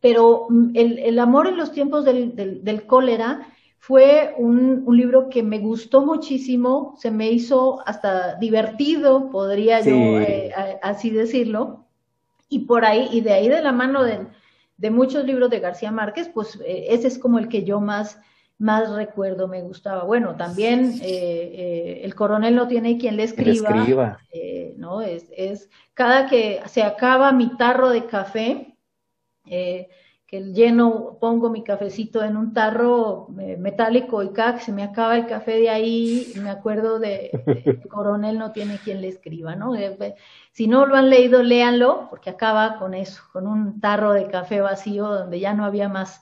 pero 0.00 0.48
mm, 0.50 0.72
el, 0.74 0.98
el 0.98 1.18
amor 1.18 1.46
en 1.46 1.56
los 1.56 1.72
tiempos 1.72 2.04
del, 2.04 2.36
del, 2.36 2.62
del 2.62 2.86
cólera 2.86 3.53
fue 3.86 4.34
un, 4.38 4.82
un, 4.86 4.96
libro 4.96 5.28
que 5.28 5.42
me 5.42 5.58
gustó 5.58 6.06
muchísimo, 6.06 6.94
se 6.96 7.10
me 7.10 7.30
hizo 7.30 7.86
hasta 7.86 8.36
divertido, 8.36 9.28
podría 9.28 9.82
sí. 9.82 9.90
yo 9.90 10.20
eh, 10.20 10.54
así 10.82 11.10
decirlo, 11.10 11.84
y 12.48 12.60
por 12.60 12.86
ahí, 12.86 13.10
y 13.12 13.20
de 13.20 13.34
ahí 13.34 13.46
de 13.46 13.60
la 13.60 13.72
mano 13.72 14.02
de, 14.02 14.26
de 14.78 14.90
muchos 14.90 15.26
libros 15.26 15.50
de 15.50 15.60
García 15.60 15.90
Márquez, 15.90 16.30
pues 16.32 16.58
eh, 16.64 16.86
ese 16.88 17.08
es 17.08 17.18
como 17.18 17.38
el 17.38 17.48
que 17.48 17.64
yo 17.64 17.78
más, 17.78 18.18
más 18.56 18.90
recuerdo, 18.90 19.48
me 19.48 19.60
gustaba. 19.60 20.04
Bueno, 20.04 20.34
también 20.34 20.94
eh, 21.02 21.52
eh 21.52 22.00
El 22.04 22.14
coronel 22.14 22.56
no 22.56 22.66
tiene 22.66 22.96
quien 22.96 23.18
le 23.18 23.24
escriba, 23.24 23.68
le 23.68 23.80
escriba. 23.80 24.18
¿no? 24.78 25.02
Es, 25.02 25.26
es, 25.36 25.68
cada 25.92 26.26
que 26.26 26.62
se 26.68 26.82
acaba 26.82 27.32
mi 27.32 27.54
tarro 27.58 27.90
de 27.90 28.06
café, 28.06 28.78
que 30.34 30.52
lleno, 30.52 31.16
pongo 31.20 31.48
mi 31.48 31.62
cafecito 31.62 32.24
en 32.24 32.36
un 32.36 32.52
tarro 32.52 33.28
eh, 33.38 33.56
metálico 33.56 34.20
y 34.20 34.30
que 34.32 34.58
se 34.58 34.72
me 34.72 34.82
acaba 34.82 35.16
el 35.16 35.26
café 35.26 35.60
de 35.60 35.70
ahí, 35.70 36.32
me 36.42 36.50
acuerdo 36.50 36.98
de, 36.98 37.30
de 37.64 37.88
Coronel 37.88 38.36
no 38.36 38.50
tiene 38.50 38.78
quien 38.82 39.00
le 39.00 39.06
escriba, 39.06 39.54
¿no? 39.54 39.76
Eh, 39.76 40.16
si 40.50 40.66
no 40.66 40.86
lo 40.86 40.96
han 40.96 41.08
leído, 41.08 41.44
léanlo, 41.44 42.08
porque 42.10 42.30
acaba 42.30 42.80
con 42.80 42.94
eso, 42.94 43.22
con 43.32 43.46
un 43.46 43.80
tarro 43.80 44.12
de 44.12 44.26
café 44.26 44.60
vacío 44.60 45.06
donde 45.06 45.38
ya 45.38 45.54
no 45.54 45.64
había 45.64 45.88
más, 45.88 46.20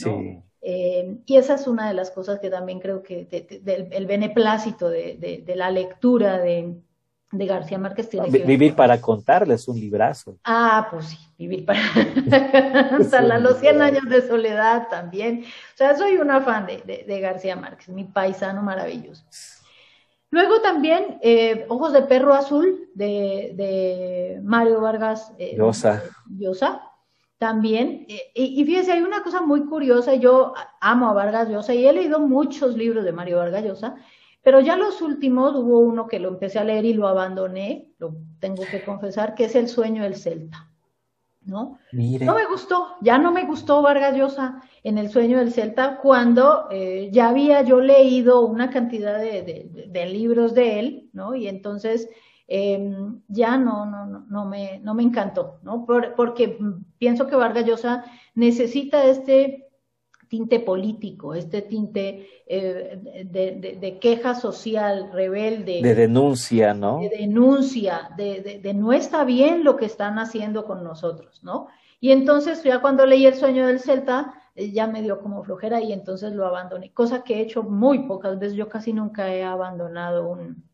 ¿no? 0.00 0.18
Sí. 0.18 0.42
Eh, 0.60 1.18
y 1.24 1.36
esa 1.36 1.54
es 1.54 1.68
una 1.68 1.86
de 1.86 1.94
las 1.94 2.10
cosas 2.10 2.40
que 2.40 2.50
también 2.50 2.80
creo 2.80 3.04
que 3.04 3.26
de, 3.26 3.42
de, 3.42 3.60
de, 3.60 3.96
el 3.96 4.06
beneplácito 4.06 4.88
de, 4.88 5.44
de 5.46 5.56
la 5.56 5.70
lectura 5.70 6.38
de, 6.38 6.82
de 7.32 7.46
García 7.46 7.78
Márquez 7.78 8.08
tiene 8.08 8.30
que 8.30 8.44
Vivir 8.44 8.76
para 8.76 9.00
contarles 9.00 9.66
un 9.66 9.80
librazo. 9.80 10.36
Ah, 10.44 10.86
pues 10.90 11.06
sí, 11.06 11.18
vivir 11.38 11.64
para 11.64 11.80
hasta 12.98 13.38
los 13.38 13.58
100 13.58 13.82
años 13.82 14.04
de 14.08 14.26
soledad 14.28 14.88
también. 14.88 15.44
O 15.44 15.76
sea, 15.76 15.96
soy 15.96 16.18
una 16.18 16.42
fan 16.42 16.66
de, 16.66 16.82
de, 16.82 17.04
de 17.06 17.20
García 17.20 17.56
Márquez, 17.56 17.88
mi 17.88 18.04
paisano 18.04 18.62
maravilloso. 18.62 19.24
Luego 20.30 20.60
también 20.60 21.18
eh, 21.22 21.66
Ojos 21.68 21.92
de 21.92 22.02
Perro 22.02 22.32
Azul 22.32 22.88
de, 22.94 23.52
de 23.54 24.40
Mario 24.42 24.80
Vargas 24.80 25.32
eh, 25.38 25.56
Llosa. 25.56 26.02
Llosa. 26.26 26.88
También, 27.36 28.06
eh, 28.08 28.30
y, 28.34 28.62
y 28.62 28.64
fíjese, 28.64 28.92
hay 28.92 29.02
una 29.02 29.22
cosa 29.22 29.40
muy 29.40 29.66
curiosa, 29.66 30.14
yo 30.14 30.54
amo 30.80 31.08
a 31.08 31.12
Vargas 31.12 31.48
Llosa 31.48 31.74
y 31.74 31.86
he 31.86 31.92
leído 31.92 32.20
muchos 32.20 32.76
libros 32.76 33.04
de 33.04 33.12
Mario 33.12 33.38
Vargas 33.38 33.64
Llosa, 33.64 33.96
pero 34.42 34.60
ya 34.60 34.76
los 34.76 35.00
últimos, 35.02 35.54
hubo 35.54 35.78
uno 35.78 36.08
que 36.08 36.18
lo 36.18 36.28
empecé 36.28 36.58
a 36.58 36.64
leer 36.64 36.84
y 36.84 36.94
lo 36.94 37.06
abandoné, 37.06 37.88
lo 37.98 38.16
tengo 38.40 38.64
que 38.70 38.84
confesar, 38.84 39.34
que 39.34 39.44
es 39.44 39.54
El 39.54 39.68
sueño 39.68 40.02
del 40.02 40.16
Celta. 40.16 40.68
¿No? 41.44 41.78
Mire. 41.90 42.24
No 42.24 42.36
me 42.36 42.46
gustó, 42.46 42.96
ya 43.00 43.18
no 43.18 43.32
me 43.32 43.44
gustó 43.44 43.82
Vargas 43.82 44.16
Llosa 44.16 44.62
en 44.84 44.96
El 44.96 45.10
sueño 45.10 45.38
del 45.38 45.52
Celta 45.52 45.98
cuando 45.98 46.68
eh, 46.70 47.08
ya 47.12 47.30
había 47.30 47.62
yo 47.62 47.80
leído 47.80 48.42
una 48.42 48.70
cantidad 48.70 49.18
de, 49.18 49.42
de, 49.42 49.86
de, 49.88 50.06
libros 50.06 50.54
de 50.54 50.78
él, 50.78 51.10
¿no? 51.12 51.34
Y 51.34 51.48
entonces 51.48 52.08
eh, 52.46 52.96
ya 53.26 53.56
no, 53.56 53.86
no, 53.86 54.06
no, 54.06 54.26
no, 54.28 54.44
me, 54.44 54.78
no 54.80 54.94
me 54.94 55.02
encantó, 55.02 55.58
¿no? 55.62 55.84
Por, 55.84 56.14
porque 56.14 56.58
pienso 56.98 57.26
que 57.26 57.34
Vargas 57.34 57.66
Llosa 57.66 58.04
necesita 58.34 59.04
este 59.06 59.68
tinte 60.32 60.60
político, 60.60 61.34
este 61.34 61.60
tinte 61.60 62.26
eh, 62.46 62.98
de, 63.30 63.50
de, 63.60 63.76
de, 63.76 63.98
queja 63.98 64.34
social 64.34 65.10
rebelde. 65.12 65.82
De 65.82 65.94
denuncia, 65.94 66.72
¿no? 66.72 67.00
De 67.00 67.10
denuncia, 67.10 68.08
de, 68.16 68.60
de, 68.62 68.72
no 68.72 68.94
está 68.94 69.24
bien 69.24 69.62
lo 69.62 69.76
que 69.76 69.84
están 69.84 70.18
haciendo 70.18 70.64
con 70.64 70.82
nosotros, 70.82 71.44
¿no? 71.44 71.66
Y 72.00 72.12
entonces 72.12 72.62
ya 72.62 72.80
cuando 72.80 73.04
leí 73.04 73.26
El 73.26 73.34
sueño 73.34 73.66
del 73.66 73.78
Celta, 73.78 74.32
eh, 74.54 74.72
ya 74.72 74.86
me 74.86 75.02
dio 75.02 75.20
como 75.20 75.44
flojera 75.44 75.82
y 75.82 75.92
entonces 75.92 76.32
lo 76.32 76.46
abandoné, 76.46 76.94
cosa 76.94 77.24
que 77.24 77.34
he 77.34 77.40
hecho 77.42 77.62
muy 77.62 78.06
pocas 78.06 78.38
veces, 78.38 78.56
yo 78.56 78.70
casi 78.70 78.94
nunca 78.94 79.30
he 79.34 79.44
abandonado 79.44 80.30
un, 80.30 80.64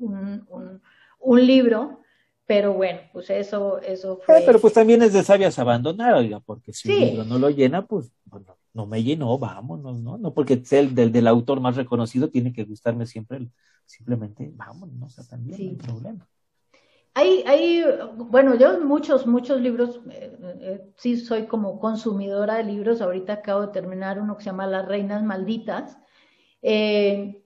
un, 0.00 0.44
un, 0.50 0.82
un 1.18 1.46
libro, 1.46 2.00
pero 2.44 2.74
bueno, 2.74 3.00
pues 3.10 3.30
eso, 3.30 3.78
eso 3.78 4.18
fue. 4.18 4.40
Eh, 4.40 4.42
pero 4.44 4.60
pues 4.60 4.74
también 4.74 5.00
es 5.00 5.14
de 5.14 5.22
sabias 5.22 5.58
abandonar, 5.58 6.12
oiga, 6.12 6.40
porque 6.40 6.74
si 6.74 6.88
sí. 6.88 6.94
un 6.94 7.00
libro 7.08 7.24
no 7.24 7.38
lo 7.38 7.48
llena, 7.48 7.86
pues 7.86 8.12
bueno, 8.26 8.58
no 8.74 8.86
me 8.86 9.02
llenó, 9.02 9.38
vámonos, 9.38 10.00
¿no? 10.00 10.18
No 10.18 10.32
porque 10.32 10.64
sea 10.64 10.80
el 10.80 10.94
del, 10.94 11.12
del 11.12 11.26
autor 11.26 11.60
más 11.60 11.76
reconocido, 11.76 12.30
tiene 12.30 12.52
que 12.52 12.64
gustarme 12.64 13.06
siempre, 13.06 13.38
el, 13.38 13.50
simplemente 13.86 14.50
vámonos, 14.54 14.94
¿no? 14.96 15.06
o 15.06 15.10
sea, 15.10 15.24
también 15.24 15.56
sí. 15.56 15.64
no 15.64 15.70
hay 15.70 15.76
problema. 15.76 16.28
Hay, 17.14 17.44
hay, 17.46 17.84
bueno, 18.16 18.54
yo 18.54 18.80
muchos, 18.80 19.26
muchos 19.26 19.60
libros, 19.60 20.00
eh, 20.10 20.38
eh, 20.60 20.92
sí 20.96 21.18
soy 21.18 21.46
como 21.46 21.78
consumidora 21.78 22.54
de 22.54 22.64
libros, 22.64 23.02
ahorita 23.02 23.34
acabo 23.34 23.62
de 23.62 23.72
terminar 23.72 24.18
uno 24.18 24.36
que 24.36 24.44
se 24.44 24.50
llama 24.50 24.66
Las 24.66 24.88
Reinas 24.88 25.22
Malditas. 25.22 25.98
Eh, 26.62 27.44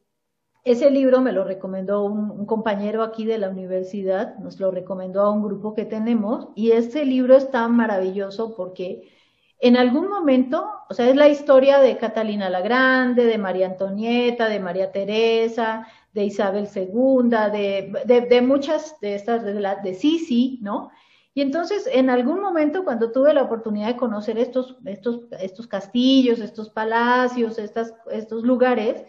ese 0.62 0.90
libro 0.90 1.20
me 1.20 1.32
lo 1.32 1.42
recomendó 1.42 2.04
un, 2.04 2.30
un, 2.30 2.46
compañero 2.46 3.02
aquí 3.02 3.24
de 3.24 3.38
la 3.38 3.48
universidad, 3.48 4.38
nos 4.38 4.60
lo 4.60 4.70
recomendó 4.70 5.22
a 5.22 5.32
un 5.32 5.42
grupo 5.42 5.74
que 5.74 5.84
tenemos, 5.84 6.48
y 6.54 6.70
este 6.70 7.04
libro 7.04 7.36
está 7.36 7.66
maravilloso 7.66 8.54
porque 8.56 9.15
en 9.58 9.76
algún 9.76 10.08
momento, 10.08 10.68
o 10.88 10.94
sea, 10.94 11.08
es 11.08 11.16
la 11.16 11.28
historia 11.28 11.78
de 11.78 11.96
Catalina 11.96 12.50
la 12.50 12.60
Grande, 12.60 13.24
de 13.24 13.38
María 13.38 13.66
Antonieta, 13.66 14.48
de 14.48 14.60
María 14.60 14.92
Teresa, 14.92 15.86
de 16.12 16.24
Isabel 16.24 16.68
II, 16.74 17.28
de, 17.52 18.26
de, 18.28 18.42
muchas 18.42 19.00
de 19.00 19.14
estas, 19.14 19.44
de, 19.44 19.54
la, 19.54 19.76
de 19.76 19.94
Sisi, 19.94 20.58
¿no? 20.62 20.90
Y 21.34 21.42
entonces, 21.42 21.86
en 21.92 22.08
algún 22.08 22.40
momento, 22.40 22.84
cuando 22.84 23.12
tuve 23.12 23.34
la 23.34 23.42
oportunidad 23.42 23.88
de 23.88 23.96
conocer 23.96 24.38
estos, 24.38 24.78
estos, 24.86 25.24
estos 25.38 25.66
castillos, 25.66 26.40
estos 26.40 26.70
palacios, 26.70 27.58
estas, 27.58 27.92
estos 28.10 28.42
lugares, 28.42 29.04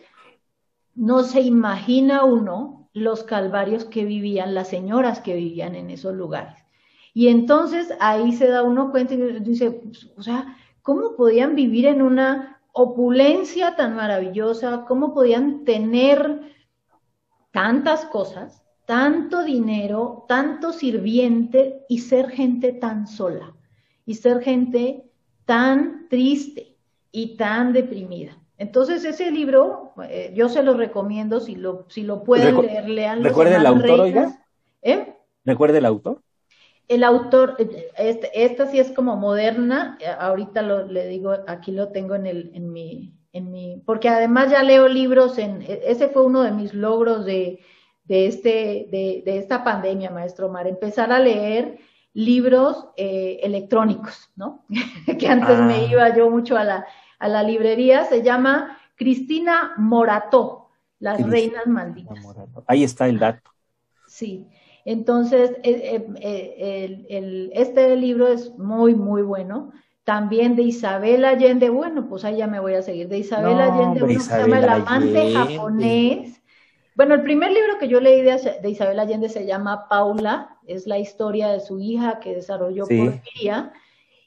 no 0.94 1.24
se 1.24 1.42
imagina 1.42 2.26
uno 2.26 2.90
los 2.92 3.24
calvarios 3.24 3.86
que 3.86 4.04
vivían, 4.04 4.54
las 4.54 4.68
señoras 4.68 5.22
que 5.22 5.36
vivían 5.36 5.76
en 5.76 5.90
esos 5.90 6.14
lugares. 6.16 6.67
Y 7.18 7.30
entonces 7.30 7.92
ahí 8.00 8.32
se 8.32 8.48
da 8.48 8.62
uno 8.62 8.92
cuenta 8.92 9.16
y 9.16 9.40
dice, 9.40 9.82
o 10.16 10.22
sea, 10.22 10.56
¿cómo 10.84 11.16
podían 11.16 11.56
vivir 11.56 11.88
en 11.88 12.04
una 12.04 12.62
opulencia 12.74 13.76
tan 13.76 13.96
maravillosa? 13.96 14.86
¿Cómo 14.88 15.16
podían 15.16 15.66
tener 15.66 16.42
tantas 17.50 18.06
cosas, 18.06 18.64
tanto 18.86 19.44
dinero, 19.44 20.26
tanto 20.28 20.72
sirviente 20.72 21.86
y 21.90 22.02
ser 22.02 22.30
gente 22.30 22.72
tan 22.72 23.08
sola? 23.08 23.56
Y 24.06 24.14
ser 24.14 24.44
gente 24.44 25.10
tan 25.46 26.10
triste 26.10 26.78
y 27.12 27.36
tan 27.36 27.74
deprimida. 27.74 28.38
Entonces 28.60 29.04
ese 29.06 29.32
libro, 29.32 29.94
eh, 30.08 30.34
yo 30.36 30.50
se 30.50 30.62
lo 30.62 30.76
recomiendo, 30.76 31.40
si 31.40 31.56
lo, 31.56 31.88
si 31.90 32.04
lo 32.04 32.24
pueden 32.24 32.50
Recu 32.50 32.62
leer, 32.62 32.90
leanlo. 32.90 33.24
¿Recuerda 33.24 33.58
el 33.58 33.66
autor, 33.66 34.02
oiga? 34.02 34.40
¿Eh? 34.84 35.16
¿Recuerda 35.44 35.80
el 35.80 35.86
autor? 35.88 36.22
El 36.88 37.04
autor, 37.04 37.58
este, 37.98 38.46
esta 38.46 38.68
sí 38.68 38.80
es 38.80 38.92
como 38.92 39.18
moderna, 39.18 39.98
ahorita 40.20 40.62
lo, 40.62 40.86
le 40.86 41.08
digo, 41.08 41.36
aquí 41.48 41.72
lo 41.72 41.90
tengo 41.90 42.16
en 42.16 42.26
el, 42.26 42.52
en 42.54 42.72
mi, 42.72 43.14
en 43.34 43.52
mi, 43.52 43.84
porque 43.86 44.10
además 44.10 44.52
ya 44.52 44.64
leo 44.64 44.88
libros 44.88 45.38
en, 45.38 45.64
ese 45.68 46.08
fue 46.10 46.24
uno 46.24 46.44
de 46.44 46.52
mis 46.52 46.74
logros 46.74 47.26
de, 47.26 47.60
de 48.06 48.28
este, 48.28 48.88
de, 48.90 49.22
de 49.26 49.38
esta 49.38 49.64
pandemia, 49.64 50.12
maestro 50.12 50.50
Mar, 50.50 50.68
empezar 50.68 51.12
a 51.12 51.20
leer 51.20 51.78
libros 52.14 52.88
eh, 52.96 53.40
electrónicos, 53.44 54.32
¿no? 54.36 54.66
que 55.20 55.28
antes 55.28 55.60
ah. 55.60 55.66
me 55.66 55.88
iba 55.88 56.16
yo 56.16 56.30
mucho 56.30 56.58
a 56.58 56.64
la, 56.64 56.88
a 57.20 57.28
la 57.28 57.44
librería, 57.44 58.06
se 58.06 58.24
llama 58.24 58.78
Cristina 58.96 59.74
Morató, 59.78 60.70
Las 61.00 61.18
Cristina 61.18 61.36
Reinas 61.36 61.68
Malditas. 61.68 62.18
Ahí 62.66 62.84
está 62.84 63.08
el 63.08 63.20
dato. 63.20 63.52
Sí. 64.08 64.48
Entonces, 64.88 65.52
eh, 65.64 66.08
eh, 66.22 66.56
el, 66.80 67.06
el, 67.10 67.52
este 67.54 67.94
libro 67.98 68.28
es 68.28 68.58
muy, 68.58 68.96
muy 68.96 69.22
bueno. 69.22 69.72
También 70.06 70.56
de 70.56 70.64
Isabel 70.64 71.26
Allende, 71.26 71.70
bueno, 71.70 72.08
pues 72.08 72.24
ahí 72.24 72.38
ya 72.38 72.48
me 72.48 72.62
voy 72.62 72.74
a 72.76 72.82
seguir. 72.82 73.10
De 73.10 73.18
Isabel 73.18 73.58
no, 73.58 73.64
Allende, 73.64 74.02
uno 74.04 74.14
Isabel 74.14 74.18
que 74.18 74.24
se 74.24 74.38
llama 74.40 74.60
El 74.60 74.70
amante 74.70 75.20
Allende. 75.20 75.34
japonés. 75.34 76.42
Bueno, 76.96 77.16
el 77.16 77.22
primer 77.24 77.52
libro 77.52 77.78
que 77.80 77.90
yo 77.90 78.00
leí 78.00 78.22
de, 78.22 78.60
de, 78.62 78.70
Isabel 78.70 79.00
Allende 79.00 79.28
se 79.30 79.46
llama 79.46 79.88
Paula, 79.90 80.58
es 80.66 80.88
la 80.88 80.98
historia 80.98 81.50
de 81.50 81.60
su 81.60 81.80
hija 81.80 82.20
que 82.22 82.34
desarrolló 82.36 82.86
Sí. 82.86 82.98
Porfiria, 82.98 83.74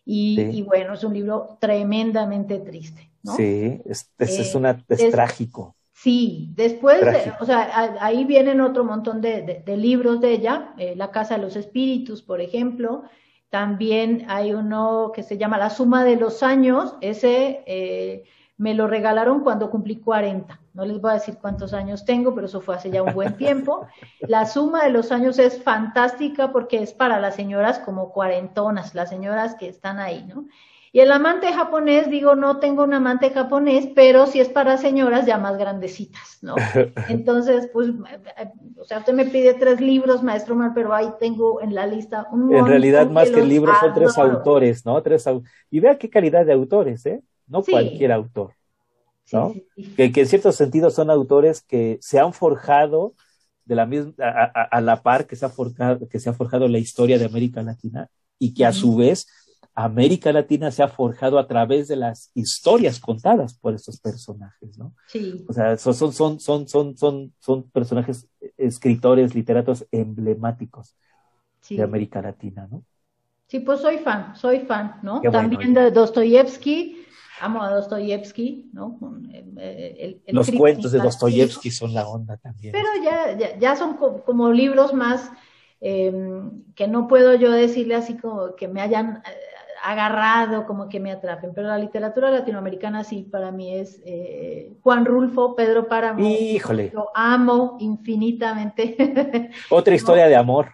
y, 0.04 0.36
Sí. 0.36 0.58
y 0.58 0.62
bueno, 0.62 0.92
es 0.94 1.02
un 1.04 1.14
libro 1.14 1.56
tremendamente 1.60 2.58
triste, 2.60 3.10
¿no? 3.22 3.34
Sí, 3.34 3.80
es, 3.86 4.10
es, 4.18 4.38
es 4.38 4.54
Eh, 4.54 4.58
una, 4.58 4.84
es, 4.88 5.00
es- 5.00 5.10
trágico. 5.10 5.74
Sí, 6.02 6.48
después, 6.54 7.02
o 7.40 7.44
sea, 7.44 7.96
ahí 8.00 8.24
vienen 8.24 8.60
otro 8.62 8.84
montón 8.84 9.20
de, 9.20 9.42
de- 9.42 9.62
de 9.66 9.76
libros 9.76 10.20
de 10.20 10.32
ella, 10.32 10.72
eh, 10.78 10.94
La 10.96 11.10
Casa 11.10 11.34
de 11.36 11.42
los 11.42 11.56
Espíritus, 11.56 12.22
por 12.22 12.40
ejemplo. 12.40 13.02
También 13.50 14.24
hay 14.28 14.54
uno 14.54 15.12
que 15.14 15.22
se 15.22 15.36
llama 15.36 15.58
La 15.58 15.68
Suma 15.68 16.04
de 16.04 16.16
los 16.16 16.42
Años. 16.42 16.94
Ese 17.02 17.62
eh, 17.66 18.24
me 18.56 18.74
lo 18.74 18.86
regalaron 18.86 19.40
cuando 19.40 19.68
cumplí 19.70 19.96
40. 19.96 20.58
No 20.72 20.84
les 20.86 21.00
voy 21.00 21.10
a 21.10 21.14
decir 21.14 21.36
cuántos 21.38 21.74
años 21.74 22.04
tengo, 22.04 22.34
pero 22.34 22.46
eso 22.46 22.60
fue 22.60 22.76
hace 22.76 22.90
ya 22.90 23.02
un 23.02 23.12
buen 23.12 23.36
tiempo. 23.36 23.86
La 24.20 24.46
Suma 24.46 24.84
de 24.84 24.90
los 24.90 25.12
Años 25.12 25.38
es 25.38 25.62
fantástica 25.62 26.50
porque 26.52 26.82
es 26.82 26.94
para 26.94 27.20
las 27.20 27.34
señoras 27.34 27.78
como 27.80 28.12
cuarentonas, 28.12 28.94
las 28.94 29.10
señoras 29.10 29.54
que 29.56 29.68
están 29.68 29.98
ahí, 29.98 30.24
¿no? 30.26 30.46
Y 30.92 31.00
el 31.00 31.12
amante 31.12 31.52
japonés, 31.52 32.10
digo, 32.10 32.34
no 32.34 32.58
tengo 32.58 32.82
un 32.82 32.94
amante 32.94 33.30
japonés, 33.30 33.88
pero 33.94 34.26
sí 34.26 34.40
es 34.40 34.48
para 34.48 34.76
señoras 34.76 35.24
ya 35.26 35.38
más 35.38 35.56
grandecitas, 35.56 36.38
¿no? 36.42 36.56
Entonces, 37.08 37.70
pues, 37.72 37.90
o 38.76 38.84
sea, 38.84 38.98
usted 38.98 39.12
me 39.12 39.24
pide 39.26 39.54
tres 39.54 39.80
libros, 39.80 40.22
maestro 40.22 40.56
Mar, 40.56 40.72
pero 40.74 40.92
ahí 40.92 41.08
tengo 41.20 41.60
en 41.60 41.74
la 41.74 41.86
lista 41.86 42.26
un 42.32 42.52
En 42.52 42.66
realidad, 42.66 43.08
más 43.10 43.30
que 43.30 43.40
los 43.40 43.48
libros, 43.48 43.78
son 43.78 43.94
tres 43.94 44.18
autores, 44.18 44.84
¿no? 44.84 45.00
Tres 45.02 45.26
au- 45.26 45.42
y 45.70 45.80
vea 45.80 45.96
qué 45.98 46.10
calidad 46.10 46.44
de 46.44 46.52
autores, 46.52 47.06
¿eh? 47.06 47.22
No 47.46 47.62
Sí. 47.62 47.72
cualquier 47.72 48.12
autor. 48.12 48.54
¿no? 49.32 49.52
sí, 49.52 49.66
sí. 49.76 49.94
que, 49.96 50.12
que 50.12 50.20
en 50.22 50.26
cierto 50.26 50.52
sentido 50.52 50.90
son 50.90 51.10
autores 51.10 51.62
que 51.62 51.98
se 52.00 52.18
han 52.18 52.32
forjado 52.32 53.14
de 53.64 53.74
la 53.76 53.86
misma 53.86 54.12
a, 54.18 54.44
a- 54.44 54.64
a 54.64 54.80
la 54.80 55.02
par 55.02 55.26
que 55.26 55.36
se 55.36 55.46
ha 55.46 55.48
forjado 55.50 56.08
que 56.08 56.18
se 56.20 56.30
ha 56.30 56.32
forjado 56.34 56.68
la 56.68 56.78
historia 56.78 57.18
de 57.18 57.26
América 57.26 57.62
Latina 57.62 58.08
y 58.38 58.54
que 58.54 58.66
a 58.66 58.72
su 58.72 58.96
vez 58.96 59.26
América 59.74 60.32
Latina 60.32 60.70
se 60.70 60.82
ha 60.82 60.88
forjado 60.88 61.38
a 61.38 61.46
través 61.48 61.88
de 61.88 61.96
las 61.96 62.30
historias 62.34 63.00
contadas 63.00 63.54
por 63.54 63.74
estos 63.74 64.00
personajes, 64.00 64.78
¿no? 64.78 64.94
Sí, 65.06 65.22
O 65.46 65.52
sea, 65.52 65.76
son 65.78 65.94
son 65.94 66.12
son 66.14 66.40
son 66.40 66.68
son 66.68 66.96
son, 66.98 67.34
son 67.40 67.70
personajes 67.70 68.28
eh, 68.40 68.52
escritores, 68.58 69.34
literatos 69.34 69.86
emblemáticos 69.92 70.96
sí. 71.60 71.76
de 71.76 71.82
América 71.84 72.22
Latina, 72.22 72.68
¿no? 72.70 72.84
Sí, 73.48 73.60
pues 73.60 73.80
soy 73.80 73.98
fan, 73.98 74.36
soy 74.36 74.60
fan, 74.60 75.00
¿no? 75.02 75.22
Qué 75.22 75.28
También 75.30 75.74
de 75.74 75.90
Dostoyevsky, 75.90 77.04
amo 77.40 77.62
a 77.62 77.70
Dostoyevsky, 77.70 78.70
¿no? 78.72 78.98
Eh, 79.32 79.44
eh, 79.58 79.96
el- 79.98 80.22
el 80.26 80.40
Los 80.40 80.44
crítico 80.44 80.80
cuentos 80.80 80.92
de. 80.92 81.00
Dostoyevsky 81.00 81.70
son 81.70 81.94
la 81.94 82.08
onda 82.08 82.36
también. 82.36 82.74
Pero 82.74 82.88
ya, 83.02 83.36
ya, 83.38 83.58
ya 83.58 83.76
son 83.76 83.96
co- 83.96 84.22
como 84.24 84.52
libros 84.52 84.94
más 84.94 85.30
eh, 85.80 86.12
que 86.76 86.86
no 86.88 87.08
puedo 87.08 87.34
yo 87.34 87.50
decirle 87.50 87.94
así 87.96 88.16
como 88.18 88.54
que 88.56 88.68
me 88.68 88.80
hayan 88.82 89.22
agarrado, 89.82 90.66
como 90.66 90.88
que 90.88 91.00
me 91.00 91.12
atrapen. 91.12 91.52
Pero 91.54 91.68
la 91.68 91.78
literatura 91.78 92.30
latinoamericana 92.30 93.04
sí, 93.04 93.22
para 93.30 93.50
mí 93.50 93.74
es 93.74 94.00
eh, 94.04 94.76
Juan 94.82 95.04
Rulfo, 95.04 95.54
Pedro 95.54 95.88
Páramo. 95.88 96.26
Híjole, 96.26 96.90
Lo 96.92 97.10
amo 97.14 97.76
infinitamente. 97.80 99.50
otra 99.70 99.94
historia 99.94 100.26
de 100.26 100.36
amor, 100.36 100.72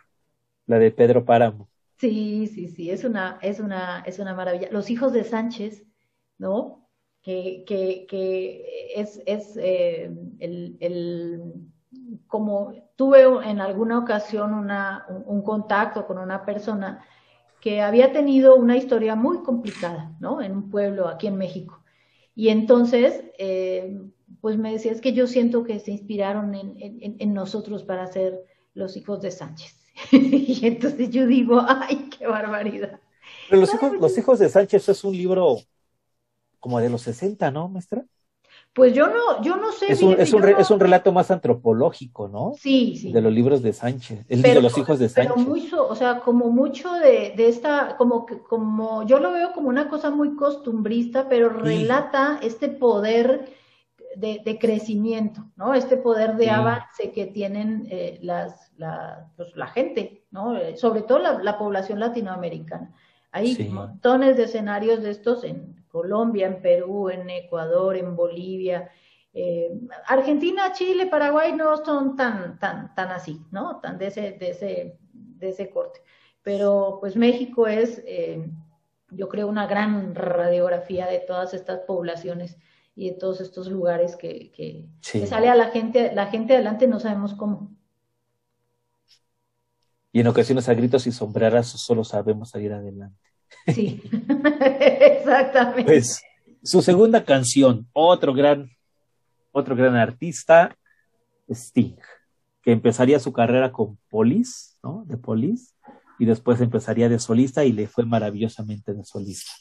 la 0.67 0.79
de 0.79 0.91
Pedro 0.91 1.25
Páramo. 1.25 1.69
Sí, 1.99 2.47
sí, 2.49 2.69
sí, 2.69 2.91
es 2.91 3.05
una, 3.05 3.39
es 3.41 3.61
una, 3.61 4.03
es 4.05 4.19
una 4.19 4.35
maravilla. 4.35 4.69
Los 4.71 4.91
hijos 4.91 5.13
de 5.13 5.25
Sánchez, 5.25 5.85
¿no? 6.39 6.89
Que, 7.23 7.65
que, 7.67 8.07
que 8.09 8.93
es, 8.95 9.21
es 9.27 9.57
eh, 9.57 10.11
el, 10.39 10.77
el, 10.81 11.55
como 12.27 12.73
tuve 12.95 13.23
en 13.49 13.61
alguna 13.61 13.99
ocasión 13.99 14.55
una, 14.55 15.07
un, 15.09 15.25
un 15.27 15.43
contacto 15.43 16.07
con 16.07 16.19
una 16.19 16.45
persona 16.45 17.03
que 17.67 17.81
había 17.81 18.13
tenido 18.13 18.55
una 18.55 18.77
historia 18.77 19.17
muy 19.17 19.43
complicada, 19.43 20.17
¿no? 20.21 20.41
En 20.41 20.53
un 20.53 20.71
pueblo 20.71 21.09
aquí 21.09 21.27
en 21.27 21.37
México. 21.37 21.83
Y 22.33 22.51
entonces, 22.51 23.25
eh, 23.41 23.99
pues 24.41 24.57
me 24.57 24.71
decía, 24.71 24.93
es 24.93 25.01
que 25.01 25.13
yo 25.13 25.27
siento 25.27 25.65
que 25.65 25.81
se 25.81 25.91
inspiraron 25.91 26.55
en, 26.55 26.77
en, 26.81 27.17
en 27.19 27.35
nosotros 27.35 27.83
para 27.83 28.07
ser 28.07 28.41
los 28.75 28.97
hijos 28.97 29.21
de 29.21 29.33
Sánchez. 29.33 29.81
y 30.13 30.65
entonces 30.65 31.11
yo 31.11 31.27
digo, 31.27 31.61
ay, 31.67 32.09
qué 32.17 32.29
barbaridad. 32.29 33.01
Pero 33.49 33.63
los 33.63 33.75
hijos, 33.75 33.93
los 33.95 34.17
hijos 34.17 34.39
de 34.39 34.49
Sánchez 34.49 34.89
es 34.89 35.03
un 35.03 35.17
libro 35.17 35.57
como 36.61 36.79
de 36.79 36.89
los 36.89 37.03
60, 37.03 37.51
¿no, 37.51 37.69
maestra? 37.69 38.07
Pues 38.75 38.93
yo 38.93 39.07
no, 39.07 39.43
yo 39.43 39.57
no 39.57 39.73
sé. 39.73 39.91
Es 39.91 40.03
un, 40.03 40.13
es 40.21 40.33
un, 40.35 40.41
yo 40.41 40.47
re- 40.47 40.53
no- 40.53 40.59
es 40.59 40.71
un 40.71 40.79
relato 40.81 41.11
más 41.11 41.31
antropológico, 41.31 42.29
¿no? 42.29 42.53
Sí, 42.59 42.97
sí. 42.97 43.11
De 43.11 43.23
los 43.23 43.33
libros 43.33 43.63
de 43.63 43.73
Sánchez, 43.73 44.27
el 44.29 44.43
Pero- 44.43 44.55
de 44.57 44.61
los 44.63 44.77
hijos 44.77 44.99
de 44.99 45.09
Pero 45.09 45.31
Sánchez. 45.35 45.49
mucho, 45.49 45.89
o 45.89 45.95
sea, 45.95 46.21
como 46.21 46.51
mucho 46.51 46.93
de, 46.93 47.33
de 47.37 47.49
esta, 47.49 47.97
como 47.97 48.27
que, 48.27 48.39
como 48.39 49.07
yo 49.07 49.19
lo 49.19 49.33
veo 49.33 49.53
como 49.55 49.71
una 49.71 49.89
cosa 49.89 50.11
muy 50.11 50.37
costumbrista, 50.37 51.27
pero 51.29 51.49
relata 51.49 52.39
este 52.43 52.69
poder 52.69 53.51
de, 54.15 54.43
de 54.45 54.59
crecimiento, 54.59 55.43
¿no? 55.57 55.73
Este 55.73 55.97
poder 55.97 56.37
de 56.37 56.45
Sí. 56.45 56.51
avance 56.51 57.13
que 57.13 57.27
tienen 57.27 57.87
eh, 57.91 58.19
las, 58.23 58.73
la, 58.77 59.27
pues, 59.37 59.57
la 59.57 59.69
gente, 59.69 60.25
¿no? 60.31 60.55
Eh, 60.57 60.77
sobre 60.77 61.01
todo 61.03 61.19
la, 61.19 61.43
la 61.43 61.57
población 61.59 61.99
latinoamericana. 61.99 62.93
Hay 63.33 63.55
Sí. 63.55 63.65
montones 63.71 64.37
de 64.37 64.45
escenarios 64.45 65.03
de 65.03 65.11
estos 65.11 65.45
en 65.45 65.83
Colombia, 65.99 66.47
en 66.47 66.61
Perú, 66.63 67.09
en 67.11 67.29
Ecuador, 67.31 67.97
en 67.97 68.15
Bolivia. 68.17 68.79
Eh, 69.33 69.71
Argentina, 70.07 70.73
Chile, 70.73 71.07
Paraguay 71.07 71.53
no 71.55 71.77
son 71.85 72.17
tan, 72.17 72.59
tan, 72.59 72.95
tan 72.95 73.09
así, 73.11 73.35
¿no? 73.51 73.81
Tan 73.81 73.99
de 73.99 74.07
ese, 74.09 74.33
de 74.33 74.51
ese, 74.51 74.99
de 75.13 75.49
ese 75.51 75.71
corte. 75.71 76.01
Pero 76.43 76.99
pues 77.01 77.17
México 77.17 77.67
es, 77.67 78.03
eh, 78.07 78.45
yo 79.11 79.29
creo, 79.29 79.49
una 79.49 79.67
gran 79.67 80.15
radiografía 80.15 81.07
de 81.07 81.21
todas 81.21 81.55
estas 81.55 81.81
poblaciones 81.81 82.57
y 82.95 83.11
de 83.11 83.17
todos 83.17 83.41
estos 83.41 83.69
lugares 83.71 84.17
que, 84.17 84.53
que, 84.53 84.87
Sí. 85.01 85.21
que 85.21 85.27
sale 85.27 85.49
a 85.49 85.55
la 85.55 85.67
gente, 85.71 86.13
la 86.15 86.27
gente 86.27 86.55
adelante, 86.55 86.87
no 86.89 87.01
sabemos 87.01 87.35
cómo. 87.35 87.71
Y 90.13 90.21
en 90.21 90.27
ocasiones 90.29 90.69
a 90.69 90.75
gritos 90.75 91.07
y 91.07 91.13
sombrerazos 91.13 91.81
solo 91.83 92.03
sabemos 92.05 92.51
salir 92.51 92.73
adelante. 92.73 93.21
Sí, 93.67 94.03
exactamente. 95.01 95.85
Pues 95.85 96.23
su 96.63 96.83
segunda 96.83 97.25
canción, 97.25 97.89
otro 97.93 98.35
gran, 98.35 98.71
otro 99.53 99.77
gran 99.77 99.97
artista, 99.97 100.77
Sting, 101.49 101.97
que 102.63 102.73
empezaría 102.73 103.19
su 103.19 103.33
carrera 103.33 103.73
con 103.73 103.99
Police, 104.09 104.77
¿no? 104.83 105.05
De 105.07 105.17
Police, 105.17 105.73
y 106.19 106.25
después 106.27 106.61
empezaría 106.61 107.09
de 107.09 107.19
solista 107.19 107.65
y 107.65 107.73
le 107.73 107.87
fue 107.87 108.05
maravillosamente 108.05 108.95
de 108.95 109.05
solista. 109.05 109.53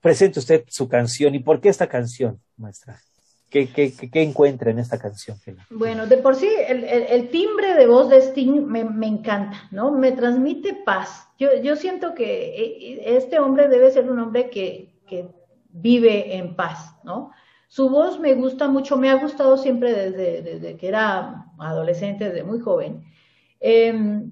Presente 0.00 0.40
usted 0.40 0.64
su 0.68 0.88
canción, 0.88 1.34
¿y 1.34 1.38
por 1.38 1.60
qué 1.60 1.68
esta 1.68 1.88
canción, 1.88 2.40
maestra? 2.56 3.00
¿Qué, 3.50 3.92
encuentra 4.14 4.70
en 4.70 4.78
esta 4.78 4.96
canción? 4.96 5.36
Bueno, 5.70 6.06
de 6.06 6.18
por 6.18 6.36
sí, 6.36 6.48
el, 6.68 7.28
timbre 7.30 7.74
de 7.74 7.88
voz 7.88 8.08
de 8.08 8.18
Sting 8.18 8.64
me, 8.64 9.06
encanta, 9.06 9.56
¿no? 9.72 9.90
Me 9.90 10.12
transmite 10.12 10.74
paz. 10.84 11.28
Yo, 11.36 11.74
siento 11.74 12.14
que 12.14 12.26
eh, 12.26 13.16
este 13.16 13.40
hombre 13.40 13.68
debe 13.68 13.90
ser 13.90 14.08
un 14.08 14.20
hombre 14.20 14.50
que, 14.50 14.88
vive 15.72 16.36
en 16.36 16.54
paz, 16.56 16.96
¿no? 17.04 17.32
Su 17.66 17.88
voz 17.90 18.18
me 18.18 18.34
gusta 18.34 18.68
mucho, 18.68 18.96
me 18.96 19.10
ha 19.10 19.14
gustado 19.14 19.56
siempre 19.56 19.92
desde, 19.92 20.76
que 20.76 20.88
era 20.88 21.46
adolescente, 21.58 22.26
desde 22.26 22.44
muy 22.44 22.60
joven. 22.60 23.04
Eh, 23.60 24.22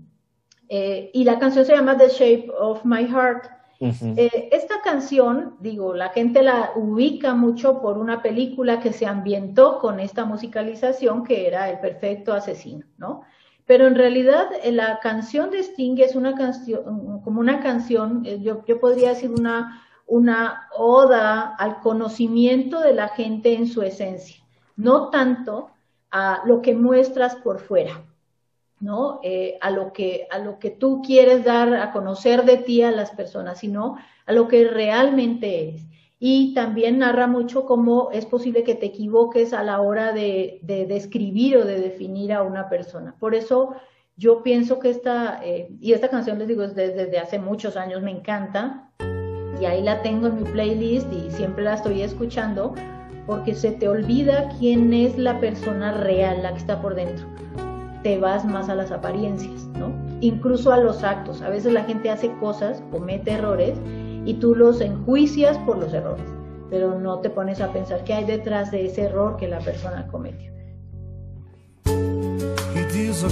eh, 0.69 1.11
y 1.13 1.25
la 1.25 1.39
canción 1.39 1.65
se 1.65 1.75
llama 1.75 1.97
The 1.97 2.09
Shape 2.09 2.51
of 2.57 2.85
My 2.85 3.07
Heart. 3.07 3.58
Eh, 3.81 4.49
esta 4.51 4.81
canción, 4.83 5.57
digo, 5.61 5.95
la 5.95 6.09
gente 6.09 6.43
la 6.43 6.73
ubica 6.75 7.35
mucho 7.35 7.81
por 7.81 7.97
una 7.97 8.23
película 8.23 8.81
que 8.81 8.93
se 8.93 9.07
ambientó 9.07 9.79
con 9.79 10.01
esta 10.01 10.25
musicalización 10.25 11.23
que 11.23 11.47
era 11.47 11.71
El 11.71 11.79
Perfecto 11.79 12.33
Asesino, 12.33 12.85
¿no? 12.97 13.23
Pero 13.67 13.87
en 13.87 13.95
realidad 13.95 14.49
eh, 14.65 14.73
la 14.73 14.99
canción 14.99 15.51
de 15.51 15.61
Sting 15.61 15.97
es 15.99 16.17
una 16.17 16.35
canción, 16.35 17.21
como 17.23 17.39
una 17.39 17.61
canción, 17.61 18.25
eh, 18.27 18.41
yo, 18.41 18.65
yo 18.67 18.81
podría 18.81 19.11
decir 19.11 19.31
una, 19.31 19.85
una 20.07 20.69
oda 20.77 21.55
al 21.55 21.79
conocimiento 21.81 22.81
de 22.81 22.95
la 22.95 23.09
gente 23.09 23.55
en 23.55 23.69
su 23.69 23.83
esencia, 23.83 24.43
no 24.75 25.11
tanto 25.11 25.71
a 26.11 26.43
lo 26.47 26.63
que 26.63 26.75
muestras 26.75 27.37
por 27.37 27.61
fuera. 27.61 28.03
¿No? 28.81 29.21
Eh, 29.23 29.59
a, 29.61 29.71
lo 29.71 29.93
que, 29.93 30.27
a 30.31 30.39
lo 30.39 30.59
que 30.59 30.71
tú 30.71 31.03
quieres 31.03 31.45
dar 31.45 31.75
a 31.75 31.93
conocer 31.93 32.45
de 32.45 32.59
ti 32.59 32.83
a 32.83 32.91
las 32.91 33.11
personas, 33.11 33.59
sino 33.59 33.97
a 34.27 34.33
lo 34.33 34.49
que 34.49 34.69
realmente 34.69 35.69
eres. 35.69 35.87
Y 36.21 36.53
también 36.55 36.99
narra 36.99 37.27
mucho 37.27 37.65
cómo 37.65 38.11
es 38.13 38.27
posible 38.27 38.65
que 38.65 38.75
te 38.75 38.87
equivoques 38.87 39.53
a 39.53 39.63
la 39.63 39.81
hora 39.81 40.13
de, 40.13 40.59
de 40.63 40.87
describir 40.87 41.57
o 41.59 41.65
de 41.65 41.81
definir 41.81 42.33
a 42.33 42.43
una 42.43 42.69
persona. 42.69 43.15
Por 43.19 43.35
eso 43.35 43.77
yo 44.19 44.43
pienso 44.43 44.81
que 44.81 44.91
esta, 44.91 45.41
eh, 45.45 45.71
y 45.81 45.93
esta 45.93 46.09
canción 46.09 46.41
les 46.41 46.49
digo, 46.49 46.65
es 46.65 46.75
desde, 46.75 47.05
desde 47.05 47.19
hace 47.21 47.39
muchos 47.39 47.77
años, 47.77 48.03
me 48.03 48.11
encanta, 48.11 48.91
y 49.61 49.65
ahí 49.65 49.81
la 49.81 50.03
tengo 50.03 50.27
en 50.27 50.43
mi 50.43 50.45
playlist 50.51 51.07
y 51.13 51.31
siempre 51.31 51.65
la 51.65 51.75
estoy 51.75 52.03
escuchando, 52.03 52.75
porque 53.27 53.55
se 53.55 53.71
te 53.71 53.89
olvida 53.89 54.49
quién 54.59 54.93
es 54.93 55.17
la 55.17 55.39
persona 55.39 55.93
real, 55.93 56.43
la 56.43 56.51
que 56.53 56.59
está 56.59 56.83
por 56.83 56.97
dentro. 56.97 57.27
Te 58.03 58.19
vas 58.19 58.45
más 58.45 58.69
a 58.69 58.75
las 58.75 58.91
apariencias, 58.91 59.65
¿no? 59.79 59.93
Incluso 60.21 60.73
a 60.73 60.79
los 60.79 61.03
actos. 61.03 61.43
A 61.43 61.49
veces 61.49 61.73
la 61.73 61.85
gente 61.85 62.11
hace 62.11 62.33
cosas, 62.39 62.83
comete 62.91 63.33
errores 63.33 63.79
y 64.25 64.35
tú 64.35 64.55
los 64.55 64.81
enjuicias 64.81 65.59
por 65.59 65.79
los 65.79 65.93
errores, 65.93 66.27
pero 66.71 66.99
no 66.99 67.19
te 67.21 67.31
pones 67.31 67.61
a 67.61 67.73
pensar 67.73 68.05
qué 68.05 68.15
hay 68.15 68.25
detrás 68.25 68.71
de 68.71 68.87
ese 68.87 69.03
error 69.03 69.37
que 69.37 69.49
la 69.49 69.59
persona 69.59 70.07
cometió. 70.09 70.49
Deals 72.91 73.23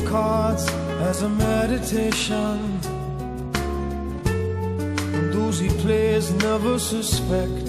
plays 5.83 6.31
never 6.43 6.79
suspect. 6.79 7.69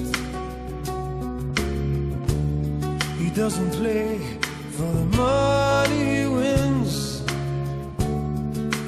He 3.19 3.29
doesn't 3.31 3.71
play 3.71 4.19
for 4.71 4.91
the 4.97 5.17
money. 5.17 6.26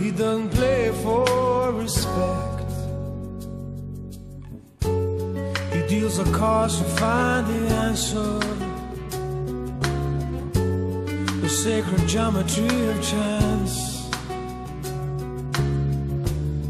He 0.10 0.16
doesn't 0.16 0.49
play 0.49 0.91
for 1.03 1.72
respect. 1.72 2.72
He 5.74 5.82
deals 5.88 6.18
the 6.18 6.28
cards 6.36 6.80
to 6.80 6.84
find 6.84 7.45
the 7.45 7.76
answer. 7.86 8.39
The 11.43 11.49
sacred 11.49 12.07
geometry 12.07 12.89
of 12.89 12.97
chance. 13.03 14.10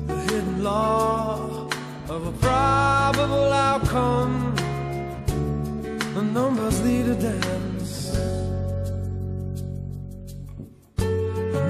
The 0.07 0.17
hidden 0.27 0.61
law 0.61 1.69
of 2.09 2.27
a 2.27 2.33
probable 2.43 3.53
outcome. 3.53 4.53
The 6.13 6.23
numbers 6.23 6.81
lead 6.83 7.05
a 7.05 7.15
dance. 7.15 8.13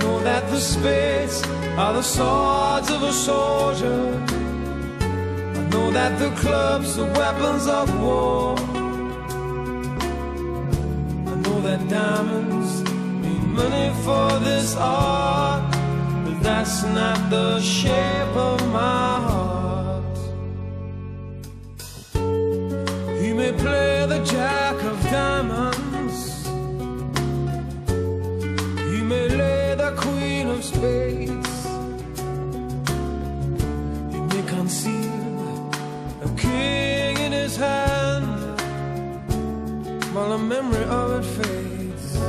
Know 0.01 0.19
that 0.23 0.49
the 0.49 0.59
are 1.79 1.93
the 1.93 2.01
swords 2.01 2.91
of 2.91 3.01
a 3.03 3.13
soldier. 3.13 4.01
I 5.59 5.61
know 5.71 5.91
that 5.91 6.19
the 6.19 6.29
clubs 6.41 6.99
are 6.99 7.09
weapons 7.13 7.67
of 7.67 7.87
war. 8.01 8.57
I 11.31 11.35
know 11.43 11.61
that 11.67 11.81
diamonds 11.87 12.81
need 13.23 13.43
money 13.61 13.89
for 14.03 14.27
this 14.47 14.75
art, 14.75 15.71
but 16.25 16.37
that's 16.43 16.83
not 16.83 17.29
the 17.29 17.61
shape 17.61 18.35
of 18.49 18.59
my 18.73 19.11
heart. 19.29 20.17
He 23.21 23.31
may 23.31 23.53
play 23.53 24.05
the 24.05 24.21
jack 24.25 24.75
of 24.83 25.01
diamonds, 25.03 26.17
he 28.91 29.01
may 29.11 29.29
lay 29.29 29.75
the 29.75 29.91
queen 29.95 30.49
of 30.49 30.61
spades, 30.61 31.18
while 40.29 40.37
the 40.37 40.43
memory 40.43 40.83
of 40.83 41.07
it 41.19 41.25
fades. 41.37 42.19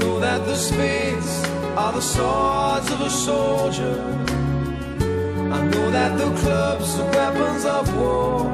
Know 0.00 0.20
that 0.20 0.46
the 0.46 0.56
spades 0.56 1.44
are 1.76 1.92
the 1.92 2.00
swords 2.00 2.90
of 2.90 3.00
a 3.02 3.10
soldier. 3.10 3.98
I 5.56 5.60
know 5.70 5.90
that 5.90 6.16
the 6.18 6.30
clubs 6.40 6.98
are 7.00 7.10
weapons 7.18 7.64
of 7.64 7.84
war. 7.96 8.52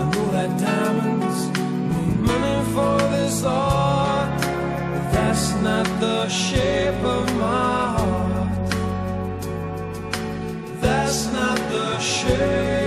I 0.00 0.04
know 0.12 0.26
that 0.36 0.50
diamonds 0.60 1.38
need 1.92 2.18
money 2.30 2.58
for 2.74 2.98
this 3.14 3.42
art, 3.44 4.40
but 4.92 5.04
that's 5.14 5.54
not 5.66 5.86
the 6.00 6.28
shape 6.28 7.02
of 7.16 7.24
my 7.36 7.82
heart. 7.96 8.70
That's 10.80 11.26
not 11.32 11.58
the 11.74 11.98
shape 11.98 12.85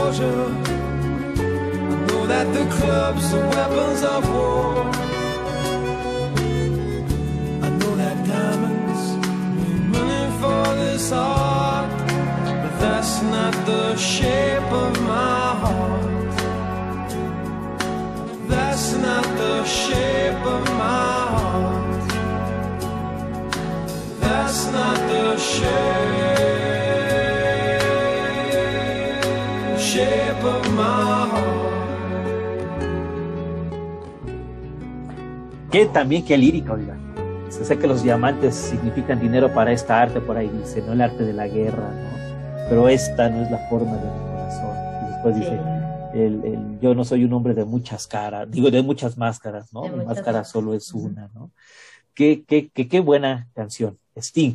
soldier. 0.00 0.42
I 1.92 1.98
know 2.06 2.22
that 2.32 2.46
the 2.56 2.64
clubs 2.76 3.26
are 3.38 3.48
weapons 3.56 4.02
of 4.14 4.22
war. 4.34 4.74
I 7.66 7.68
know 7.78 7.92
that 8.02 8.16
diamonds 8.34 9.02
need 9.60 9.84
money 9.96 10.26
for 10.40 10.64
this 10.82 11.06
art, 11.12 11.90
but 12.62 12.74
that's 12.84 13.14
not 13.36 13.54
the 13.70 13.96
shape 13.96 14.70
of 14.84 14.92
my 15.12 15.46
heart. 15.62 16.32
That's 18.52 18.86
not 19.06 19.24
the 19.42 19.56
shape 19.64 20.44
of 20.56 20.62
my 20.84 21.16
heart. 21.34 22.08
That's 24.24 24.60
not 24.76 24.98
the 25.12 25.26
shape, 25.52 26.39
Que 35.70 35.86
también 35.86 36.24
que 36.24 36.36
lírica, 36.36 36.72
oiga. 36.72 36.96
Se 37.48 37.64
sé 37.64 37.78
que 37.78 37.86
los 37.86 38.02
diamantes 38.02 38.54
significan 38.54 39.20
dinero 39.20 39.52
para 39.52 39.72
esta 39.72 40.00
arte, 40.00 40.20
por 40.20 40.36
ahí 40.36 40.48
dice, 40.48 40.82
no 40.82 40.92
el 40.92 41.00
arte 41.00 41.24
de 41.24 41.32
la 41.32 41.48
guerra, 41.48 41.90
¿no? 41.90 42.68
Pero 42.68 42.88
esta 42.88 43.28
no 43.28 43.42
es 43.42 43.50
la 43.50 43.58
forma 43.68 43.96
de 43.96 44.04
mi 44.06 44.18
corazón. 44.26 44.76
Y 45.04 45.12
después 45.12 45.34
Sí. 45.34 45.40
dice, 45.40 45.60
el, 46.14 46.44
el- 46.44 46.80
yo 46.80 46.94
no 46.94 47.04
soy 47.04 47.24
un 47.24 47.32
hombre 47.32 47.54
de 47.54 47.64
muchas 47.64 48.06
caras, 48.06 48.50
digo 48.50 48.70
de 48.70 48.82
muchas 48.82 49.16
máscaras, 49.16 49.72
¿no? 49.72 49.82
De 49.82 49.90
Mi 49.90 49.96
máscara 49.98 50.14
máscaras. 50.14 50.50
solo 50.50 50.74
es 50.74 50.92
una, 50.92 51.28
¿no? 51.34 51.50
Qué, 52.14 52.44
qué, 52.46 52.68
qué, 52.72 52.88
qué 52.88 53.00
buena 53.00 53.48
canción, 53.54 53.96
Sting. 54.16 54.54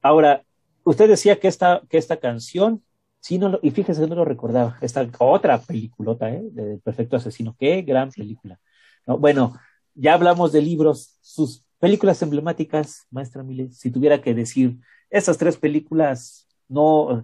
Ahora, 0.00 0.42
usted 0.84 1.08
decía 1.08 1.38
que 1.38 1.48
esta, 1.48 1.82
que 1.88 1.98
esta 1.98 2.16
canción, 2.18 2.82
sí, 3.20 3.38
no 3.38 3.48
lo- 3.48 3.60
y 3.62 3.70
fíjese 3.70 4.00
que 4.02 4.08
no 4.08 4.16
lo 4.16 4.24
recordaba, 4.24 4.76
esta 4.80 5.06
otra 5.18 5.58
peliculota, 5.58 6.30
¿eh? 6.30 6.42
De 6.50 6.78
Perfecto 6.78 7.16
Asesino, 7.16 7.54
qué 7.58 7.82
gran 7.82 8.10
película. 8.10 8.58
¿no? 9.06 9.18
Bueno, 9.18 9.56
ya 9.94 10.14
hablamos 10.14 10.52
de 10.52 10.62
libros, 10.62 11.16
sus 11.20 11.64
películas 11.78 12.22
emblemáticas, 12.22 13.06
maestra 13.10 13.42
Mile, 13.42 13.70
si 13.72 13.90
tuviera 13.90 14.20
que 14.22 14.34
decir, 14.34 14.78
esas 15.10 15.38
tres 15.38 15.56
películas, 15.56 16.48
no, 16.68 17.22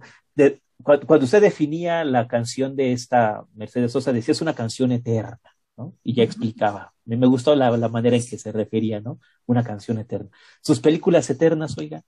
cu- 0.83 0.99
cuando 1.05 1.25
usted 1.25 1.41
definía 1.41 2.03
la 2.03 2.27
canción 2.27 2.75
de 2.75 2.93
esta 2.93 3.45
Mercedes 3.53 3.91
Sosa, 3.91 4.13
decía 4.13 4.31
es 4.33 4.41
una 4.41 4.55
canción 4.55 4.91
eterna, 4.91 5.39
¿no? 5.77 5.95
Y 6.03 6.13
ya 6.15 6.23
explicaba. 6.23 6.93
Me, 7.05 7.17
me 7.17 7.27
gustó 7.27 7.55
la, 7.55 7.75
la, 7.77 7.89
manera 7.89 8.15
en 8.15 8.25
que 8.25 8.37
se 8.37 8.51
refería, 8.51 8.99
¿no? 9.01 9.19
Una 9.45 9.63
canción 9.63 9.97
eterna. 9.99 10.29
Sus 10.61 10.79
películas 10.79 11.29
eternas, 11.29 11.77
oiga. 11.77 12.03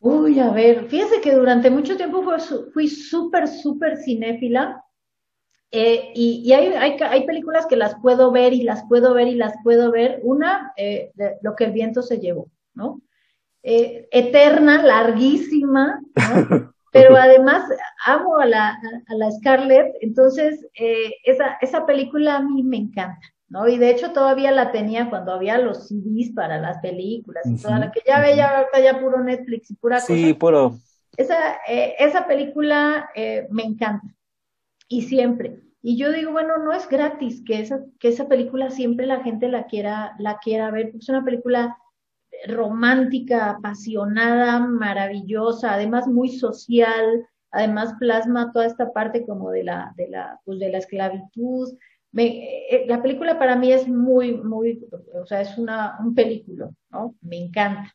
Uy, 0.00 0.40
a 0.40 0.50
ver, 0.50 0.88
fíjese 0.88 1.20
que 1.20 1.34
durante 1.34 1.70
mucho 1.70 1.96
tiempo 1.96 2.22
fue, 2.22 2.38
fui 2.72 2.88
súper, 2.88 3.48
súper 3.48 3.98
cinéfila. 3.98 4.82
Eh, 5.72 6.12
y, 6.14 6.42
y 6.44 6.52
hay, 6.52 6.66
hay, 6.68 6.96
hay, 7.00 7.26
películas 7.26 7.66
que 7.66 7.76
las 7.76 7.94
puedo 8.00 8.32
ver 8.32 8.52
y 8.52 8.62
las 8.62 8.84
puedo 8.88 9.14
ver 9.14 9.28
y 9.28 9.34
las 9.36 9.54
puedo 9.62 9.90
ver. 9.92 10.20
Una, 10.22 10.72
eh, 10.76 11.12
Lo 11.42 11.54
que 11.54 11.64
el 11.64 11.72
viento 11.72 12.02
se 12.02 12.18
llevó, 12.18 12.48
¿no? 12.74 13.00
Eh, 13.62 14.08
eterna, 14.10 14.82
larguísima, 14.82 16.00
¿no? 16.16 16.72
pero 16.92 17.16
además 17.16 17.64
amo 18.04 18.38
a 18.38 18.46
la, 18.46 18.78
a 19.06 19.14
la 19.14 19.30
Scarlett, 19.30 19.94
entonces 20.00 20.66
eh, 20.74 21.12
esa, 21.24 21.56
esa 21.60 21.86
película 21.86 22.36
a 22.36 22.42
mí 22.42 22.62
me 22.62 22.78
encanta, 22.78 23.20
¿no? 23.48 23.68
Y 23.68 23.78
de 23.78 23.90
hecho 23.90 24.12
todavía 24.12 24.50
la 24.50 24.72
tenía 24.72 25.08
cuando 25.08 25.32
había 25.32 25.58
los 25.58 25.88
CDs 25.88 26.32
para 26.34 26.58
las 26.60 26.78
películas 26.78 27.44
y 27.46 27.60
toda 27.60 27.78
la 27.78 27.92
que 27.92 28.02
ya 28.06 28.20
ve 28.20 28.36
ya 28.36 28.58
ahorita 28.58 28.80
ya 28.80 29.00
puro 29.00 29.22
Netflix 29.22 29.70
y 29.70 29.74
pura 29.74 30.00
sí, 30.00 30.34
puro. 30.34 30.78
Esa, 31.16 31.56
eh, 31.68 31.94
esa 31.98 32.26
película 32.26 33.10
eh, 33.14 33.46
me 33.50 33.62
encanta 33.62 34.06
y 34.90 35.02
siempre. 35.02 35.62
Y 35.82 35.96
yo 35.96 36.12
digo, 36.12 36.32
bueno, 36.32 36.58
no 36.58 36.74
es 36.74 36.86
gratis 36.88 37.42
que 37.46 37.60
esa, 37.60 37.82
que 37.98 38.08
esa 38.08 38.28
película 38.28 38.70
siempre 38.70 39.06
la 39.06 39.22
gente 39.22 39.48
la 39.48 39.64
quiera, 39.66 40.14
la 40.18 40.38
quiera 40.38 40.70
ver, 40.70 40.92
es 40.94 41.08
una 41.08 41.24
película 41.24 41.78
romántica, 42.48 43.50
apasionada, 43.50 44.58
maravillosa, 44.58 45.74
además 45.74 46.06
muy 46.06 46.28
social, 46.28 47.26
además 47.50 47.94
plasma 47.98 48.52
toda 48.52 48.66
esta 48.66 48.92
parte 48.92 49.24
como 49.24 49.50
de 49.50 49.64
la, 49.64 49.94
de 49.96 50.08
la, 50.08 50.40
pues 50.44 50.58
de 50.58 50.70
la 50.70 50.78
esclavitud. 50.78 51.72
Eh, 52.16 52.84
la 52.88 53.00
película 53.00 53.38
para 53.38 53.56
mí 53.56 53.72
es 53.72 53.86
muy, 53.86 54.36
muy, 54.36 54.84
o 55.14 55.24
sea, 55.24 55.40
es 55.40 55.56
una, 55.56 55.98
un 56.00 56.14
película, 56.14 56.68
¿no? 56.90 57.14
Me 57.22 57.38
encanta. 57.38 57.94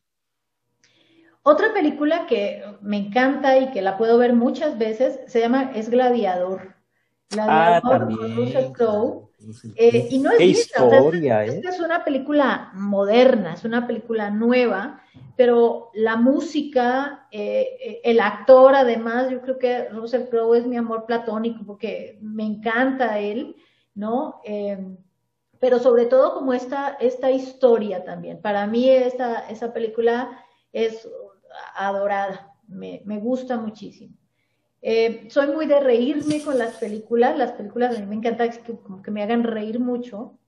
Otra 1.42 1.72
película 1.74 2.26
que 2.26 2.64
me 2.80 2.96
encanta 2.96 3.58
y 3.58 3.70
que 3.70 3.82
la 3.82 3.98
puedo 3.98 4.18
ver 4.18 4.32
muchas 4.32 4.78
veces 4.78 5.20
se 5.26 5.40
llama 5.40 5.72
Es 5.74 5.90
Gladiador. 5.90 6.75
Ah, 7.32 7.80
Gladiador 7.82 7.98
también. 7.98 8.18
con 8.18 8.36
Russell 8.36 8.72
Crowe. 8.72 9.26
Eh, 9.76 10.08
y 10.10 10.18
no 10.18 10.30
es 10.30 10.36
o 10.36 10.38
sea, 10.38 10.46
historia, 10.46 11.44
esta, 11.44 11.54
¿eh? 11.54 11.58
esta 11.58 11.70
es 11.70 11.80
una 11.80 12.04
película 12.04 12.72
moderna, 12.74 13.54
es 13.54 13.64
una 13.64 13.86
película 13.86 14.30
nueva, 14.30 15.00
pero 15.36 15.90
la 15.94 16.16
música, 16.16 17.28
eh, 17.30 18.00
el 18.02 18.20
actor 18.20 18.74
además, 18.74 19.30
yo 19.30 19.40
creo 19.42 19.58
que 19.58 19.88
Russell 19.90 20.28
Crowe 20.30 20.54
es 20.54 20.66
mi 20.66 20.76
amor 20.76 21.04
platónico 21.06 21.64
porque 21.64 22.18
me 22.22 22.44
encanta 22.44 23.18
él, 23.18 23.56
¿no? 23.94 24.40
Eh, 24.44 24.96
pero 25.60 25.78
sobre 25.78 26.06
todo 26.06 26.34
como 26.34 26.52
esta, 26.52 26.96
esta 27.00 27.30
historia 27.30 28.04
también. 28.04 28.40
Para 28.40 28.66
mí 28.66 28.88
esta, 28.88 29.48
esa 29.48 29.72
película 29.72 30.44
es 30.72 31.08
adorada, 31.76 32.52
me, 32.66 33.02
me 33.04 33.18
gusta 33.18 33.56
muchísimo. 33.58 34.14
Eh, 34.88 35.26
soy 35.30 35.48
muy 35.48 35.66
de 35.66 35.80
reírme 35.80 36.40
con 36.44 36.58
las 36.58 36.74
películas, 36.76 37.36
las 37.36 37.50
películas 37.50 37.96
a 37.96 38.00
mí 38.00 38.06
me 38.06 38.14
encanta 38.14 38.48
que, 38.48 38.76
como 38.76 39.02
que 39.02 39.10
me 39.10 39.20
hagan 39.20 39.42
reír 39.42 39.80
mucho 39.80 40.38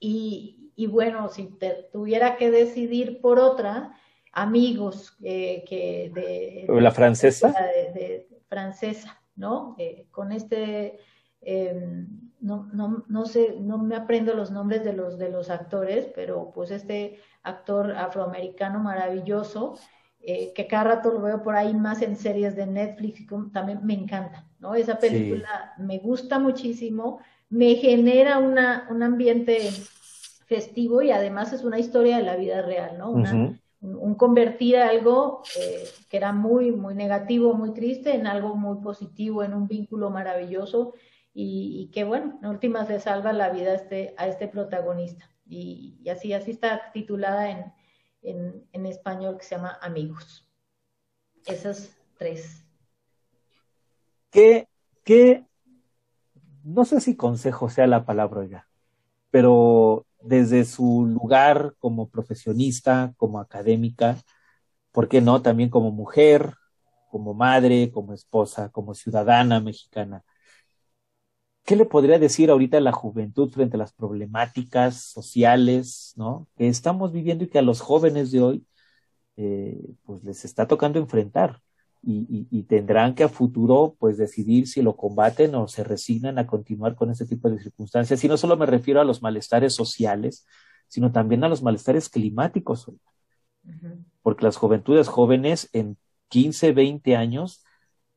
y, 0.00 0.72
y 0.74 0.88
bueno, 0.88 1.28
si 1.28 1.44
te, 1.44 1.88
tuviera 1.92 2.36
que 2.36 2.50
decidir 2.50 3.20
por 3.20 3.38
otra, 3.38 3.96
amigos 4.32 5.16
eh, 5.22 5.62
que 5.68 6.10
de, 6.12 6.80
¿La 6.80 6.90
francesa? 6.90 7.52
De, 7.52 7.92
de 7.92 8.28
francesa, 8.48 9.22
¿no? 9.36 9.76
Eh, 9.78 10.08
con 10.10 10.32
este, 10.32 10.98
eh, 11.40 12.06
no, 12.40 12.68
no, 12.72 13.04
no 13.06 13.26
sé, 13.26 13.54
no 13.60 13.78
me 13.78 13.94
aprendo 13.94 14.34
los 14.34 14.50
nombres 14.50 14.82
de 14.82 14.92
los, 14.92 15.18
de 15.18 15.28
los 15.28 15.50
actores, 15.50 16.08
pero 16.16 16.50
pues 16.52 16.72
este 16.72 17.20
actor 17.44 17.92
afroamericano 17.92 18.80
maravilloso, 18.80 19.78
eh, 20.24 20.52
que 20.54 20.68
cada 20.68 20.84
rato 20.84 21.10
lo 21.10 21.20
veo 21.20 21.42
por 21.42 21.56
ahí 21.56 21.74
más 21.74 22.00
en 22.00 22.16
series 22.16 22.54
de 22.54 22.66
Netflix, 22.66 23.20
y 23.20 23.26
como, 23.26 23.50
también 23.50 23.80
me 23.82 23.94
encanta, 23.94 24.46
¿no? 24.60 24.76
Esa 24.76 24.96
película 24.98 25.74
sí. 25.76 25.82
me 25.82 25.98
gusta 25.98 26.38
muchísimo, 26.38 27.18
me 27.50 27.74
genera 27.74 28.38
una, 28.38 28.86
un 28.88 29.02
ambiente 29.02 29.58
festivo 30.46 31.02
y 31.02 31.10
además 31.10 31.52
es 31.52 31.64
una 31.64 31.80
historia 31.80 32.18
de 32.18 32.22
la 32.22 32.36
vida 32.36 32.62
real, 32.62 32.98
¿no? 32.98 33.10
Una, 33.10 33.34
uh 33.34 33.36
-huh. 33.36 33.60
un, 33.80 33.96
un, 33.96 34.14
convertir 34.14 34.76
algo 34.76 35.42
eh, 35.58 35.84
que 36.08 36.18
era 36.18 36.32
muy, 36.32 36.70
muy 36.70 36.94
negativo, 36.94 37.54
muy 37.54 37.72
triste, 37.72 38.14
en 38.14 38.26
algo 38.26 38.54
muy 38.54 38.80
positivo, 38.80 39.42
en 39.42 39.54
un 39.54 39.66
vínculo 39.66 40.10
maravilloso 40.10 40.94
y, 41.34 41.80
y 41.80 41.90
que, 41.90 42.04
bueno, 42.04 42.38
en 42.42 42.48
últimas 42.48 42.88
le 42.88 43.00
salva 43.00 43.32
la 43.32 43.50
vida 43.50 43.72
a 43.72 43.74
este, 43.74 44.14
a 44.16 44.28
este 44.28 44.46
protagonista. 44.46 45.28
Y, 45.48 45.98
y 46.04 46.08
así, 46.10 46.32
así 46.32 46.52
está 46.52 46.92
titulada 46.92 47.50
en 47.50 47.72
en, 48.22 48.86
español 48.86 49.36
que 49.38 49.44
se 49.44 49.56
llama 49.56 49.78
Amigos. 49.80 50.48
Esas 51.44 51.96
tres. 52.16 52.64
¿Qué, 54.30 54.68
qué, 55.04 55.44
no 56.62 56.84
sé 56.84 57.00
si 57.00 57.16
consejo 57.16 57.68
sea 57.68 57.86
la 57.86 58.04
palabra 58.04 58.46
ya, 58.46 58.68
pero 59.30 60.06
desde 60.20 60.64
su 60.64 61.06
lugar 61.06 61.74
como 61.78 62.08
profesionista, 62.08 63.12
como 63.16 63.40
académica, 63.40 64.16
¿por 64.92 65.08
qué 65.08 65.20
no? 65.20 65.42
También 65.42 65.68
como 65.68 65.90
mujer, 65.90 66.54
como 67.10 67.34
madre, 67.34 67.90
como 67.92 68.14
esposa, 68.14 68.70
como 68.70 68.94
ciudadana 68.94 69.60
mexicana. 69.60 70.24
¿Qué 71.64 71.76
le 71.76 71.84
podría 71.84 72.18
decir 72.18 72.50
ahorita 72.50 72.78
a 72.78 72.80
la 72.80 72.92
juventud 72.92 73.50
frente 73.50 73.76
a 73.76 73.78
las 73.78 73.92
problemáticas 73.92 74.96
sociales 74.96 76.12
¿no? 76.16 76.48
que 76.56 76.68
estamos 76.68 77.12
viviendo 77.12 77.44
y 77.44 77.48
que 77.48 77.58
a 77.58 77.62
los 77.62 77.80
jóvenes 77.80 78.32
de 78.32 78.40
hoy 78.40 78.66
eh, 79.36 79.80
pues 80.04 80.24
les 80.24 80.44
está 80.44 80.66
tocando 80.66 80.98
enfrentar 80.98 81.60
y, 82.02 82.26
y, 82.28 82.58
y, 82.58 82.64
tendrán 82.64 83.14
que 83.14 83.22
a 83.22 83.28
futuro 83.28 83.94
pues 83.98 84.18
decidir 84.18 84.66
si 84.66 84.82
lo 84.82 84.96
combaten 84.96 85.54
o 85.54 85.68
se 85.68 85.84
resignan 85.84 86.36
a 86.38 86.48
continuar 86.48 86.96
con 86.96 87.10
ese 87.12 87.26
tipo 87.26 87.48
de 87.48 87.60
circunstancias? 87.60 88.22
Y 88.24 88.28
no 88.28 88.36
solo 88.36 88.56
me 88.56 88.66
refiero 88.66 89.00
a 89.00 89.04
los 89.04 89.22
malestares 89.22 89.72
sociales, 89.72 90.44
sino 90.88 91.12
también 91.12 91.44
a 91.44 91.48
los 91.48 91.62
malestares 91.62 92.08
climáticos. 92.08 92.88
Uh 92.88 92.98
-huh. 93.64 94.04
Porque 94.20 94.44
las 94.44 94.56
juventudes 94.56 95.06
jóvenes 95.06 95.70
en 95.72 95.96
15, 96.28 96.72
20 96.72 97.14
años 97.14 97.61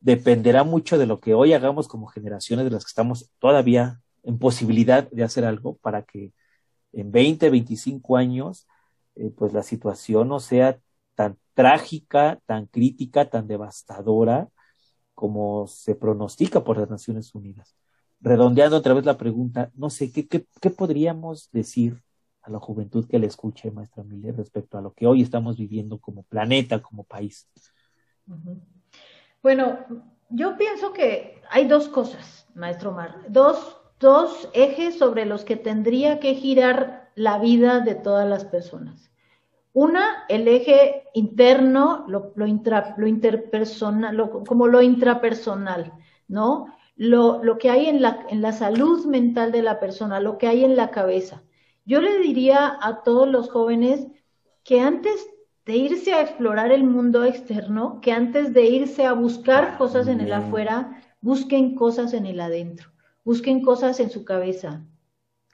dependerá 0.05 0.63
mucho 0.63 0.99
de 0.99 1.07
lo 1.07 1.19
que 1.19 1.33
hoy 1.33 1.53
hagamos 1.53 1.87
como 1.87 2.05
generaciones 2.05 2.63
de 2.65 2.69
las 2.69 2.85
que 2.85 2.89
estamos 2.89 3.31
todavía 3.39 4.01
en 4.21 4.37
posibilidad 4.37 5.09
de 5.09 5.23
hacer 5.23 5.45
algo 5.45 5.77
para 5.77 6.03
que 6.03 6.31
en 6.93 7.11
20, 7.11 7.49
25 7.49 8.15
años, 8.15 8.67
eh, 9.15 9.31
pues 9.35 9.51
la 9.51 9.63
situación 9.63 10.27
no 10.27 10.39
sea 10.39 10.79
tan 11.15 11.39
trágica, 11.55 12.39
tan 12.45 12.67
crítica, 12.67 13.31
tan 13.31 13.47
devastadora 13.47 14.47
como 15.15 15.65
se 15.65 15.95
pronostica 15.95 16.63
por 16.63 16.77
las 16.77 16.89
Naciones 16.89 17.33
Unidas. 17.33 17.75
Redondeando 18.19 18.77
otra 18.77 18.93
vez 18.93 19.05
la 19.05 19.17
pregunta, 19.17 19.71
no 19.73 19.89
sé, 19.89 20.11
¿qué, 20.11 20.27
qué, 20.27 20.69
podríamos 20.69 21.49
decir 21.51 22.03
a 22.43 22.51
la 22.51 22.59
juventud 22.59 23.07
que 23.07 23.17
le 23.17 23.25
escuche, 23.25 23.71
maestra 23.71 24.03
Miller, 24.03 24.37
respecto 24.37 24.77
a 24.77 24.81
lo 24.81 24.93
que 24.93 25.07
hoy 25.07 25.23
estamos 25.23 25.57
viviendo 25.57 25.97
como 25.97 26.21
planeta, 26.21 26.79
como 26.79 27.05
país? 27.05 27.49
Bueno, 29.45 29.77
yo 30.31 30.57
pienso 30.57 30.91
que 30.91 31.39
hay 31.51 31.67
dos 31.67 31.87
cosas, 31.87 32.47
maestro 32.55 32.91
Mar, 32.91 33.19
dos, 33.29 33.77
dos 33.99 34.49
ejes 34.53 34.97
sobre 34.97 35.27
los 35.27 35.45
que 35.45 35.55
tendría 35.55 36.19
que 36.19 36.33
girar 36.33 37.11
la 37.13 37.37
vida 37.37 37.81
de 37.81 37.93
todas 37.93 38.27
las 38.27 38.43
personas. 38.43 39.11
Una, 39.71 40.25
el 40.29 40.47
eje 40.47 41.03
interno, 41.13 42.05
lo, 42.07 42.33
lo, 42.33 42.47
intra, 42.47 42.95
lo 42.97 43.05
interpersonal, 43.05 44.17
lo, 44.17 44.31
como 44.31 44.65
lo 44.65 44.81
intrapersonal, 44.81 45.93
¿no? 46.27 46.65
Lo, 46.95 47.43
lo 47.43 47.59
que 47.59 47.69
hay 47.69 47.85
en 47.85 48.01
la, 48.01 48.25
en 48.27 48.41
la 48.41 48.51
salud 48.51 49.05
mental 49.05 49.51
de 49.51 49.61
la 49.61 49.79
persona, 49.79 50.19
lo 50.19 50.39
que 50.39 50.47
hay 50.47 50.65
en 50.65 50.75
la 50.75 50.89
cabeza. 50.89 51.43
Yo 51.85 52.01
le 52.01 52.17
diría 52.17 52.79
a 52.81 53.03
todos 53.03 53.27
los 53.27 53.51
jóvenes 53.51 54.07
que 54.63 54.81
antes 54.81 55.29
de 55.65 55.75
irse 55.75 56.13
a 56.13 56.21
explorar 56.21 56.71
el 56.71 56.83
mundo 56.83 57.23
externo, 57.23 57.99
que 58.01 58.11
antes 58.11 58.53
de 58.53 58.65
irse 58.65 59.05
a 59.05 59.13
buscar 59.13 59.77
cosas 59.77 60.07
en 60.07 60.21
el 60.21 60.31
afuera, 60.31 61.01
busquen 61.21 61.75
cosas 61.75 62.13
en 62.13 62.27
el 62.27 62.39
adentro, 62.39 62.91
busquen 63.23 63.61
cosas 63.61 63.99
en 63.99 64.11
su 64.11 64.23
cabeza. 64.23 64.83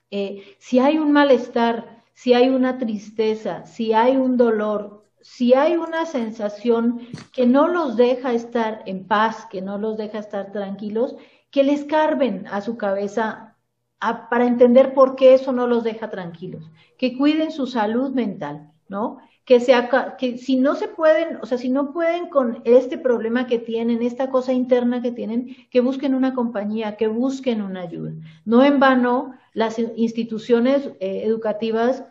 Eh, 0.10 0.44
si 0.60 0.80
hay 0.80 0.98
un 0.98 1.14
malestar, 1.14 2.04
si 2.14 2.34
hay 2.34 2.50
una 2.50 2.78
tristeza, 2.78 3.66
si 3.66 3.94
hay 3.94 4.18
un 4.18 4.36
dolor, 4.36 5.06
si 5.22 5.54
hay 5.54 5.78
una 5.78 6.06
sensación 6.06 7.08
que 7.32 7.46
no 7.46 7.70
los 7.70 7.96
deja 7.96 8.34
estar 8.34 8.84
en 8.86 9.08
paz, 9.08 9.46
que 9.50 9.62
no 9.62 9.78
los 9.78 9.98
deja 9.98 10.20
estar 10.20 10.52
tranquilos, 10.52 11.16
que 11.52 11.64
les 11.64 11.86
carben 11.86 12.48
a 12.48 12.60
su 12.60 12.76
cabeza 12.76 13.56
a, 14.02 14.30
para 14.30 14.46
entender 14.46 14.94
por 14.94 15.16
qué 15.16 15.36
eso 15.36 15.54
no 15.54 15.68
los 15.68 15.84
deja 15.86 16.10
tranquilos, 16.10 16.70
que 16.98 17.18
cuiden 17.18 17.52
su 17.52 17.66
salud 17.68 18.12
mental, 18.12 18.72
¿no? 18.90 19.20
Que, 19.52 19.60
sea, 19.60 20.16
que 20.18 20.38
si 20.38 20.56
no 20.56 20.76
se 20.76 20.88
pueden, 20.88 21.38
o 21.42 21.46
sea, 21.46 21.58
si 21.58 21.68
no 21.68 21.92
pueden 21.92 22.30
con 22.30 22.62
este 22.64 22.98
problema 22.98 23.48
que 23.48 23.60
tienen, 23.60 24.02
esta 24.02 24.30
cosa 24.30 24.54
interna 24.54 25.02
que 25.02 25.12
tienen, 25.12 25.58
que 25.70 25.82
busquen 25.82 26.16
una 26.16 26.34
compañía, 26.34 26.96
que 26.96 27.08
busquen 27.10 27.62
una 27.62 27.82
ayuda. 27.82 28.14
No 28.46 28.64
en 28.64 28.80
vano, 28.80 29.36
las 29.54 29.78
instituciones 29.78 30.92
eh, 31.02 31.24
educativas 31.26 32.06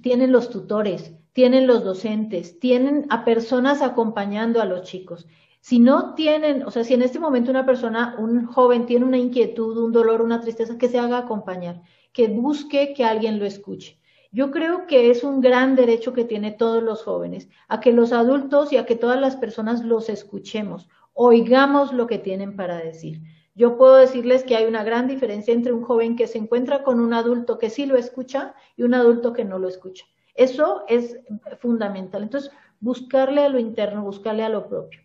tienen 0.00 0.32
los 0.32 0.50
tutores, 0.50 1.12
tienen 1.32 1.68
los 1.68 1.84
docentes, 1.84 2.58
tienen 2.58 3.06
a 3.08 3.24
personas 3.24 3.80
acompañando 3.80 4.60
a 4.60 4.64
los 4.64 4.82
chicos. 4.82 5.28
Si 5.60 5.78
no 5.78 6.14
tienen, 6.14 6.64
o 6.64 6.72
sea, 6.72 6.82
si 6.82 6.94
en 6.94 7.02
este 7.02 7.20
momento 7.20 7.52
una 7.52 7.64
persona, 7.64 8.16
un 8.18 8.46
joven 8.46 8.86
tiene 8.86 9.04
una 9.04 9.18
inquietud, 9.18 9.78
un 9.78 9.92
dolor, 9.92 10.20
una 10.20 10.40
tristeza, 10.40 10.76
que 10.76 10.88
se 10.88 10.98
haga 10.98 11.18
acompañar, 11.18 11.82
que 12.12 12.26
busque 12.26 12.94
que 12.94 13.04
alguien 13.04 13.38
lo 13.38 13.46
escuche. 13.46 14.01
Yo 14.34 14.50
creo 14.50 14.86
que 14.86 15.10
es 15.10 15.24
un 15.24 15.42
gran 15.42 15.76
derecho 15.76 16.14
que 16.14 16.24
tienen 16.24 16.56
todos 16.56 16.82
los 16.82 17.02
jóvenes, 17.02 17.50
a 17.68 17.80
que 17.80 17.92
los 17.92 18.12
adultos 18.12 18.72
y 18.72 18.78
a 18.78 18.86
que 18.86 18.96
todas 18.96 19.20
las 19.20 19.36
personas 19.36 19.84
los 19.84 20.08
escuchemos, 20.08 20.88
oigamos 21.12 21.92
lo 21.92 22.06
que 22.06 22.18
tienen 22.18 22.56
para 22.56 22.78
decir. 22.78 23.20
Yo 23.54 23.76
puedo 23.76 23.96
decirles 23.96 24.44
que 24.44 24.56
hay 24.56 24.64
una 24.64 24.84
gran 24.84 25.06
diferencia 25.06 25.52
entre 25.52 25.74
un 25.74 25.82
joven 25.82 26.16
que 26.16 26.26
se 26.26 26.38
encuentra 26.38 26.82
con 26.82 26.98
un 26.98 27.12
adulto 27.12 27.58
que 27.58 27.68
sí 27.68 27.84
lo 27.84 27.98
escucha 27.98 28.54
y 28.74 28.84
un 28.84 28.94
adulto 28.94 29.34
que 29.34 29.44
no 29.44 29.58
lo 29.58 29.68
escucha. 29.68 30.06
Eso 30.34 30.84
es 30.88 31.20
fundamental. 31.60 32.22
Entonces, 32.22 32.50
buscarle 32.80 33.42
a 33.42 33.50
lo 33.50 33.58
interno, 33.58 34.02
buscarle 34.02 34.44
a 34.44 34.48
lo 34.48 34.66
propio. 34.66 35.02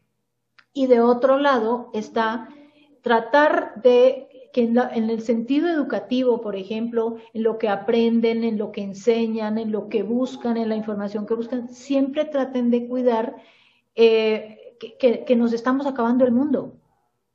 Y 0.72 0.88
de 0.88 1.02
otro 1.02 1.38
lado 1.38 1.90
está 1.94 2.48
tratar 3.02 3.82
de 3.82 4.27
que 4.58 4.64
en, 4.64 5.12
el 5.12 5.22
sentido 5.22 5.70
educativo, 5.70 6.42
por 6.42 6.56
ejemplo, 6.56 7.18
en 7.36 7.44
lo 7.44 7.60
que 7.60 7.70
aprenden, 7.70 8.44
en 8.44 8.58
lo 8.58 8.72
que 8.72 8.82
enseñan, 8.82 9.60
en 9.60 9.72
lo 9.72 9.88
que 9.88 10.02
buscan, 10.02 10.58
en 10.58 10.70
la 10.70 10.76
información 10.76 11.28
que 11.28 11.36
buscan, 11.36 11.70
siempre 11.70 12.26
traten 12.26 12.72
de 12.72 12.88
cuidar 12.88 13.36
eh, 13.94 14.76
que, 14.80 15.36
nos 15.36 15.54
estamos 15.54 15.86
acabando 15.86 16.26
el 16.26 16.32
mundo, 16.32 16.76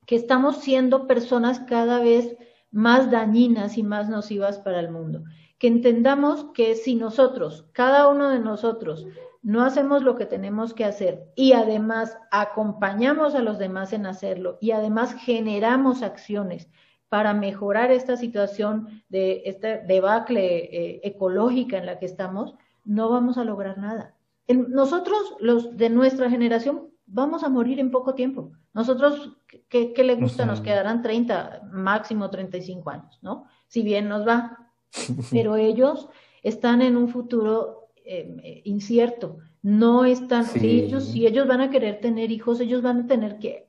que 0.04 0.16
estamos 0.16 0.62
siendo 0.62 1.06
personas 1.06 1.60
cada 1.60 2.00
vez 2.00 2.36
más 2.72 3.08
dañinas 3.08 3.78
y 3.78 3.84
más 3.84 4.08
nocivas 4.08 4.58
para 4.58 4.80
el 4.80 4.90
mundo. 4.90 5.22
Que 5.60 5.68
entendamos 5.68 6.46
que 6.52 6.74
si 6.74 6.96
nosotros, 6.96 7.66
cada 7.70 8.08
uno 8.08 8.30
de 8.30 8.40
nosotros, 8.40 9.06
no 9.42 9.62
hacemos 9.62 10.02
lo 10.02 10.16
que 10.16 10.26
tenemos 10.26 10.74
que 10.74 10.84
hacer 10.84 11.22
y 11.36 11.52
además 11.52 12.18
acompañamos 12.32 13.36
a 13.36 13.42
los 13.42 13.60
demás 13.60 13.92
en 13.92 14.06
hacerlo 14.06 14.58
y 14.60 14.72
además 14.72 15.14
generamos 15.14 16.02
acciones 16.02 16.68
para 17.12 17.34
mejorar 17.34 17.92
esta 17.92 18.16
situación 18.16 19.02
de 19.10 19.42
esta 19.44 19.76
debacle 19.76 20.56
eh, 20.64 21.00
ecológica 21.04 21.76
en 21.76 21.84
la 21.84 21.98
que 21.98 22.06
estamos, 22.06 22.54
no 22.86 23.10
vamos 23.10 23.36
a 23.36 23.44
lograr 23.44 23.76
nada. 23.76 24.14
nosotros, 24.48 25.36
los 25.38 25.76
de 25.76 25.90
nuestra 25.90 26.30
generación, 26.30 26.88
vamos 27.04 27.44
a 27.44 27.50
morir 27.50 27.80
en 27.80 27.90
poco 27.90 28.14
tiempo. 28.14 28.52
Nosotros, 28.72 29.36
¿qué, 29.68 29.92
qué 29.92 30.04
le 30.04 30.14
gusta? 30.14 30.46
Nos 30.46 30.62
quedarán 30.62 31.02
30, 31.02 31.68
máximo 31.70 32.30
35 32.30 32.88
años, 32.88 33.18
¿no? 33.20 33.44
Si 33.68 33.82
bien 33.82 34.08
nos 34.08 34.26
va. 34.26 34.70
Pero 35.30 35.56
ellos 35.56 36.08
están 36.42 36.80
en 36.80 36.96
un 36.96 37.08
futuro 37.08 37.88
eh, 38.06 38.62
incierto. 38.64 39.36
No 39.62 40.04
están, 40.04 40.44
si, 40.44 40.80
ellos, 40.80 41.04
si 41.04 41.24
ellos 41.24 41.46
van 41.46 41.60
a 41.60 41.70
querer 41.70 42.00
tener 42.00 42.32
hijos, 42.32 42.58
ellos 42.58 42.82
van 42.82 43.02
a 43.02 43.06
tener 43.06 43.38
que 43.38 43.68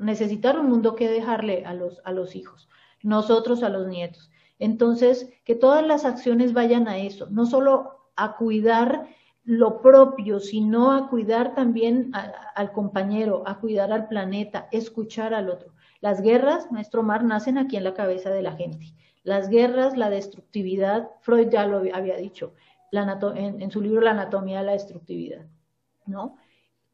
necesitar 0.00 0.58
un 0.58 0.68
mundo 0.68 0.96
que 0.96 1.08
dejarle 1.08 1.64
a 1.64 1.74
los, 1.74 2.00
a 2.04 2.10
los 2.10 2.34
hijos, 2.34 2.68
nosotros 3.02 3.62
a 3.62 3.68
los 3.68 3.86
nietos. 3.86 4.32
Entonces, 4.58 5.30
que 5.44 5.54
todas 5.54 5.86
las 5.86 6.04
acciones 6.04 6.52
vayan 6.52 6.88
a 6.88 6.98
eso, 6.98 7.28
no 7.30 7.46
solo 7.46 8.10
a 8.16 8.36
cuidar 8.36 9.06
lo 9.44 9.80
propio, 9.80 10.40
sino 10.40 10.92
a 10.92 11.08
cuidar 11.08 11.54
también 11.54 12.10
al 12.54 12.72
compañero, 12.72 13.44
a 13.46 13.60
cuidar 13.60 13.92
al 13.92 14.08
planeta, 14.08 14.68
escuchar 14.72 15.34
al 15.34 15.50
otro. 15.50 15.72
Las 16.00 16.20
guerras, 16.20 16.70
maestro 16.72 17.04
Mar, 17.04 17.22
nacen 17.22 17.58
aquí 17.58 17.76
en 17.76 17.84
la 17.84 17.94
cabeza 17.94 18.30
de 18.30 18.42
la 18.42 18.52
gente. 18.52 18.92
Las 19.22 19.48
guerras, 19.48 19.96
la 19.96 20.10
destructividad, 20.10 21.10
Freud 21.20 21.48
ya 21.48 21.64
lo 21.66 21.78
había 21.94 22.16
dicho 22.16 22.54
en, 22.92 23.70
su 23.70 23.80
libro 23.80 24.02
La 24.02 24.10
anatomía 24.10 24.60
de 24.60 24.66
la 24.66 24.72
destructividad, 24.72 25.46
¿no? 26.06 26.36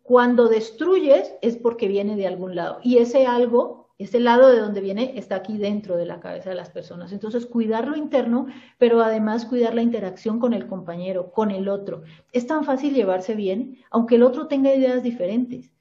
Cuando 0.02 0.48
destruyes 0.48 1.34
es 1.42 1.56
porque 1.56 1.88
viene 1.88 2.16
de 2.16 2.26
algún 2.26 2.54
lado. 2.54 2.78
Y 2.82 2.98
ese 2.98 3.26
algo, 3.26 3.90
ese 3.98 4.20
lado 4.20 4.48
de 4.48 4.60
donde 4.60 4.80
viene, 4.80 5.18
está 5.18 5.36
aquí 5.36 5.58
dentro 5.58 5.96
de 5.96 6.06
la 6.06 6.20
cabeza 6.20 6.50
de 6.50 6.56
las 6.56 6.70
personas. 6.70 7.12
Entonces, 7.12 7.44
cuidar 7.44 7.88
lo 7.88 7.96
interno, 7.96 8.46
pero 8.78 9.02
además 9.02 9.44
cuidar 9.44 9.74
la 9.74 9.82
interacción 9.82 10.38
con 10.38 10.54
el 10.54 10.66
compañero, 10.66 11.30
con 11.32 11.50
el 11.50 11.68
otro. 11.68 12.04
Es 12.32 12.46
tan 12.46 12.64
fácil 12.64 12.94
llevarse 12.94 13.34
bien, 13.34 13.78
aunque 13.90 14.14
el 14.14 14.22
otro 14.22 14.46
tenga 14.46 14.74
ideas 14.74 15.02
diferentes 15.02 15.72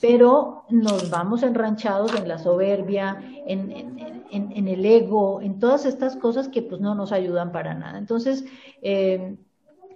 pero 0.00 0.64
nos 0.70 1.10
vamos 1.10 1.42
enranchados 1.42 2.14
en 2.14 2.26
la 2.26 2.38
soberbia, 2.38 3.22
en, 3.46 3.70
en, 3.70 4.22
en, 4.30 4.68
el 4.68 4.86
ego, 4.86 5.42
en 5.42 5.58
todas 5.58 5.84
estas 5.84 6.16
cosas 6.16 6.48
que 6.48 6.62
pues 6.62 6.80
no 6.80 6.94
nos 6.94 7.12
ayudan 7.12 7.52
para 7.52 7.74
nada. 7.74 7.98
Entonces, 7.98 8.44
eh, 8.80 9.36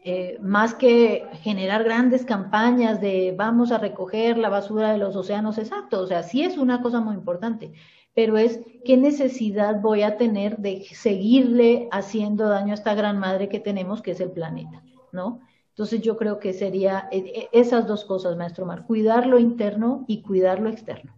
eh, 0.07 0.37
más 0.43 0.75
que 0.75 1.27
generar 1.41 1.83
grandes 1.83 2.27
campañas 2.27 3.01
de 3.01 3.35
vamos 3.35 3.73
a 3.73 3.79
recoger 3.79 4.37
la 4.37 4.51
basura 4.51 4.93
de 4.93 4.99
los 4.99 5.17
océanos, 5.17 5.57
exacto, 5.57 6.01
o 6.01 6.07
sea, 6.07 6.23
sí 6.23 6.43
es 6.43 6.59
una 6.59 6.83
cosa 6.83 7.01
muy 7.01 7.15
importante, 7.15 7.73
pero 8.15 8.37
es 8.37 8.61
qué 8.85 8.99
necesidad 8.99 9.81
voy 9.81 10.03
a 10.03 10.19
tener 10.19 10.59
de 10.59 10.85
seguirle 10.93 11.89
haciendo 11.91 12.51
daño 12.51 12.73
a 12.73 12.75
esta 12.75 12.95
gran 12.95 13.19
madre 13.19 13.49
que 13.49 13.61
tenemos, 13.61 14.03
que 14.03 14.11
es 14.11 14.21
el 14.21 14.31
planeta, 14.31 14.83
¿no? 15.11 15.41
Entonces 15.71 16.03
yo 16.03 16.19
creo 16.19 16.39
que 16.39 16.53
sería 16.53 17.09
eh, 17.11 17.25
eh, 17.35 17.49
esas 17.53 17.87
dos 17.87 18.05
cosas, 18.05 18.37
maestro 18.37 18.67
Mar, 18.67 18.85
cuidar 18.87 19.27
lo 19.27 19.39
interno 19.39 20.05
y 20.07 20.21
cuidar 20.21 20.61
lo 20.61 20.69
externo. 20.69 21.15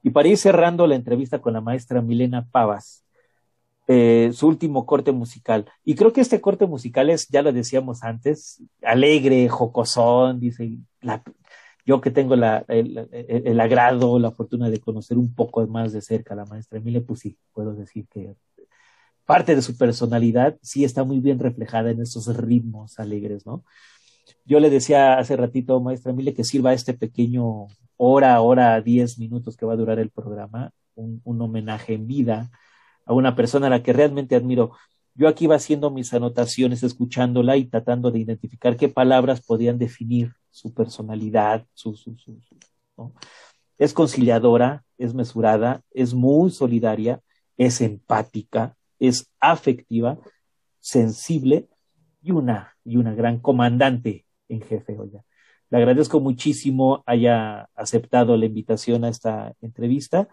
Y 0.00 0.10
para 0.10 0.28
ir 0.28 0.36
cerrando 0.36 0.86
la 0.86 0.94
entrevista 0.94 1.40
con 1.40 1.54
la 1.54 1.60
maestra 1.60 2.00
Milena 2.00 2.46
Pavas, 2.52 3.04
eh, 3.90 4.32
su 4.34 4.46
último 4.46 4.84
corte 4.84 5.12
musical. 5.12 5.64
Y 5.82 5.94
creo 5.94 6.12
que 6.12 6.20
este 6.20 6.42
corte 6.42 6.66
musical 6.66 7.08
es, 7.08 7.26
ya 7.28 7.40
lo 7.40 7.52
decíamos 7.52 8.04
antes, 8.04 8.62
alegre, 8.82 9.48
jocosón, 9.48 10.40
dice, 10.40 10.76
yo 11.86 12.02
que 12.02 12.10
tengo 12.10 12.34
el, 12.34 13.60
agrado, 13.60 14.18
la 14.18 14.30
fortuna 14.30 14.68
de 14.68 14.78
conocer 14.78 15.16
un 15.16 15.34
poco 15.34 15.66
más 15.66 15.94
de 15.94 16.02
cerca 16.02 16.34
a 16.34 16.36
la 16.36 16.44
maestra 16.44 16.78
Emilia, 16.78 17.00
pues 17.00 17.20
sí, 17.20 17.38
puedo 17.54 17.72
decir 17.72 18.06
que 18.08 18.36
parte 19.24 19.56
de 19.56 19.62
su 19.62 19.78
personalidad 19.78 20.58
sí 20.60 20.84
está 20.84 21.02
muy 21.04 21.20
bien 21.20 21.38
reflejada 21.38 21.90
en 21.90 22.02
esos 22.02 22.26
ritmos 22.36 22.98
alegres, 22.98 23.46
¿no? 23.46 23.64
Yo 24.44 24.60
le 24.60 24.68
decía 24.68 25.18
hace 25.18 25.34
ratito, 25.34 25.80
maestra 25.80 26.12
Emilia, 26.12 26.34
que 26.34 26.44
sirva 26.44 26.74
este 26.74 26.92
pequeño 26.92 27.68
hora, 27.96 28.38
hora, 28.42 28.78
diez 28.82 29.18
minutos 29.18 29.56
que 29.56 29.64
va 29.64 29.72
a 29.72 29.76
durar 29.76 29.98
el 29.98 30.10
programa, 30.10 30.72
un 30.94 31.40
homenaje 31.40 31.94
en 31.94 32.06
vida 32.06 32.50
a 33.08 33.14
una 33.14 33.34
persona 33.34 33.66
a 33.66 33.70
la 33.70 33.82
que 33.82 33.94
realmente 33.94 34.36
admiro. 34.36 34.72
Yo 35.14 35.28
aquí 35.28 35.44
iba 35.44 35.56
haciendo 35.56 35.90
mis 35.90 36.12
anotaciones, 36.12 36.82
escuchándola 36.82 37.56
y 37.56 37.64
tratando 37.64 38.10
de 38.10 38.20
identificar 38.20 38.76
qué 38.76 38.88
palabras 38.88 39.40
podían 39.40 39.78
definir 39.78 40.34
su 40.50 40.74
personalidad, 40.74 41.66
su, 41.72 41.96
su, 41.96 42.16
su, 42.18 42.38
¿no? 42.96 43.14
Es 43.78 43.94
conciliadora, 43.94 44.84
es 44.98 45.14
mesurada, 45.14 45.82
es 45.90 46.12
muy 46.12 46.50
solidaria, 46.50 47.20
es 47.56 47.80
empática, 47.80 48.76
es 48.98 49.30
afectiva, 49.40 50.18
sensible 50.80 51.68
y 52.20 52.32
una, 52.32 52.76
y 52.84 52.98
una 52.98 53.14
gran 53.14 53.38
comandante 53.38 54.26
en 54.48 54.60
jefe. 54.60 54.96
Le 55.70 55.78
agradezco 55.78 56.20
muchísimo 56.20 57.02
haya 57.06 57.70
aceptado 57.74 58.36
la 58.36 58.46
invitación 58.46 59.04
a 59.04 59.08
esta 59.08 59.54
entrevista 59.62 60.28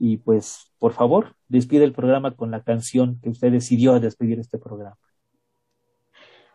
y 0.00 0.16
pues, 0.16 0.72
por 0.78 0.94
favor, 0.94 1.36
despide 1.46 1.84
el 1.84 1.92
programa 1.92 2.34
con 2.34 2.50
la 2.50 2.62
canción 2.62 3.20
que 3.22 3.28
usted 3.28 3.52
decidió 3.52 4.00
despedir 4.00 4.40
este 4.40 4.58
programa. 4.58 4.96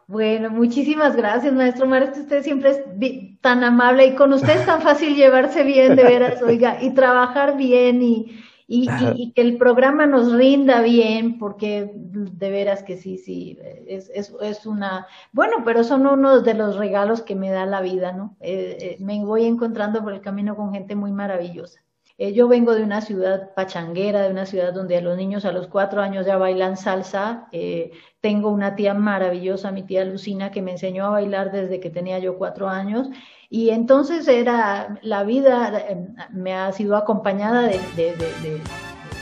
Bueno, 0.07 0.49
muchísimas 0.49 1.15
gracias, 1.15 1.53
maestro 1.53 1.85
Maestro. 1.85 2.23
Usted 2.23 2.43
siempre 2.43 2.71
es 2.71 3.39
tan 3.41 3.63
amable 3.63 4.07
y 4.07 4.15
con 4.15 4.33
usted 4.33 4.59
es 4.59 4.65
tan 4.65 4.81
fácil 4.81 5.15
llevarse 5.15 5.63
bien, 5.63 5.95
de 5.95 6.03
veras, 6.03 6.41
oiga, 6.41 6.81
y 6.81 6.95
trabajar 6.95 7.55
bien 7.55 8.01
y, 8.01 8.35
y, 8.67 9.31
que 9.33 9.41
el 9.41 9.57
programa 9.57 10.07
nos 10.07 10.33
rinda 10.33 10.81
bien, 10.81 11.37
porque 11.37 11.91
de 11.93 12.49
veras 12.49 12.81
que 12.81 12.97
sí, 12.97 13.19
sí, 13.19 13.59
es, 13.87 14.09
es, 14.13 14.33
es 14.41 14.65
una... 14.65 15.05
Bueno, 15.31 15.57
pero 15.63 15.83
son 15.83 16.07
unos 16.07 16.43
de 16.43 16.55
los 16.55 16.77
regalos 16.77 17.21
que 17.21 17.35
me 17.35 17.51
da 17.51 17.67
la 17.67 17.81
vida, 17.81 18.11
¿no? 18.11 18.35
Eh, 18.39 18.77
eh, 18.79 18.97
me 19.03 19.23
voy 19.23 19.45
encontrando 19.45 20.03
por 20.03 20.13
el 20.13 20.21
camino 20.21 20.55
con 20.55 20.73
gente 20.73 20.95
muy 20.95 21.11
maravillosa. 21.11 21.84
Eh, 22.17 22.31
yo 22.31 22.47
vengo 22.47 22.73
de 22.73 22.83
una 22.83 23.01
ciudad 23.01 23.53
pachanguera, 23.55 24.21
de 24.21 24.31
una 24.31 24.45
ciudad 24.45 24.73
donde 24.73 24.95
a 24.97 25.01
los 25.01 25.17
niños 25.17 25.43
a 25.43 25.51
los 25.51 25.67
cuatro 25.67 26.01
años 26.01 26.25
ya 26.25 26.37
bailan 26.37 26.77
salsa. 26.77 27.47
Eh, 27.51 27.91
tengo 28.21 28.49
una 28.49 28.75
tía 28.75 28.93
maravillosa, 28.93 29.71
mi 29.71 29.83
tía 29.83 30.05
Lucina, 30.05 30.49
que 30.49 30.61
me 30.61 30.71
enseñó 30.71 31.05
a 31.05 31.09
bailar 31.09 31.51
desde 31.51 31.81
que 31.81 31.89
tenía 31.89 32.19
yo 32.19 32.37
cuatro 32.37 32.69
años. 32.69 33.09
Y 33.49 33.71
entonces 33.71 34.27
era, 34.29 34.97
la 35.01 35.23
vida 35.23 35.77
eh, 35.77 36.07
me 36.31 36.53
ha 36.53 36.71
sido 36.71 36.95
acompañada 36.95 37.63
de 37.63 38.15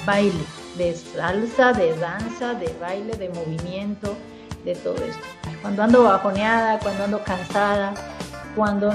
baile, 0.05 0.43
de 0.77 0.93
salsa, 0.93 1.73
de 1.73 1.97
danza, 1.97 2.53
de 2.53 2.71
baile, 2.79 3.13
de 3.17 3.29
movimiento, 3.29 4.15
de 4.65 4.75
todo 4.75 4.95
esto. 4.95 5.25
Cuando 5.61 5.81
ando 5.81 6.03
bajoneada, 6.03 6.77
cuando 6.79 7.05
ando 7.05 7.23
cansada, 7.23 7.93
cuando 8.55 8.91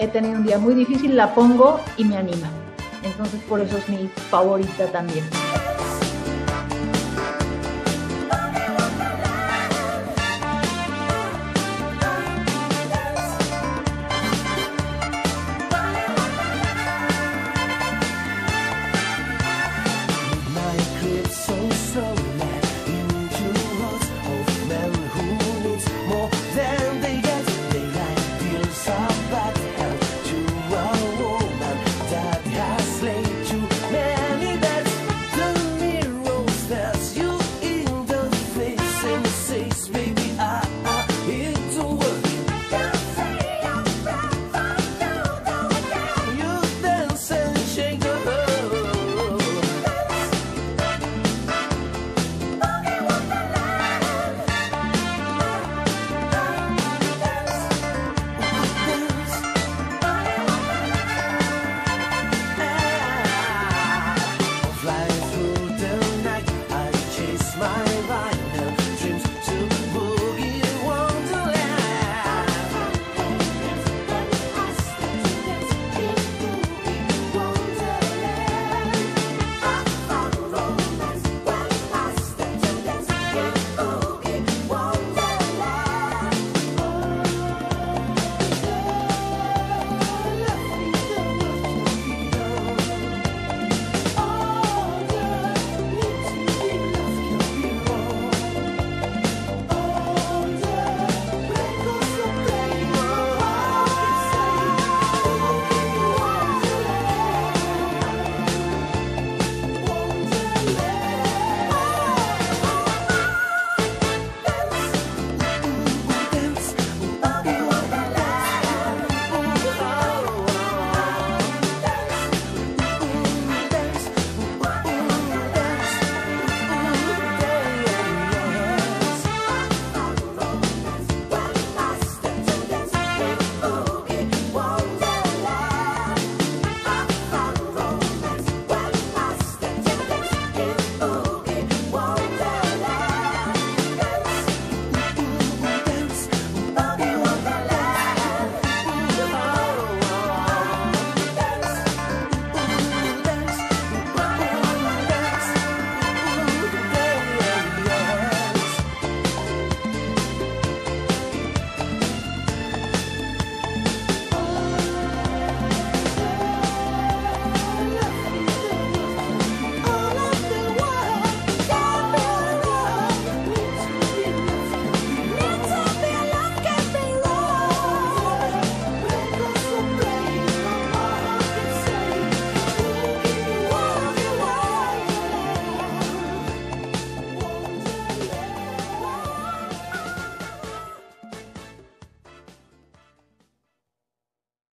he 0.00 0.08
tenido 0.08 0.38
un 0.38 0.46
día 0.46 0.58
muy 0.58 0.74
difícil, 0.74 1.16
la 1.16 1.34
pongo 1.34 1.80
y 1.98 2.04
me 2.04 2.16
anima. 2.16 2.48
Entonces 3.06 3.40
por 3.48 3.60
eso 3.60 3.78
es 3.78 3.88
mi 3.88 4.08
favorita 4.30 4.86
también. 4.90 5.24